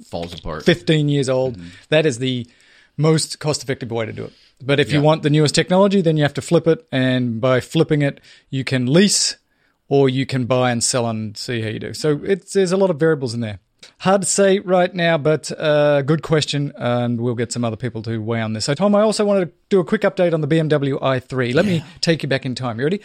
Falls 0.02 0.34
apart. 0.34 0.64
15 0.64 1.08
years 1.08 1.28
old. 1.28 1.56
Mm-hmm. 1.56 1.68
That 1.88 2.06
is 2.06 2.18
the 2.18 2.46
most 2.96 3.38
cost 3.38 3.62
effective 3.62 3.90
way 3.90 4.06
to 4.06 4.12
do 4.12 4.24
it. 4.24 4.32
But 4.62 4.80
if 4.80 4.92
you 4.92 5.00
want 5.02 5.22
the 5.22 5.30
newest 5.30 5.54
technology, 5.54 6.00
then 6.00 6.16
you 6.16 6.22
have 6.22 6.34
to 6.34 6.42
flip 6.42 6.66
it. 6.66 6.86
And 6.90 7.40
by 7.40 7.60
flipping 7.60 8.02
it, 8.02 8.20
you 8.50 8.64
can 8.64 8.86
lease 8.86 9.36
or 9.88 10.08
you 10.08 10.26
can 10.26 10.46
buy 10.46 10.70
and 10.70 10.82
sell 10.82 11.06
and 11.06 11.36
see 11.36 11.60
how 11.60 11.68
you 11.68 11.78
do. 11.78 11.94
So 11.94 12.20
it's, 12.24 12.52
there's 12.52 12.72
a 12.72 12.76
lot 12.76 12.90
of 12.90 12.98
variables 12.98 13.34
in 13.34 13.40
there. 13.40 13.60
Hard 13.98 14.22
to 14.22 14.26
say 14.26 14.58
right 14.58 14.94
now, 14.94 15.18
but 15.18 15.50
uh, 15.58 16.02
good 16.02 16.22
question. 16.22 16.72
And 16.76 17.20
we'll 17.20 17.34
get 17.34 17.52
some 17.52 17.64
other 17.64 17.76
people 17.76 18.02
to 18.02 18.18
weigh 18.18 18.40
on 18.40 18.52
this. 18.52 18.66
So, 18.66 18.74
Tom, 18.74 18.94
I 18.94 19.00
also 19.00 19.24
wanted 19.24 19.46
to 19.46 19.52
do 19.70 19.80
a 19.80 19.84
quick 19.84 20.02
update 20.02 20.32
on 20.32 20.40
the 20.40 20.48
BMW 20.48 21.00
i3. 21.00 21.54
Let 21.54 21.64
me 21.64 21.82
take 22.00 22.22
you 22.22 22.28
back 22.28 22.46
in 22.46 22.54
time. 22.54 22.78
You 22.78 22.84
ready? 22.84 23.00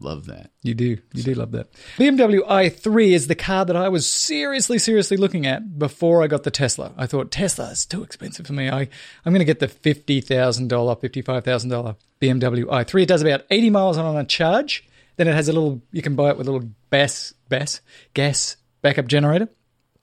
Love 0.00 0.26
that. 0.26 0.50
You 0.62 0.74
do. 0.74 0.98
You 1.14 1.22
do 1.22 1.34
love 1.34 1.52
that. 1.52 1.72
BMW 1.96 2.46
i3 2.46 3.12
is 3.12 3.26
the 3.26 3.34
car 3.34 3.64
that 3.64 3.76
I 3.76 3.88
was 3.88 4.06
seriously, 4.06 4.78
seriously 4.78 5.16
looking 5.16 5.46
at 5.46 5.78
before 5.78 6.22
I 6.22 6.26
got 6.26 6.42
the 6.42 6.50
Tesla. 6.50 6.92
I 6.96 7.06
thought 7.06 7.30
Tesla 7.30 7.70
is 7.70 7.86
too 7.86 8.02
expensive 8.02 8.46
for 8.46 8.52
me. 8.52 8.68
I, 8.68 8.88
I'm 9.24 9.32
going 9.32 9.38
to 9.38 9.44
get 9.44 9.60
the 9.60 9.68
$50,000, 9.68 10.68
$55,000 10.68 11.96
BMW 12.20 12.64
i3. 12.64 13.02
It 13.02 13.06
does 13.06 13.22
about 13.22 13.44
80 13.50 13.70
miles 13.70 13.98
on 13.98 14.16
a 14.16 14.24
charge. 14.24 14.84
Then 15.16 15.28
it 15.28 15.34
has 15.34 15.48
a 15.48 15.52
little, 15.52 15.80
you 15.92 16.02
can 16.02 16.16
buy 16.16 16.30
it 16.30 16.36
with 16.36 16.48
a 16.48 16.52
little 16.52 16.68
bass, 16.90 17.32
bass, 17.48 17.80
gas 18.14 18.56
backup 18.86 19.08
generator. 19.08 19.48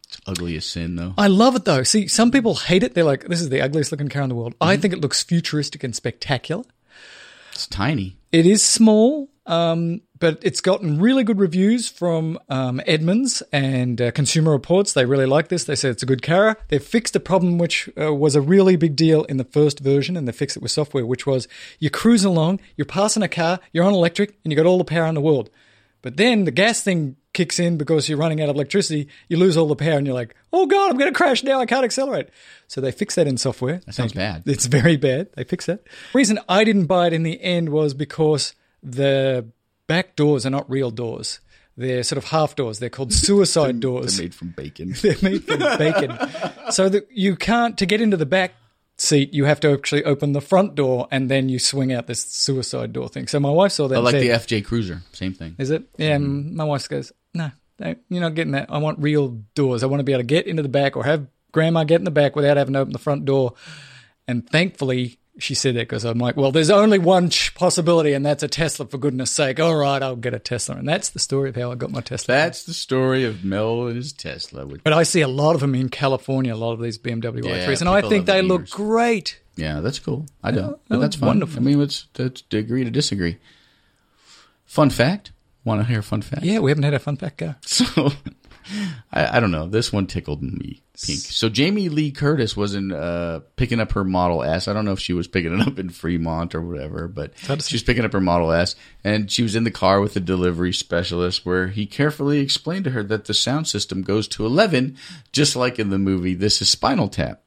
It's 0.09 0.19
ugly 0.27 0.57
as 0.57 0.65
sin, 0.65 0.97
though. 0.97 1.13
I 1.17 1.27
love 1.27 1.55
it 1.55 1.63
though. 1.63 1.83
See, 1.83 2.07
some 2.07 2.31
people 2.31 2.55
hate 2.55 2.83
it. 2.83 2.93
They're 2.93 3.05
like, 3.05 3.23
this 3.29 3.39
is 3.39 3.47
the 3.47 3.61
ugliest 3.61 3.91
looking 3.93 4.09
car 4.09 4.23
in 4.23 4.29
the 4.29 4.35
world. 4.35 4.55
I 4.59 4.75
think 4.75 4.93
it 4.93 4.99
looks 4.99 5.23
futuristic 5.23 5.85
and 5.85 5.95
spectacular. 5.95 6.65
It's 7.53 7.65
tiny. 7.65 8.17
It 8.33 8.45
is 8.45 8.61
small, 8.61 9.29
um, 9.45 10.01
but 10.19 10.39
it's 10.41 10.59
gotten 10.59 10.99
really 10.99 11.23
good 11.23 11.39
reviews 11.39 11.87
from 11.87 12.37
um, 12.49 12.81
Edmunds 12.85 13.41
and 13.53 14.01
uh, 14.01 14.11
Consumer 14.11 14.51
Reports. 14.51 14.91
They 14.91 15.05
really 15.05 15.25
like 15.25 15.47
this. 15.47 15.63
They 15.63 15.75
say 15.75 15.89
it's 15.89 16.03
a 16.03 16.07
good 16.07 16.21
car. 16.21 16.57
They've 16.67 16.83
fixed 16.83 17.15
a 17.15 17.21
problem 17.21 17.57
which 17.57 17.89
uh, 17.97 18.13
was 18.13 18.35
a 18.35 18.41
really 18.41 18.75
big 18.75 18.97
deal 18.97 19.23
in 19.23 19.37
the 19.37 19.45
first 19.45 19.79
version, 19.79 20.17
and 20.17 20.27
they 20.27 20.33
fixed 20.33 20.57
it 20.57 20.63
with 20.63 20.71
software, 20.71 21.05
which 21.05 21.25
was 21.25 21.47
you're 21.79 21.89
cruising 21.89 22.31
along, 22.31 22.59
you're 22.75 22.85
passing 22.85 23.23
a 23.23 23.29
car, 23.29 23.61
you're 23.71 23.85
on 23.85 23.93
electric, 23.93 24.37
and 24.43 24.51
you 24.51 24.57
got 24.57 24.65
all 24.65 24.77
the 24.77 24.83
power 24.83 25.07
in 25.07 25.15
the 25.15 25.21
world. 25.21 25.49
But 26.01 26.17
then 26.17 26.43
the 26.43 26.51
gas 26.51 26.81
thing 26.81 27.15
kicks 27.33 27.59
in 27.59 27.77
because 27.77 28.07
you're 28.07 28.17
running 28.17 28.41
out 28.41 28.49
of 28.49 28.55
electricity. 28.55 29.07
You 29.27 29.37
lose 29.37 29.57
all 29.57 29.67
the 29.67 29.75
power, 29.75 29.97
and 29.97 30.05
you're 30.07 30.13
like, 30.13 30.35
"Oh 30.51 30.65
God, 30.65 30.91
I'm 30.91 30.97
going 30.97 31.11
to 31.11 31.17
crash 31.17 31.43
now! 31.43 31.59
I 31.59 31.65
can't 31.65 31.83
accelerate." 31.83 32.29
So 32.67 32.81
they 32.81 32.91
fix 32.91 33.15
that 33.15 33.27
in 33.27 33.37
software. 33.37 33.81
That 33.85 33.93
sounds 33.93 34.13
bad. 34.13 34.43
It's 34.47 34.65
very 34.67 34.97
bad. 34.97 35.29
They 35.35 35.43
fix 35.43 35.65
that. 35.65 35.83
reason 36.13 36.39
I 36.47 36.63
didn't 36.63 36.85
buy 36.85 37.07
it 37.07 37.13
in 37.13 37.23
the 37.23 37.41
end 37.41 37.69
was 37.69 37.93
because 37.93 38.53
the 38.81 39.47
back 39.87 40.15
doors 40.15 40.45
are 40.45 40.49
not 40.49 40.69
real 40.69 40.91
doors. 40.91 41.39
They're 41.75 42.03
sort 42.03 42.17
of 42.17 42.25
half 42.25 42.55
doors. 42.55 42.79
They're 42.79 42.89
called 42.89 43.13
suicide 43.27 43.79
doors. 43.79 44.17
They're 44.17 44.25
made 44.25 44.35
from 44.35 44.49
bacon. 44.49 44.93
They're 45.01 45.15
made 45.21 45.43
from 45.43 45.59
bacon. 45.77 46.17
So 46.71 46.89
that 46.89 47.07
you 47.11 47.35
can't, 47.35 47.77
to 47.79 47.85
get 47.85 47.99
into 47.99 48.15
the 48.17 48.27
back 48.27 48.53
seat, 48.97 49.33
you 49.33 49.45
have 49.45 49.59
to 49.61 49.73
actually 49.73 50.03
open 50.03 50.33
the 50.33 50.41
front 50.41 50.75
door 50.75 51.07
and 51.09 51.31
then 51.31 51.49
you 51.49 51.57
swing 51.57 51.91
out 51.91 52.05
this 52.05 52.23
suicide 52.23 52.93
door 52.93 53.09
thing. 53.09 53.27
So 53.27 53.39
my 53.39 53.49
wife 53.49 53.71
saw 53.71 53.87
that. 53.87 53.95
I 53.95 53.99
like 54.01 54.11
said, 54.11 54.21
the 54.21 54.29
FJ 54.29 54.65
Cruiser. 54.65 55.01
Same 55.13 55.33
thing. 55.33 55.55
Is 55.57 55.71
it? 55.71 55.83
Yeah. 55.97 56.15
Mm-hmm. 56.17 56.25
and 56.25 56.55
My 56.55 56.63
wife 56.65 56.87
goes, 56.87 57.11
no, 57.33 57.51
you're 57.79 58.21
not 58.21 58.35
getting 58.35 58.51
that. 58.53 58.67
I 58.71 58.77
want 58.77 58.99
real 58.99 59.39
doors. 59.55 59.83
I 59.83 59.87
want 59.87 59.99
to 59.99 60.03
be 60.03 60.13
able 60.13 60.21
to 60.21 60.27
get 60.27 60.47
into 60.47 60.61
the 60.63 60.69
back 60.69 60.95
or 60.95 61.03
have 61.03 61.27
grandma 61.51 61.83
get 61.83 61.99
in 62.01 62.05
the 62.05 62.11
back 62.11 62.35
without 62.35 62.57
having 62.57 62.73
to 62.73 62.79
open 62.79 62.93
the 62.93 62.99
front 62.99 63.25
door. 63.25 63.53
And 64.27 64.47
thankfully, 64.49 65.17
she 65.39 65.55
said 65.55 65.75
that 65.75 65.81
because 65.81 66.05
I'm 66.05 66.19
like, 66.19 66.37
well, 66.37 66.51
there's 66.51 66.69
only 66.69 66.99
one 66.99 67.29
possibility, 67.55 68.13
and 68.13 68.23
that's 68.25 68.43
a 68.43 68.47
Tesla, 68.47 68.85
for 68.85 68.99
goodness 68.99 69.31
sake. 69.31 69.59
All 69.59 69.75
right, 69.75 70.01
I'll 70.01 70.15
get 70.15 70.33
a 70.35 70.39
Tesla. 70.39 70.75
And 70.75 70.87
that's 70.87 71.09
the 71.09 71.19
story 71.19 71.49
of 71.49 71.55
how 71.55 71.71
I 71.71 71.75
got 71.75 71.89
my 71.91 72.01
Tesla. 72.01 72.35
That's 72.35 72.63
the 72.63 72.73
story 72.73 73.23
of 73.25 73.43
Mel 73.43 73.87
and 73.87 73.95
his 73.95 74.13
Tesla. 74.13 74.65
Which, 74.65 74.83
but 74.83 74.93
I 74.93 75.01
see 75.03 75.21
a 75.21 75.27
lot 75.27 75.55
of 75.55 75.61
them 75.61 75.73
in 75.75 75.89
California, 75.89 76.53
a 76.53 76.55
lot 76.55 76.73
of 76.73 76.81
these 76.81 76.97
BMW 76.99 77.43
Yeah, 77.43 77.67
i3s, 77.67 77.81
and 77.81 77.89
I 77.89 78.01
think 78.07 78.27
they 78.27 78.41
the 78.41 78.47
look 78.47 78.69
great. 78.69 79.41
yeah, 79.55 79.79
that's 79.81 79.99
cool. 79.99 80.27
I 80.43 80.51
don't. 80.51 80.79
but 80.87 80.99
that's 80.99 81.15
fine. 81.15 81.27
wonderful. 81.27 81.59
I 81.59 81.63
mean, 81.65 81.79
let's, 81.79 82.05
let's 82.17 82.43
agree 82.51 82.83
to 82.85 82.91
disagree. 82.91 83.39
Fun 84.65 84.89
fact. 84.91 85.31
Want 85.65 85.81
to 85.81 85.87
hear 85.87 85.99
a 85.99 86.03
fun 86.03 86.21
fact? 86.21 86.43
Yeah, 86.43 86.59
we 86.59 86.71
haven't 86.71 86.83
had 86.83 86.93
a 86.93 86.99
fun 86.99 87.17
fact 87.17 87.37
go. 87.37 87.55
So 87.65 88.11
I, 89.11 89.37
I 89.37 89.39
don't 89.39 89.51
know. 89.51 89.67
This 89.67 89.91
one 89.91 90.07
tickled 90.07 90.41
me 90.41 90.83
pink. 90.93 91.19
So 91.19 91.49
Jamie 91.49 91.89
Lee 91.89 92.11
Curtis 92.11 92.55
wasn't 92.55 92.93
uh, 92.93 93.41
picking 93.55 93.79
up 93.79 93.91
her 93.93 94.03
Model 94.03 94.43
S. 94.43 94.67
I 94.67 94.73
don't 94.73 94.85
know 94.85 94.93
if 94.93 94.99
she 94.99 95.13
was 95.13 95.27
picking 95.27 95.57
it 95.57 95.67
up 95.67 95.79
in 95.79 95.89
Fremont 95.89 96.55
or 96.55 96.61
whatever, 96.61 97.07
but 97.07 97.37
she 97.37 97.75
was 97.75 97.83
picking 97.83 98.05
up 98.05 98.13
her 98.13 98.21
Model 98.21 98.51
S, 98.51 98.75
and 99.03 99.29
she 99.29 99.43
was 99.43 99.55
in 99.55 99.63
the 99.63 99.71
car 99.71 99.99
with 99.99 100.13
the 100.13 100.19
delivery 100.19 100.73
specialist, 100.73 101.45
where 101.45 101.67
he 101.67 101.85
carefully 101.85 102.39
explained 102.39 102.85
to 102.85 102.91
her 102.91 103.03
that 103.03 103.25
the 103.25 103.33
sound 103.33 103.67
system 103.67 104.01
goes 104.01 104.27
to 104.29 104.45
eleven, 104.45 104.97
just 105.31 105.55
like 105.55 105.79
in 105.79 105.89
the 105.89 105.99
movie. 105.99 106.33
This 106.33 106.61
is 106.61 106.69
Spinal 106.69 107.09
Tap. 107.09 107.41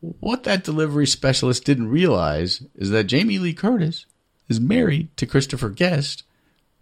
What 0.00 0.44
that 0.44 0.64
delivery 0.64 1.06
specialist 1.06 1.64
didn't 1.64 1.88
realize 1.88 2.62
is 2.74 2.90
that 2.90 3.04
Jamie 3.04 3.38
Lee 3.38 3.54
Curtis 3.54 4.06
is 4.48 4.60
married 4.60 5.16
to 5.16 5.26
Christopher 5.26 5.70
Guest, 5.70 6.24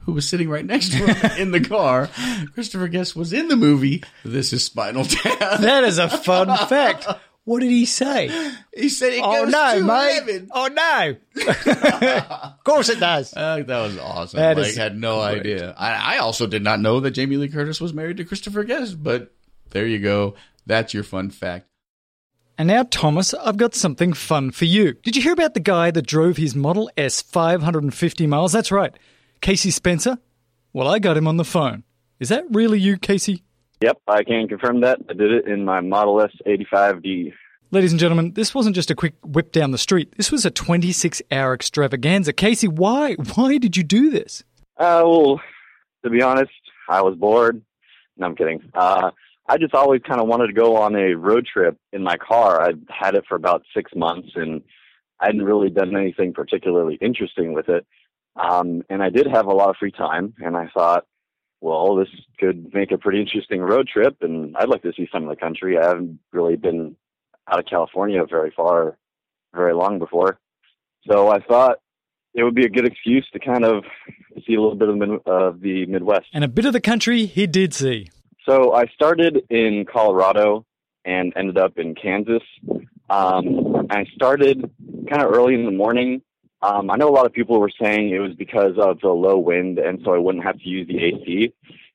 who 0.04 0.12
was 0.12 0.28
sitting 0.28 0.48
right 0.48 0.64
next 0.64 0.92
to 0.92 0.98
her 0.98 1.40
in 1.40 1.50
the 1.52 1.60
car. 1.60 2.08
Christopher 2.54 2.88
Guest 2.88 3.14
was 3.16 3.32
in 3.32 3.48
the 3.48 3.56
movie. 3.56 4.02
This 4.24 4.52
is 4.52 4.64
Spinal 4.64 5.04
Tap. 5.04 5.60
That 5.60 5.84
is 5.84 5.98
a 5.98 6.08
fun 6.08 6.56
fact. 6.68 7.06
What 7.44 7.58
did 7.60 7.70
he 7.70 7.86
say? 7.86 8.28
He 8.72 8.88
said 8.88 9.14
it 9.14 9.20
Oh 9.20 9.42
goes 9.44 9.52
no, 9.52 9.74
to 9.78 9.84
mate! 9.84 10.22
11. 10.28 10.48
Oh 10.52 10.68
no! 10.68 11.16
of 12.30 12.62
course 12.62 12.88
it 12.88 13.00
does. 13.00 13.34
Uh, 13.36 13.64
that 13.66 13.82
was 13.82 13.98
awesome. 13.98 14.38
That 14.38 14.56
like, 14.56 14.76
had 14.76 14.96
no 14.96 15.20
great. 15.20 15.40
idea. 15.40 15.74
I, 15.76 16.14
I 16.14 16.18
also 16.18 16.46
did 16.46 16.62
not 16.62 16.78
know 16.78 17.00
that 17.00 17.10
Jamie 17.10 17.38
Lee 17.38 17.48
Curtis 17.48 17.80
was 17.80 17.92
married 17.92 18.18
to 18.18 18.24
Christopher 18.24 18.62
Guest, 18.62 19.02
but 19.02 19.34
there 19.70 19.88
you 19.88 19.98
go. 19.98 20.36
That's 20.66 20.94
your 20.94 21.02
fun 21.02 21.30
fact. 21.30 21.66
And 22.58 22.68
now, 22.68 22.84
Thomas, 22.88 23.34
I've 23.34 23.56
got 23.56 23.74
something 23.74 24.12
fun 24.12 24.52
for 24.52 24.66
you. 24.66 24.92
Did 25.02 25.16
you 25.16 25.22
hear 25.22 25.32
about 25.32 25.54
the 25.54 25.60
guy 25.60 25.90
that 25.90 26.06
drove 26.06 26.36
his 26.36 26.54
Model 26.54 26.90
S 26.96 27.22
550 27.22 28.26
miles? 28.28 28.52
That's 28.52 28.70
right, 28.70 28.96
Casey 29.42 29.72
Spencer. 29.72 30.18
Well, 30.72 30.88
I 30.88 30.98
got 30.98 31.18
him 31.18 31.28
on 31.28 31.36
the 31.36 31.44
phone. 31.44 31.82
Is 32.18 32.30
that 32.30 32.44
really 32.50 32.80
you, 32.80 32.96
Casey? 32.96 33.42
Yep, 33.82 33.98
I 34.06 34.22
can 34.22 34.48
confirm 34.48 34.80
that. 34.82 35.00
I 35.10 35.12
did 35.12 35.32
it 35.32 35.46
in 35.46 35.64
my 35.64 35.80
Model 35.80 36.22
S 36.22 36.30
85D. 36.46 37.32
Ladies 37.72 37.92
and 37.92 37.98
gentlemen, 37.98 38.32
this 38.34 38.54
wasn't 38.54 38.76
just 38.76 38.90
a 38.90 38.94
quick 38.94 39.14
whip 39.24 39.50
down 39.50 39.72
the 39.72 39.78
street. 39.78 40.14
This 40.16 40.30
was 40.30 40.46
a 40.46 40.50
26 40.50 41.20
hour 41.32 41.52
extravaganza. 41.52 42.32
Casey, 42.32 42.68
why? 42.68 43.14
Why 43.34 43.58
did 43.58 43.76
you 43.76 43.82
do 43.82 44.10
this? 44.10 44.44
Uh, 44.78 45.02
well, 45.04 45.40
to 46.04 46.10
be 46.10 46.22
honest, 46.22 46.52
I 46.88 47.02
was 47.02 47.16
bored. 47.16 47.60
No, 48.16 48.26
I'm 48.26 48.36
kidding. 48.36 48.62
Uh, 48.74 49.10
I 49.48 49.58
just 49.58 49.74
always 49.74 50.02
kind 50.06 50.20
of 50.20 50.28
wanted 50.28 50.46
to 50.46 50.52
go 50.52 50.76
on 50.76 50.94
a 50.94 51.14
road 51.14 51.46
trip 51.52 51.76
in 51.92 52.04
my 52.04 52.16
car. 52.16 52.62
I'd 52.62 52.86
had 52.88 53.16
it 53.16 53.24
for 53.28 53.34
about 53.34 53.64
six 53.74 53.90
months 53.96 54.28
and 54.36 54.62
I 55.18 55.26
hadn't 55.26 55.42
really 55.42 55.70
done 55.70 55.96
anything 55.96 56.32
particularly 56.32 56.98
interesting 57.00 57.52
with 57.52 57.68
it. 57.68 57.84
Um, 58.36 58.82
and 58.88 59.02
I 59.02 59.10
did 59.10 59.26
have 59.26 59.46
a 59.46 59.52
lot 59.52 59.70
of 59.70 59.76
free 59.76 59.92
time 59.92 60.34
and 60.38 60.56
I 60.56 60.68
thought, 60.68 61.04
well, 61.60 61.94
this 61.96 62.08
could 62.40 62.72
make 62.74 62.90
a 62.90 62.98
pretty 62.98 63.20
interesting 63.20 63.60
road 63.60 63.88
trip 63.88 64.16
and 64.22 64.56
I'd 64.56 64.68
like 64.68 64.82
to 64.82 64.92
see 64.96 65.08
some 65.12 65.24
of 65.24 65.28
the 65.28 65.36
country. 65.36 65.78
I 65.78 65.86
haven't 65.86 66.18
really 66.32 66.56
been 66.56 66.96
out 67.50 67.58
of 67.58 67.66
California 67.66 68.24
very 68.28 68.52
far, 68.56 68.96
very 69.54 69.74
long 69.74 69.98
before. 69.98 70.38
So 71.08 71.28
I 71.28 71.40
thought 71.40 71.78
it 72.34 72.42
would 72.42 72.54
be 72.54 72.64
a 72.64 72.70
good 72.70 72.86
excuse 72.86 73.28
to 73.32 73.38
kind 73.38 73.64
of 73.64 73.84
see 74.46 74.54
a 74.54 74.60
little 74.60 74.74
bit 74.76 74.88
of, 74.88 74.96
mid- 74.96 75.26
of 75.26 75.60
the 75.60 75.86
Midwest. 75.86 76.26
And 76.32 76.44
a 76.44 76.48
bit 76.48 76.64
of 76.64 76.72
the 76.72 76.80
country 76.80 77.26
he 77.26 77.46
did 77.46 77.74
see. 77.74 78.08
So 78.46 78.72
I 78.72 78.86
started 78.86 79.42
in 79.50 79.84
Colorado 79.84 80.64
and 81.04 81.32
ended 81.36 81.58
up 81.58 81.78
in 81.78 81.94
Kansas. 81.94 82.42
Um, 83.10 83.86
I 83.90 84.06
started 84.14 84.70
kind 85.08 85.22
of 85.22 85.32
early 85.32 85.54
in 85.54 85.64
the 85.64 85.70
morning. 85.72 86.22
Um, 86.62 86.90
I 86.90 86.96
know 86.96 87.08
a 87.08 87.10
lot 87.10 87.26
of 87.26 87.32
people 87.32 87.58
were 87.58 87.72
saying 87.80 88.10
it 88.10 88.20
was 88.20 88.34
because 88.34 88.74
of 88.78 89.00
the 89.00 89.08
low 89.08 89.36
wind, 89.38 89.78
and 89.78 90.00
so 90.04 90.14
I 90.14 90.18
wouldn't 90.18 90.44
have 90.44 90.58
to 90.58 90.68
use 90.68 90.86
the 90.86 91.02
AC. 91.02 91.52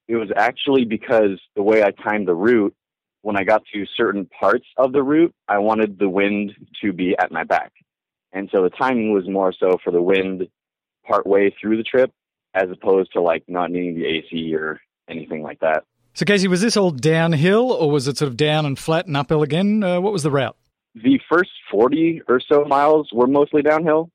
It 0.08 0.16
was 0.16 0.30
actually 0.36 0.84
because 0.86 1.40
the 1.56 1.64
way 1.64 1.84
I 1.84 1.92
timed 1.92 2.28
the 2.28 2.36
route, 2.36 2.76
when 3.22 3.38
I 3.38 3.44
got 3.44 3.64
to 3.74 3.86
certain 3.96 4.26
parts 4.26 4.66
of 4.78 4.92
the 4.92 5.04
route, 5.04 5.34
I 5.48 5.58
wanted 5.60 6.00
the 6.00 6.10
wind 6.10 6.54
to 6.82 6.94
be 6.94 7.16
at 7.18 7.32
my 7.32 7.44
back. 7.44 7.72
And 8.34 8.50
so 8.54 8.62
the 8.62 8.70
timing 8.70 9.14
was 9.14 9.28
more 9.28 9.54
so 9.54 9.78
for 9.84 9.92
the 9.92 10.02
wind 10.02 10.48
part 11.06 11.26
way 11.26 11.54
through 11.60 11.78
the 11.78 11.84
trip 11.84 12.12
as 12.54 12.70
opposed 12.70 13.14
to 13.14 13.22
like 13.22 13.44
not 13.48 13.72
needing 13.72 13.96
the 13.96 14.06
AC 14.06 14.54
or 14.56 14.80
anything 15.10 15.42
like 15.42 15.60
that. 15.60 15.84
So, 16.14 16.26
Casey, 16.26 16.48
was 16.48 16.62
this 16.62 16.76
all 16.76 16.92
downhill 16.92 17.72
or 17.72 17.92
was 17.92 18.08
it 18.08 18.18
sort 18.18 18.30
of 18.30 18.38
down 18.38 18.66
and 18.66 18.78
flat 18.78 19.06
and 19.06 19.16
uphill 19.16 19.44
again? 19.44 19.84
Uh, 19.84 20.02
what 20.02 20.12
was 20.12 20.24
the 20.24 20.32
route? 20.32 20.58
The 20.96 21.20
first 21.30 21.52
40 21.70 22.24
or 22.28 22.40
so 22.40 22.66
miles 22.66 23.10
were 23.14 23.28
mostly 23.28 23.62
downhill. 23.62 24.10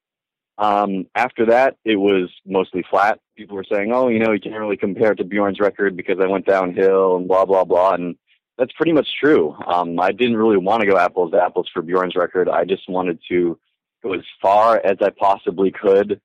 Um, 0.58 1.06
after 1.14 1.46
that, 1.46 1.76
it 1.84 1.96
was 1.96 2.30
mostly 2.46 2.84
flat. 2.88 3.18
People 3.36 3.56
were 3.56 3.64
saying, 3.70 3.92
oh, 3.92 4.08
you 4.08 4.18
know, 4.18 4.32
you 4.32 4.40
can't 4.40 4.58
really 4.58 4.76
compare 4.76 5.12
it 5.12 5.16
to 5.16 5.24
Bjorn's 5.24 5.60
record 5.60 5.96
because 5.96 6.18
I 6.22 6.26
went 6.26 6.46
downhill 6.46 7.16
and 7.16 7.26
blah, 7.26 7.44
blah, 7.44 7.64
blah. 7.64 7.94
And 7.94 8.16
that's 8.58 8.72
pretty 8.72 8.92
much 8.92 9.08
true. 9.20 9.56
Um, 9.66 9.98
I 9.98 10.12
didn't 10.12 10.36
really 10.36 10.58
want 10.58 10.82
to 10.82 10.86
go 10.86 10.98
apples 10.98 11.32
to 11.32 11.42
apples 11.42 11.68
for 11.72 11.82
Bjorn's 11.82 12.16
record. 12.16 12.48
I 12.48 12.64
just 12.64 12.88
wanted 12.88 13.18
to 13.30 13.58
go 14.02 14.12
as 14.12 14.20
far 14.40 14.80
as 14.84 14.98
I 15.00 15.10
possibly 15.10 15.72
could 15.72 16.20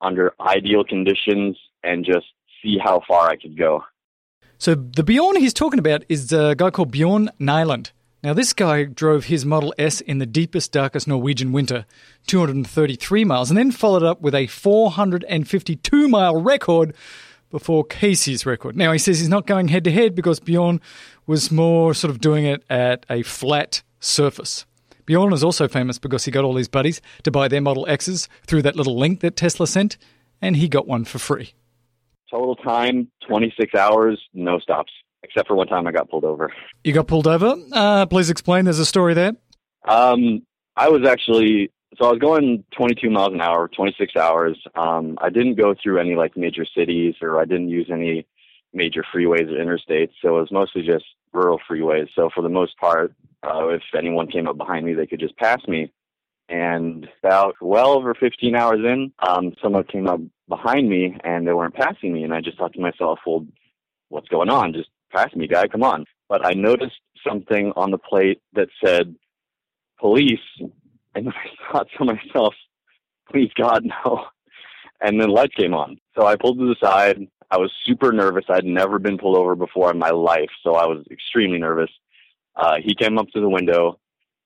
under 0.00 0.34
ideal 0.40 0.84
conditions 0.84 1.56
and 1.82 2.04
just 2.04 2.26
see 2.62 2.78
how 2.82 3.02
far 3.06 3.28
I 3.28 3.36
could 3.36 3.56
go. 3.56 3.84
So 4.58 4.74
the 4.74 5.02
Bjorn 5.02 5.36
he's 5.36 5.54
talking 5.54 5.78
about 5.78 6.04
is 6.08 6.32
a 6.32 6.54
guy 6.54 6.70
called 6.70 6.90
Bjorn 6.90 7.30
Nyland. 7.38 7.92
Now 8.22 8.34
this 8.34 8.52
guy 8.52 8.84
drove 8.84 9.24
his 9.24 9.44
Model 9.44 9.74
S 9.78 10.00
in 10.00 10.18
the 10.18 10.26
deepest, 10.26 10.70
darkest 10.70 11.08
Norwegian 11.08 11.50
winter, 11.50 11.86
233 12.28 13.24
miles, 13.24 13.50
and 13.50 13.58
then 13.58 13.72
followed 13.72 14.04
up 14.04 14.20
with 14.20 14.32
a 14.32 14.46
452 14.46 16.08
mile 16.08 16.40
record 16.40 16.94
before 17.50 17.82
Casey's 17.82 18.46
record. 18.46 18.76
Now 18.76 18.92
he 18.92 18.98
says 18.98 19.18
he's 19.18 19.28
not 19.28 19.48
going 19.48 19.68
head 19.68 19.82
to 19.84 19.90
head 19.90 20.14
because 20.14 20.38
Bjorn 20.38 20.80
was 21.26 21.50
more 21.50 21.94
sort 21.94 22.12
of 22.12 22.20
doing 22.20 22.44
it 22.44 22.62
at 22.70 23.04
a 23.10 23.22
flat 23.22 23.82
surface. 23.98 24.66
Bjorn 25.04 25.32
is 25.32 25.42
also 25.42 25.66
famous 25.66 25.98
because 25.98 26.24
he 26.24 26.30
got 26.30 26.44
all 26.44 26.54
his 26.54 26.68
buddies 26.68 27.00
to 27.24 27.32
buy 27.32 27.48
their 27.48 27.60
Model 27.60 27.88
X's 27.88 28.28
through 28.46 28.62
that 28.62 28.76
little 28.76 28.96
link 28.96 29.18
that 29.20 29.34
Tesla 29.34 29.66
sent, 29.66 29.98
and 30.40 30.56
he 30.56 30.68
got 30.68 30.86
one 30.86 31.04
for 31.04 31.18
free. 31.18 31.54
Total 32.30 32.54
time 32.54 33.10
26 33.26 33.74
hours, 33.74 34.22
no 34.32 34.60
stops, 34.60 34.92
except 35.22 35.48
for 35.48 35.54
one 35.54 35.66
time 35.66 35.86
I 35.86 35.92
got 35.92 36.10
pulled 36.10 36.24
over. 36.24 36.52
You 36.84 36.92
got 36.92 37.06
pulled 37.06 37.26
over? 37.26 37.56
Uh, 37.72 38.06
please 38.06 38.30
explain. 38.30 38.64
There's 38.64 38.78
a 38.78 38.86
story 38.86 39.14
there. 39.14 39.32
Um, 39.86 40.42
I 40.76 40.88
was 40.88 41.06
actually 41.06 41.70
so 41.98 42.06
I 42.06 42.10
was 42.10 42.20
going 42.20 42.64
22 42.76 43.10
miles 43.10 43.34
an 43.34 43.40
hour, 43.40 43.68
26 43.68 44.16
hours. 44.16 44.58
Um, 44.74 45.18
I 45.20 45.28
didn't 45.28 45.56
go 45.56 45.74
through 45.80 46.00
any 46.00 46.14
like 46.14 46.36
major 46.36 46.64
cities 46.64 47.14
or 47.20 47.38
I 47.38 47.44
didn't 47.44 47.68
use 47.68 47.90
any 47.92 48.26
major 48.72 49.04
freeways 49.14 49.50
or 49.50 49.62
interstates. 49.62 50.12
So 50.22 50.36
it 50.38 50.40
was 50.40 50.50
mostly 50.50 50.82
just 50.82 51.04
rural 51.32 51.60
freeways. 51.70 52.08
So 52.14 52.30
for 52.34 52.42
the 52.42 52.48
most 52.48 52.78
part, 52.78 53.14
uh, 53.42 53.68
if 53.68 53.82
anyone 53.96 54.30
came 54.30 54.48
up 54.48 54.56
behind 54.56 54.86
me, 54.86 54.94
they 54.94 55.06
could 55.06 55.20
just 55.20 55.36
pass 55.36 55.60
me. 55.68 55.92
And 56.48 57.08
about 57.22 57.56
well 57.60 57.90
over 57.90 58.14
15 58.14 58.54
hours 58.56 58.80
in, 58.80 59.12
um, 59.26 59.52
someone 59.62 59.84
came 59.84 60.06
up 60.06 60.20
behind 60.48 60.88
me 60.88 61.16
and 61.24 61.46
they 61.46 61.52
weren't 61.52 61.74
passing 61.74 62.12
me. 62.12 62.24
And 62.24 62.32
I 62.32 62.40
just 62.40 62.58
thought 62.58 62.72
to 62.74 62.80
myself, 62.80 63.18
well, 63.26 63.46
what's 64.08 64.28
going 64.28 64.50
on? 64.50 64.72
Just 64.72 64.90
pass 65.12 65.34
me, 65.34 65.46
guy. 65.46 65.68
Come 65.68 65.82
on. 65.82 66.04
But 66.28 66.44
I 66.46 66.52
noticed 66.52 67.00
something 67.26 67.72
on 67.76 67.90
the 67.90 67.98
plate 67.98 68.40
that 68.54 68.68
said 68.84 69.14
police. 69.98 70.40
And 71.14 71.28
I 71.72 71.72
thought 71.72 71.88
to 71.98 72.04
myself, 72.04 72.54
please 73.30 73.50
God, 73.56 73.84
no. 73.84 74.26
And 75.00 75.20
then 75.20 75.30
lights 75.30 75.54
came 75.54 75.74
on. 75.74 75.98
So 76.16 76.26
I 76.26 76.36
pulled 76.36 76.58
to 76.58 76.66
the 76.66 76.76
side. 76.84 77.26
I 77.50 77.58
was 77.58 77.72
super 77.84 78.12
nervous. 78.12 78.44
I'd 78.48 78.64
never 78.64 78.98
been 78.98 79.18
pulled 79.18 79.36
over 79.36 79.54
before 79.54 79.90
in 79.90 79.98
my 79.98 80.10
life. 80.10 80.50
So 80.62 80.74
I 80.74 80.86
was 80.86 81.04
extremely 81.10 81.58
nervous. 81.58 81.90
Uh, 82.56 82.76
he 82.82 82.94
came 82.94 83.18
up 83.18 83.28
to 83.28 83.40
the 83.40 83.48
window 83.48 83.98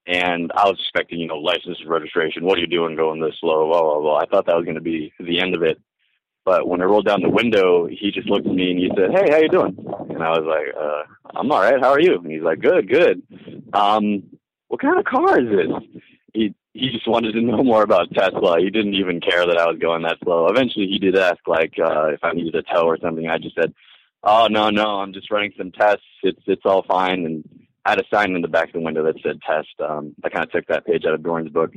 and 0.07 0.53
I 0.57 0.65
was 0.65 0.79
expecting, 0.81 1.19
you 1.19 1.27
know, 1.27 1.37
license 1.37 1.79
and 1.81 1.91
registration. 1.91 2.45
What 2.45 2.59
are 2.59 2.61
you 2.61 2.67
doing 2.67 2.97
going 2.97 3.21
this 3.21 3.35
slow? 3.41 3.69
Blah, 3.69 3.83
blah, 3.83 4.01
blah. 4.01 4.17
I 4.19 4.27
thought 4.27 4.47
that 4.47 4.57
was 4.57 4.65
going 4.65 4.77
to 4.77 4.81
be 4.81 5.13
the 5.19 5.41
end 5.41 5.55
of 5.55 5.63
it. 5.63 5.81
But 6.47 6.69
when 6.69 6.81
I 6.81 6.85
rolled 6.85 7.07
down 7.07 7.23
the 7.23 7.29
window, 7.29 7.89
he 7.89 8.13
just 8.13 8.29
looked 8.29 8.47
at 8.47 8.55
me 8.55 8.71
and 8.71 8.79
he 8.79 8.89
said, 8.97 9.11
Hey, 9.11 9.33
how 9.33 9.39
you 9.39 9.49
doing? 9.49 9.77
And 10.11 10.23
I 10.23 10.31
was 10.31 10.47
like, 10.47 10.75
uh, 10.81 11.37
I'm 11.37 11.51
all 11.51 11.61
right. 11.61 11.83
How 11.83 11.91
are 11.91 12.01
you? 12.01 12.21
And 12.21 12.31
he's 12.31 12.41
like, 12.41 12.61
good, 12.61 12.89
good. 12.89 13.21
Um, 13.73 14.23
what 14.69 14.81
kind 14.81 14.97
of 14.97 15.05
car 15.05 15.41
is 15.41 15.49
this? 15.49 16.01
He, 16.33 16.55
he 16.73 16.91
just 16.91 17.09
wanted 17.09 17.33
to 17.33 17.41
know 17.43 17.65
more 17.65 17.83
about 17.83 18.15
Tesla. 18.15 18.61
He 18.61 18.71
didn't 18.71 18.95
even 18.95 19.21
care 19.21 19.45
that 19.45 19.59
I 19.59 19.67
was 19.67 19.81
going 19.81 20.03
that 20.05 20.19
slow. 20.23 20.47
Eventually 20.47 20.87
he 20.87 21.01
did 21.01 21.19
ask 21.19 21.39
like, 21.49 21.75
uh, 21.85 22.07
if 22.11 22.21
I 22.23 22.31
needed 22.31 22.55
a 22.55 22.63
tow 22.63 22.87
or 22.87 22.97
something. 23.03 23.27
I 23.27 23.39
just 23.39 23.57
said, 23.57 23.75
Oh, 24.23 24.47
no, 24.49 24.71
no, 24.71 25.01
I'm 25.01 25.13
just 25.13 25.33
running 25.33 25.53
some 25.59 25.73
tests. 25.73 26.03
It's, 26.23 26.43
it's 26.47 26.63
all 26.65 26.85
fine. 26.85 27.27
And 27.27 27.67
I 27.85 27.91
had 27.91 28.01
a 28.01 28.05
sign 28.13 28.37
in 28.37 28.43
the 28.43 28.49
back 28.49 28.69
of 28.69 28.75
the 28.75 28.81
window 28.81 29.05
that 29.05 29.21
said 29.21 29.41
test. 29.43 29.69
Um, 29.81 30.15
I 30.25 30.29
kind 30.29 30.45
of 30.45 30.53
took 30.53 30.67
that 30.69 30.87
page 30.87 31.05
out 31.07 31.15
of 31.15 31.25
Bjorn's 31.25 31.51
book. 31.51 31.73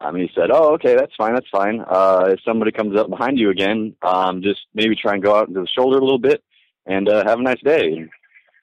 Um, 0.00 0.14
and 0.14 0.22
he 0.22 0.30
said, 0.34 0.50
"Oh, 0.52 0.74
okay, 0.74 0.94
that's 0.94 1.14
fine, 1.16 1.34
that's 1.34 1.48
fine. 1.50 1.80
Uh, 1.80 2.26
if 2.28 2.40
somebody 2.44 2.70
comes 2.70 2.96
up 2.96 3.10
behind 3.10 3.38
you 3.38 3.50
again, 3.50 3.96
um, 4.02 4.42
just 4.42 4.60
maybe 4.74 4.94
try 4.94 5.14
and 5.14 5.22
go 5.22 5.34
out 5.34 5.48
into 5.48 5.60
the 5.60 5.66
shoulder 5.66 5.98
a 5.98 6.00
little 6.00 6.18
bit, 6.18 6.42
and 6.86 7.08
uh, 7.08 7.24
have 7.26 7.40
a 7.40 7.42
nice 7.42 7.60
day." 7.64 8.08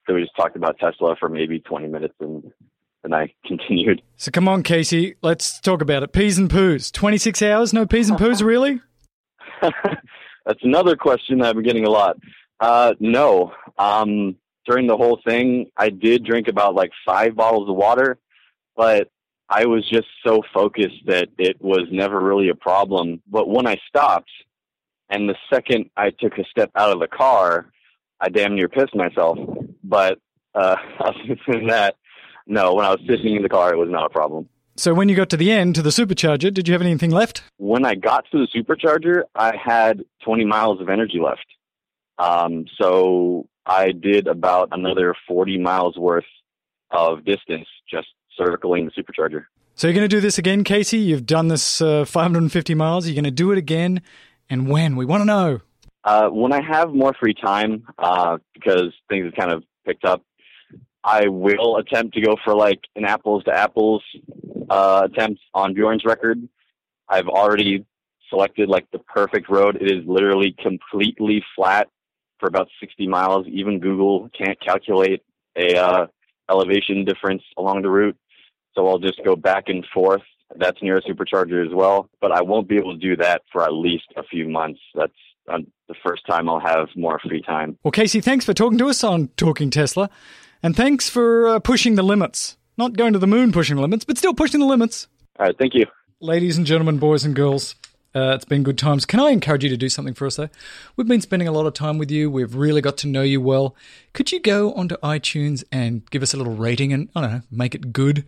So 0.08 0.14
we 0.14 0.22
just 0.22 0.36
talked 0.36 0.56
about 0.56 0.78
Tesla 0.78 1.16
for 1.20 1.30
maybe 1.30 1.60
20 1.60 1.88
minutes, 1.88 2.14
and 2.20 2.52
then 3.04 3.14
I 3.14 3.34
continued. 3.46 4.02
So 4.18 4.32
come 4.32 4.48
on, 4.48 4.64
Casey, 4.64 5.16
let's 5.22 5.60
talk 5.60 5.82
about 5.82 6.04
it. 6.04 6.14
Peas 6.14 6.38
and 6.38 6.50
poos. 6.50 6.92
26 6.92 7.42
hours, 7.42 7.74
no 7.74 7.86
peas 7.86 8.10
and 8.10 8.18
poos, 8.18 8.44
really? 8.44 8.82
that's 9.62 10.64
another 10.64 10.96
question 10.96 11.42
I've 11.42 11.56
been 11.56 11.64
getting 11.64 11.86
a 11.86 11.90
lot. 11.90 12.18
Uh, 12.60 12.94
no. 13.00 13.54
Um, 13.78 14.38
during 14.66 14.88
the 14.88 14.98
whole 14.98 15.20
thing, 15.28 15.70
I 15.76 15.90
did 15.90 16.24
drink 16.24 16.48
about 16.48 16.76
like 16.76 16.92
five 17.06 17.36
bottles 17.36 17.70
of 17.70 17.76
water, 17.76 18.18
but 18.76 19.10
I 19.50 19.66
was 19.66 19.88
just 19.90 20.08
so 20.26 20.42
focused 20.54 21.06
that 21.06 21.30
it 21.38 21.62
was 21.62 21.88
never 21.92 22.20
really 22.20 22.50
a 22.50 22.56
problem. 22.56 23.22
But 23.28 23.48
when 23.48 23.68
I 23.68 23.78
stopped, 23.88 24.32
and 25.10 25.30
the 25.30 25.36
second 25.54 25.90
I 25.96 26.10
took 26.10 26.38
a 26.38 26.44
step 26.46 26.72
out 26.76 26.92
of 26.92 27.00
the 27.00 27.08
car, 27.08 27.68
I 28.20 28.30
damn 28.30 28.56
near 28.56 28.70
pissed 28.70 28.96
myself. 28.96 29.38
But 29.84 30.20
uh, 30.56 30.76
other 31.00 31.38
than 31.48 31.68
that, 31.68 31.96
no, 32.48 32.74
when 32.74 32.86
I 32.86 32.92
was 32.92 33.02
sitting 33.08 33.36
in 33.36 33.44
the 33.44 33.50
car, 33.50 33.74
it 33.74 33.78
was 33.78 33.90
not 33.90 34.06
a 34.06 34.10
problem. 34.10 34.50
So 34.78 34.94
when 34.94 35.08
you 35.08 35.16
got 35.16 35.30
to 35.30 35.38
the 35.38 35.52
end, 35.52 35.76
to 35.76 35.82
the 35.82 35.90
supercharger, 35.90 36.54
did 36.54 36.68
you 36.68 36.74
have 36.74 36.82
anything 36.82 37.10
left? 37.10 37.44
When 37.58 37.86
I 37.86 37.96
got 37.96 38.26
to 38.32 38.46
the 38.46 38.48
supercharger, 38.48 39.24
I 39.34 39.56
had 39.56 40.04
20 40.26 40.44
miles 40.44 40.82
of 40.82 40.90
energy 40.90 41.20
left. 41.20 41.46
Um, 42.18 42.66
so 42.80 43.48
I 43.66 43.92
did 43.92 44.28
about 44.28 44.70
another 44.72 45.16
40 45.28 45.60
miles 45.60 45.98
worth 45.98 46.26
of 46.92 47.24
distance 47.26 47.68
just 47.90 48.08
circling 48.38 48.86
the 48.86 48.92
supercharger. 48.92 49.46
So 49.76 49.88
you're 49.88 49.94
going 49.94 50.10
to 50.10 50.16
do 50.16 50.22
this 50.22 50.38
again, 50.38 50.64
Casey? 50.64 51.00
You've 51.00 51.26
done 51.26 51.50
this 51.50 51.82
uh, 51.82 52.06
550 52.06 52.76
miles. 52.76 53.08
You're 53.08 53.16
going 53.16 53.26
to 53.26 53.32
do 53.32 53.52
it 53.52 53.58
again, 53.58 54.02
and 54.50 54.70
when? 54.70 54.96
We 54.96 55.06
want 55.06 55.22
to 55.22 55.26
know. 55.26 55.60
Uh, 56.04 56.30
when 56.30 56.54
I 56.54 56.62
have 56.62 56.94
more 56.94 57.14
free 57.20 57.34
time, 57.34 57.84
uh, 57.98 58.38
because 58.54 58.94
things 59.10 59.26
have 59.26 59.36
kind 59.36 59.52
of 59.52 59.64
picked 59.86 60.06
up, 60.06 60.24
I 61.04 61.28
will 61.28 61.78
attempt 61.78 62.16
to 62.16 62.22
go 62.22 62.36
for 62.44 62.56
like 62.56 62.80
an 62.96 63.06
apples 63.06 63.44
to 63.46 63.52
apples 63.52 64.02
uh, 64.70 65.08
attempt 65.12 65.42
on 65.54 65.74
Bjorn's 65.74 66.04
record. 66.06 66.48
I've 67.08 67.28
already 67.28 67.86
selected 68.30 68.70
like 68.70 68.90
the 68.92 69.00
perfect 69.00 69.50
road. 69.50 69.78
It 69.80 69.92
is 69.92 70.06
literally 70.08 70.56
completely 70.62 71.44
flat 71.56 71.90
for 72.40 72.48
about 72.48 72.68
60 72.80 73.08
miles. 73.08 73.46
Even 73.48 73.80
Google 73.80 74.30
can't 74.38 74.60
calculate 74.60 75.22
a 75.56 75.76
uh, 75.76 76.08
elevation 76.50 77.06
difference 77.06 77.44
along 77.58 77.82
the 77.84 77.90
route. 77.90 78.18
So 78.76 78.88
I'll 78.88 79.00
just 79.00 79.24
go 79.24 79.36
back 79.36 79.66
and 79.68 79.86
forth. 79.94 80.22
That's 80.58 80.82
near 80.82 80.98
a 80.98 81.02
supercharger 81.02 81.66
as 81.66 81.74
well, 81.74 82.10
but 82.22 82.32
I 82.32 82.42
won't 82.42 82.68
be 82.68 82.78
able 82.78 82.94
to 82.94 83.00
do 83.00 83.16
that 83.18 83.42
for 83.52 83.64
at 83.64 83.74
least 83.74 84.06
a 84.16 84.24
few 84.24 84.48
months. 84.48 84.80
That's 84.94 85.14
uh, 85.52 85.60
the 85.88 85.96
first 86.06 86.26
time 86.28 86.50
I'll 86.50 86.60
have 86.60 86.88
more 86.96 87.20
free 87.20 87.42
time. 87.42 87.78
Well, 87.84 87.92
Casey, 87.92 88.22
thanks 88.22 88.46
for 88.46 88.54
talking 88.54 88.78
to 88.78 88.88
us 88.88 89.04
on 89.04 89.30
Talking 89.38 89.70
Tesla. 89.72 90.10
And 90.62 90.76
thanks 90.76 91.10
for 91.10 91.48
uh, 91.48 91.60
pushing 91.60 91.96
the 91.96 92.04
limits. 92.04 92.58
Not 92.78 92.98
going 92.98 93.14
to 93.14 93.20
the 93.20 93.28
moon 93.28 93.52
pushing 93.52 93.76
the 93.76 93.82
limits, 93.82 94.06
but 94.06 94.18
still 94.18 94.34
pushing 94.34 94.60
the 94.60 94.66
limits. 94.66 95.08
All 95.40 95.46
right, 95.48 95.58
thank 95.58 95.74
you. 95.74 95.86
Ladies 96.20 96.58
and 96.58 96.66
gentlemen, 96.66 96.98
boys 96.98 97.26
and 97.26 97.36
girls, 97.36 97.76
uh, 98.16 98.34
it's 98.36 98.46
been 98.46 98.64
good 98.64 98.78
times. 98.78 99.06
Can 99.06 99.20
I 99.20 99.32
encourage 99.32 99.64
you 99.64 99.70
to 99.70 99.78
do 99.78 99.90
something 99.90 100.14
for 100.14 100.26
us, 100.26 100.38
though? 100.38 100.48
We've 100.96 101.08
been 101.08 101.20
spending 101.22 101.48
a 101.48 101.52
lot 101.52 101.66
of 101.66 101.74
time 101.74 101.98
with 101.98 102.10
you. 102.10 102.32
We've 102.32 102.56
really 102.56 102.80
got 102.82 102.96
to 102.98 103.08
know 103.08 103.24
you 103.24 103.42
well. 103.42 103.76
Could 104.14 104.32
you 104.32 104.40
go 104.40 104.74
onto 104.74 104.96
iTunes 104.98 105.64
and 105.72 106.10
give 106.12 106.24
us 106.24 106.34
a 106.34 106.38
little 106.38 106.56
rating 106.56 106.94
and, 106.94 107.10
I 107.16 107.22
don't 107.22 107.32
know, 107.32 107.42
make 107.52 107.76
it 107.76 107.92
good 107.92 108.24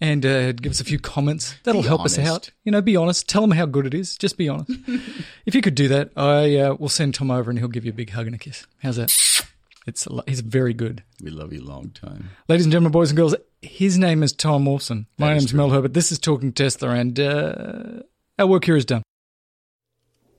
and 0.00 0.24
uh, 0.24 0.52
give 0.52 0.70
us 0.70 0.80
a 0.80 0.84
few 0.84 1.00
comments? 1.00 1.56
That'll 1.64 1.82
Be 1.82 1.88
help 1.88 2.04
us 2.04 2.18
out. 2.18 2.50
You 2.62 2.70
know, 2.70 2.80
be 2.80 2.96
honest. 2.96 3.28
Tell 3.28 3.40
them 3.40 3.50
how 3.50 3.66
good 3.66 3.84
it 3.84 3.94
is. 3.94 4.16
Just 4.16 4.36
be 4.38 4.48
honest. 4.48 4.70
if 5.46 5.54
you 5.56 5.60
could 5.60 5.74
do 5.74 5.88
that, 5.88 6.10
I 6.16 6.56
uh, 6.58 6.74
will 6.74 6.88
send 6.88 7.14
Tom 7.16 7.30
over 7.32 7.50
and 7.50 7.58
he'll 7.58 7.68
give 7.68 7.84
you 7.84 7.90
a 7.90 7.94
big 7.94 8.10
hug 8.10 8.26
and 8.26 8.34
a 8.36 8.38
kiss. 8.38 8.66
How's 8.82 8.96
that? 8.96 9.10
It's 9.84 10.06
he's 10.28 10.40
very 10.40 10.74
good. 10.74 11.02
We 11.20 11.30
love 11.30 11.52
you 11.52 11.64
long 11.64 11.90
time. 11.90 12.30
Ladies 12.46 12.64
and 12.66 12.72
gentlemen, 12.72 12.92
boys 12.92 13.10
and 13.10 13.16
girls, 13.16 13.34
his 13.60 13.98
name 13.98 14.22
is 14.22 14.32
Tom 14.32 14.64
Wolfson. 14.64 15.06
My 15.18 15.30
That 15.30 15.36
is 15.38 15.42
name's. 15.42 15.54
Mel 15.54 15.70
Herbert. 15.70 15.94
This 15.94 16.12
is 16.12 16.20
Talking 16.20 16.52
Tesla, 16.52 16.90
and 16.90 17.18
uh, 17.18 18.02
our 18.38 18.46
work 18.46 18.64
here 18.64 18.76
is 18.76 18.84
done. 18.84 19.02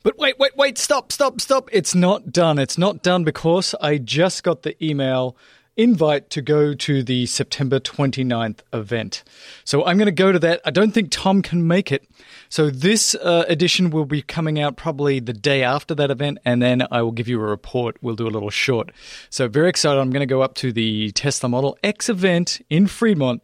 But 0.04 0.18
wait, 0.18 0.38
wait, 0.38 0.56
wait, 0.58 0.78
stop, 0.78 1.14
stop, 1.14 1.40
stop. 1.40 1.70
It's 1.72 1.96
not 1.96 2.34
done. 2.34 2.60
It's 2.60 2.78
not 2.78 3.02
done 3.02 3.24
because 3.24 3.74
I 3.82 3.98
just 3.98 4.44
got 4.44 4.64
the 4.64 4.84
email 4.84 5.38
invite 5.78 6.30
to 6.30 6.42
go 6.42 6.74
to 6.74 7.04
the 7.04 7.26
September 7.26 7.80
29th 7.80 8.60
event. 8.74 9.24
So 9.64 9.86
I'm 9.86 9.98
going 9.98 10.08
to 10.08 10.12
go 10.12 10.34
to 10.34 10.40
that. 10.40 10.62
I 10.66 10.72
don't 10.72 10.92
think 10.92 11.08
Tom 11.10 11.42
can 11.42 11.66
make 11.66 11.90
it. 11.92 12.06
So 12.50 12.70
this 12.70 13.16
uh, 13.16 13.46
edition 13.48 13.90
will 13.90 14.06
be 14.06 14.22
coming 14.22 14.60
out 14.60 14.76
probably 14.76 15.22
the 15.22 15.34
day 15.34 15.64
after 15.64 15.96
that 15.96 16.12
event, 16.12 16.40
and 16.44 16.62
then 16.62 16.86
I 16.92 17.02
will 17.02 17.12
give 17.12 17.28
you 17.28 17.40
a 17.40 17.46
report. 17.46 17.98
We'll 18.02 18.16
do 18.16 18.28
a 18.28 18.30
little 18.30 18.50
short. 18.50 18.92
So 19.30 19.48
very 19.48 19.70
excited. 19.70 20.00
I'm 20.00 20.12
going 20.12 20.20
to 20.20 20.26
go 20.26 20.42
up 20.42 20.54
to 20.56 20.72
the 20.74 21.12
Tesla 21.12 21.50
Model 21.50 21.78
X 21.82 22.10
event 22.10 22.62
in 22.70 22.88
Fremont 22.88 23.42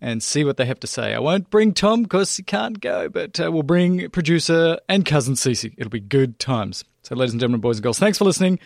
and 0.00 0.22
see 0.22 0.44
what 0.44 0.56
they 0.56 0.66
have 0.66 0.80
to 0.80 0.86
say. 0.86 1.14
I 1.14 1.18
won't 1.18 1.50
bring 1.50 1.74
Tom 1.74 2.02
because 2.02 2.36
he 2.36 2.42
can't 2.42 2.80
go, 2.80 3.08
but 3.08 3.40
uh, 3.40 3.50
we'll 3.50 3.62
bring 3.62 4.08
producer 4.10 4.78
and 4.88 5.04
cousin 5.04 5.34
Cece. 5.34 5.74
It'll 5.76 5.90
be 5.90 6.00
good 6.00 6.38
times. 6.38 6.84
So, 7.02 7.14
ladies 7.14 7.32
and 7.32 7.40
gentlemen, 7.40 7.60
boys 7.60 7.78
and 7.78 7.82
girls, 7.82 7.98
thanks 7.98 8.18
for 8.18 8.24
listening. 8.24 8.58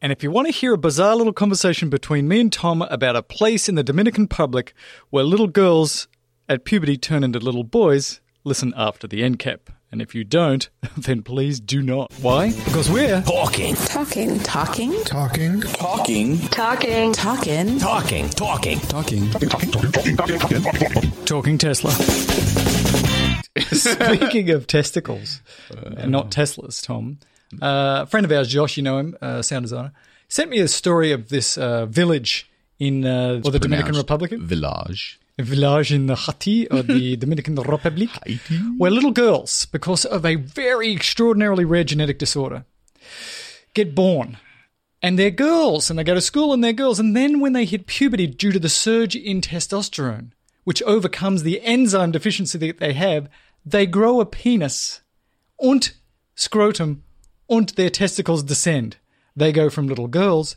And 0.00 0.12
if 0.12 0.22
you 0.22 0.30
want 0.30 0.46
to 0.46 0.52
hear 0.52 0.74
a 0.74 0.78
bizarre 0.78 1.16
little 1.16 1.32
conversation 1.32 1.90
between 1.90 2.28
me 2.28 2.40
and 2.40 2.52
Tom 2.52 2.82
about 2.82 3.16
a 3.16 3.22
place 3.22 3.68
in 3.68 3.74
the 3.74 3.82
Dominican 3.82 4.24
Republic 4.24 4.72
where 5.10 5.24
little 5.24 5.48
girls 5.48 6.06
at 6.48 6.64
puberty 6.64 6.96
turn 6.96 7.24
into 7.24 7.38
little 7.38 7.64
boys, 7.64 8.20
listen 8.44 8.72
after 8.76 9.06
the 9.06 9.22
end 9.22 9.38
cap. 9.38 9.70
And 9.90 10.02
if 10.02 10.14
you 10.14 10.22
don't, 10.22 10.68
then 10.96 11.22
please 11.22 11.60
do 11.60 11.82
not. 11.82 12.12
Why? 12.20 12.52
Because 12.52 12.90
we're 12.90 13.22
Talking. 13.22 13.74
Talking. 13.74 14.38
Talking. 14.40 15.02
Talking. 15.02 15.62
Talking. 15.62 16.38
Talking. 16.48 17.10
Talking. 17.12 17.12
Talking. 18.28 18.28
Talking. 18.30 19.30
Talking. 19.30 20.16
talking 20.16 21.12
Talking 21.24 21.58
Tesla. 21.58 21.90
Speaking 23.72 24.50
of 24.50 24.66
testicles, 24.66 25.40
and 25.96 26.12
not 26.12 26.30
Teslas, 26.30 26.84
Tom, 26.84 27.18
uh, 27.60 28.00
a 28.02 28.06
friend 28.06 28.24
of 28.24 28.32
ours, 28.32 28.48
Josh, 28.48 28.76
you 28.76 28.82
know 28.82 28.98
him, 28.98 29.16
uh, 29.20 29.42
sound 29.42 29.64
designer, 29.64 29.92
sent 30.28 30.50
me 30.50 30.58
a 30.60 30.68
story 30.68 31.12
of 31.12 31.28
this 31.28 31.58
uh, 31.58 31.86
village 31.86 32.50
in 32.78 33.04
uh, 33.04 33.40
or 33.44 33.50
the 33.50 33.58
Dominican 33.58 33.96
Republic, 33.96 34.32
Village. 34.32 35.18
Village 35.42 35.92
in 35.92 36.08
uh, 36.08 36.14
the 36.14 36.20
Haiti 36.20 36.68
or 36.68 36.82
the 36.82 37.16
Dominican 37.16 37.54
Republic, 37.54 38.10
where 38.76 38.90
little 38.90 39.12
girls, 39.12 39.66
because 39.66 40.04
of 40.04 40.24
a 40.24 40.34
very 40.34 40.92
extraordinarily 40.92 41.64
rare 41.64 41.84
genetic 41.84 42.18
disorder, 42.18 42.64
get 43.74 43.94
born. 43.94 44.38
And 45.00 45.16
they're 45.18 45.30
girls, 45.30 45.90
and 45.90 45.98
they 45.98 46.04
go 46.04 46.14
to 46.14 46.20
school 46.20 46.52
and 46.52 46.62
they're 46.62 46.72
girls. 46.72 46.98
And 46.98 47.16
then 47.16 47.38
when 47.38 47.52
they 47.52 47.64
hit 47.64 47.86
puberty 47.86 48.26
due 48.26 48.50
to 48.50 48.58
the 48.58 48.68
surge 48.68 49.14
in 49.14 49.40
testosterone, 49.40 50.32
which 50.64 50.82
overcomes 50.82 51.44
the 51.44 51.62
enzyme 51.62 52.10
deficiency 52.10 52.58
that 52.58 52.78
they 52.78 52.92
have, 52.94 53.28
they 53.64 53.86
grow 53.86 54.20
a 54.20 54.26
penis 54.26 55.00
und 55.58 55.92
scrotum 56.34 57.04
und 57.48 57.70
their 57.70 57.90
testicles 57.90 58.42
descend. 58.42 58.96
They 59.36 59.52
go 59.52 59.70
from 59.70 59.86
little 59.86 60.08
girls 60.08 60.56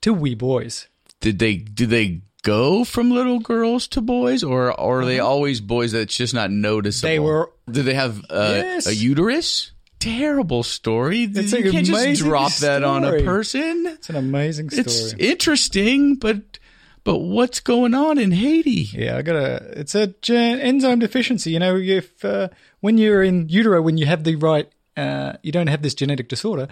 to 0.00 0.12
wee 0.12 0.34
boys. 0.34 0.88
Did 1.20 1.38
they 1.38 1.56
do 1.56 1.86
they 1.86 2.22
go 2.42 2.84
from 2.84 3.10
little 3.10 3.38
girls 3.40 3.86
to 3.88 4.00
boys, 4.00 4.42
or, 4.42 4.78
are 4.78 5.04
they 5.04 5.18
always 5.20 5.60
boys 5.60 5.92
that's 5.92 6.16
just 6.16 6.34
not 6.34 6.50
noticeable? 6.50 7.08
Uh-huh. 7.08 7.14
They 7.14 7.18
were- 7.18 7.50
Did 7.70 7.84
they 7.84 7.94
have 7.94 8.18
uh, 8.30 8.52
Yes. 8.56 8.86
a 8.86 8.94
uterus? 8.94 9.72
Terrible 9.98 10.62
story. 10.62 11.24
It's 11.24 11.52
you 11.52 11.58
an 11.66 11.70
can't 11.72 11.86
just 11.86 12.20
drop 12.22 12.54
that 12.56 12.82
on 12.82 13.04
a 13.04 13.22
person. 13.22 13.84
It's 13.86 14.08
an 14.08 14.16
amazing 14.16 14.70
story. 14.70 14.84
It's 14.86 15.12
interesting, 15.14 16.14
but 16.16 16.58
but 17.04 17.18
what's 17.18 17.60
going 17.60 17.92
on 17.94 18.18
in 18.18 18.30
Haiti? 18.30 18.88
Yeah, 18.92 19.18
I 19.18 19.22
got 19.22 19.36
a. 19.36 19.78
It's 19.78 19.94
a 19.94 20.08
gen- 20.22 20.58
enzyme 20.60 21.00
deficiency. 21.00 21.50
You 21.50 21.58
know, 21.58 21.76
if 21.76 22.24
uh, 22.24 22.48
when 22.80 22.96
you're 22.96 23.22
in 23.22 23.48
utero, 23.50 23.82
when 23.82 23.98
you 23.98 24.06
have 24.06 24.24
the 24.24 24.36
right, 24.36 24.70
uh, 24.96 25.34
you 25.42 25.52
don't 25.52 25.66
have 25.66 25.82
this 25.82 25.94
genetic 25.94 26.28
disorder. 26.28 26.68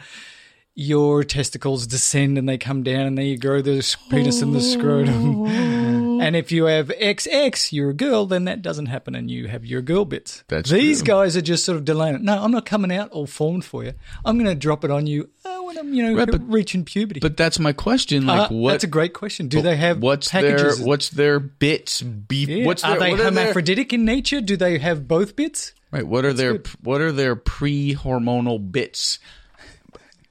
Your 0.81 1.25
testicles 1.25 1.89
descend 1.89 2.39
and 2.39 2.49
they 2.49 2.57
come 2.57 2.85
down, 2.85 3.01
and 3.07 3.19
then 3.19 3.27
you 3.27 3.37
grow 3.37 3.61
the 3.61 3.79
s- 3.79 3.97
penis 4.11 4.43
and 4.43 4.55
the 4.55 4.61
scrotum. 4.61 5.45
and 6.21 6.37
if 6.37 6.53
you 6.53 6.67
have 6.67 6.87
XX, 6.87 7.73
you're 7.73 7.91
a 7.91 7.95
girl, 7.95 8.27
then 8.27 8.45
that 8.45 8.63
doesn't 8.63 8.87
happen, 8.87 9.17
and 9.17 9.29
you 9.29 9.49
have 9.49 9.65
your 9.67 9.83
girl 9.83 10.05
bits. 10.05 10.45
That's 10.47 10.71
These 10.71 10.99
true. 10.99 11.07
guys 11.09 11.37
are 11.37 11.41
just 11.43 11.65
sort 11.65 11.79
of 11.79 11.85
delaying 11.85 12.15
it. 12.15 12.23
No, 12.23 12.41
I'm 12.41 12.53
not 12.53 12.65
coming 12.65 12.93
out 12.93 13.11
all 13.11 13.27
formed 13.27 13.65
for 13.65 13.83
you. 13.83 13.95
I'm 14.25 14.37
going 14.39 14.47
to 14.47 14.55
drop 14.55 14.85
it 14.85 14.93
on 14.93 15.09
you 15.09 15.29
uh, 15.45 15.59
when 15.63 15.79
I'm, 15.79 15.93
you 15.93 16.05
know, 16.05 16.15
Right, 16.17 16.31
but- 16.31 16.49
reaching 16.49 16.85
puberty. 16.85 17.19
But 17.19 17.37
that's 17.37 17.59
my 17.59 17.73
question. 17.73 18.27
Like, 18.27 18.49
Uh, 18.53 18.55
what? 18.55 18.71
That's 18.71 18.85
a 18.85 18.87
great 18.87 19.15
question. 19.15 19.49
Do 19.49 19.61
they 19.63 19.77
have 19.77 20.01
what's 20.01 20.29
packages? 20.29 20.79
their 20.79 20.87
what's 20.87 21.09
their 21.11 21.41
bits? 21.41 22.03
Beef? 22.03 22.49
Yeah. 22.49 22.67
What's 22.67 22.85
are 22.85 22.91
their, 22.93 23.01
they 23.01 23.11
what 23.11 23.21
are 23.21 23.31
their- 23.33 23.43
hermaphroditic 23.47 23.93
in 23.93 24.05
nature? 24.05 24.41
Do 24.41 24.57
they 24.57 24.79
have 24.79 25.09
both 25.09 25.35
bits? 25.35 25.73
Right. 25.91 26.07
What 26.07 26.25
are 26.25 26.33
their 26.35 26.53
good. 26.59 26.69
what 26.85 27.01
are 27.01 27.11
their 27.11 27.35
pre 27.35 27.95
hormonal 27.97 28.71
bits 28.71 29.19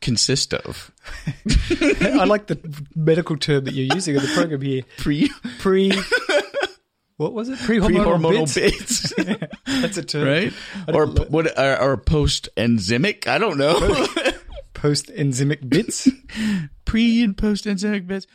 consist 0.08 0.54
of? 0.54 0.92
I 2.02 2.24
like 2.26 2.48
the 2.48 2.58
medical 2.96 3.36
term 3.38 3.66
that 3.66 3.74
you're 3.74 3.94
using 3.94 4.16
in 4.16 4.22
the 4.22 4.28
program 4.30 4.62
here. 4.62 4.84
Pre 4.98 5.30
Pre. 5.60 5.92
What 7.18 7.34
was 7.34 7.50
it? 7.50 7.60
Pre 7.60 7.80
pre 7.80 7.96
hormonal 7.96 8.18
hormonal 8.20 8.56
bits. 8.56 9.14
bits. 9.14 9.50
That's 9.66 9.98
a 9.98 10.04
term, 10.04 10.28
right? 10.28 10.54
Or 10.88 11.08
p- 11.08 11.26
what 11.26 11.58
uh, 11.58 11.78
or 11.82 11.98
post 11.98 12.48
enzymic? 12.56 13.28
I 13.28 13.38
don't 13.38 13.58
know. 13.58 14.08
Post 14.74 15.08
enzymic 15.08 15.68
bits. 15.68 16.08
pre 16.86 17.24
and 17.24 17.36
post 17.36 17.66
enzymic 17.66 18.06
bits. 18.08 18.28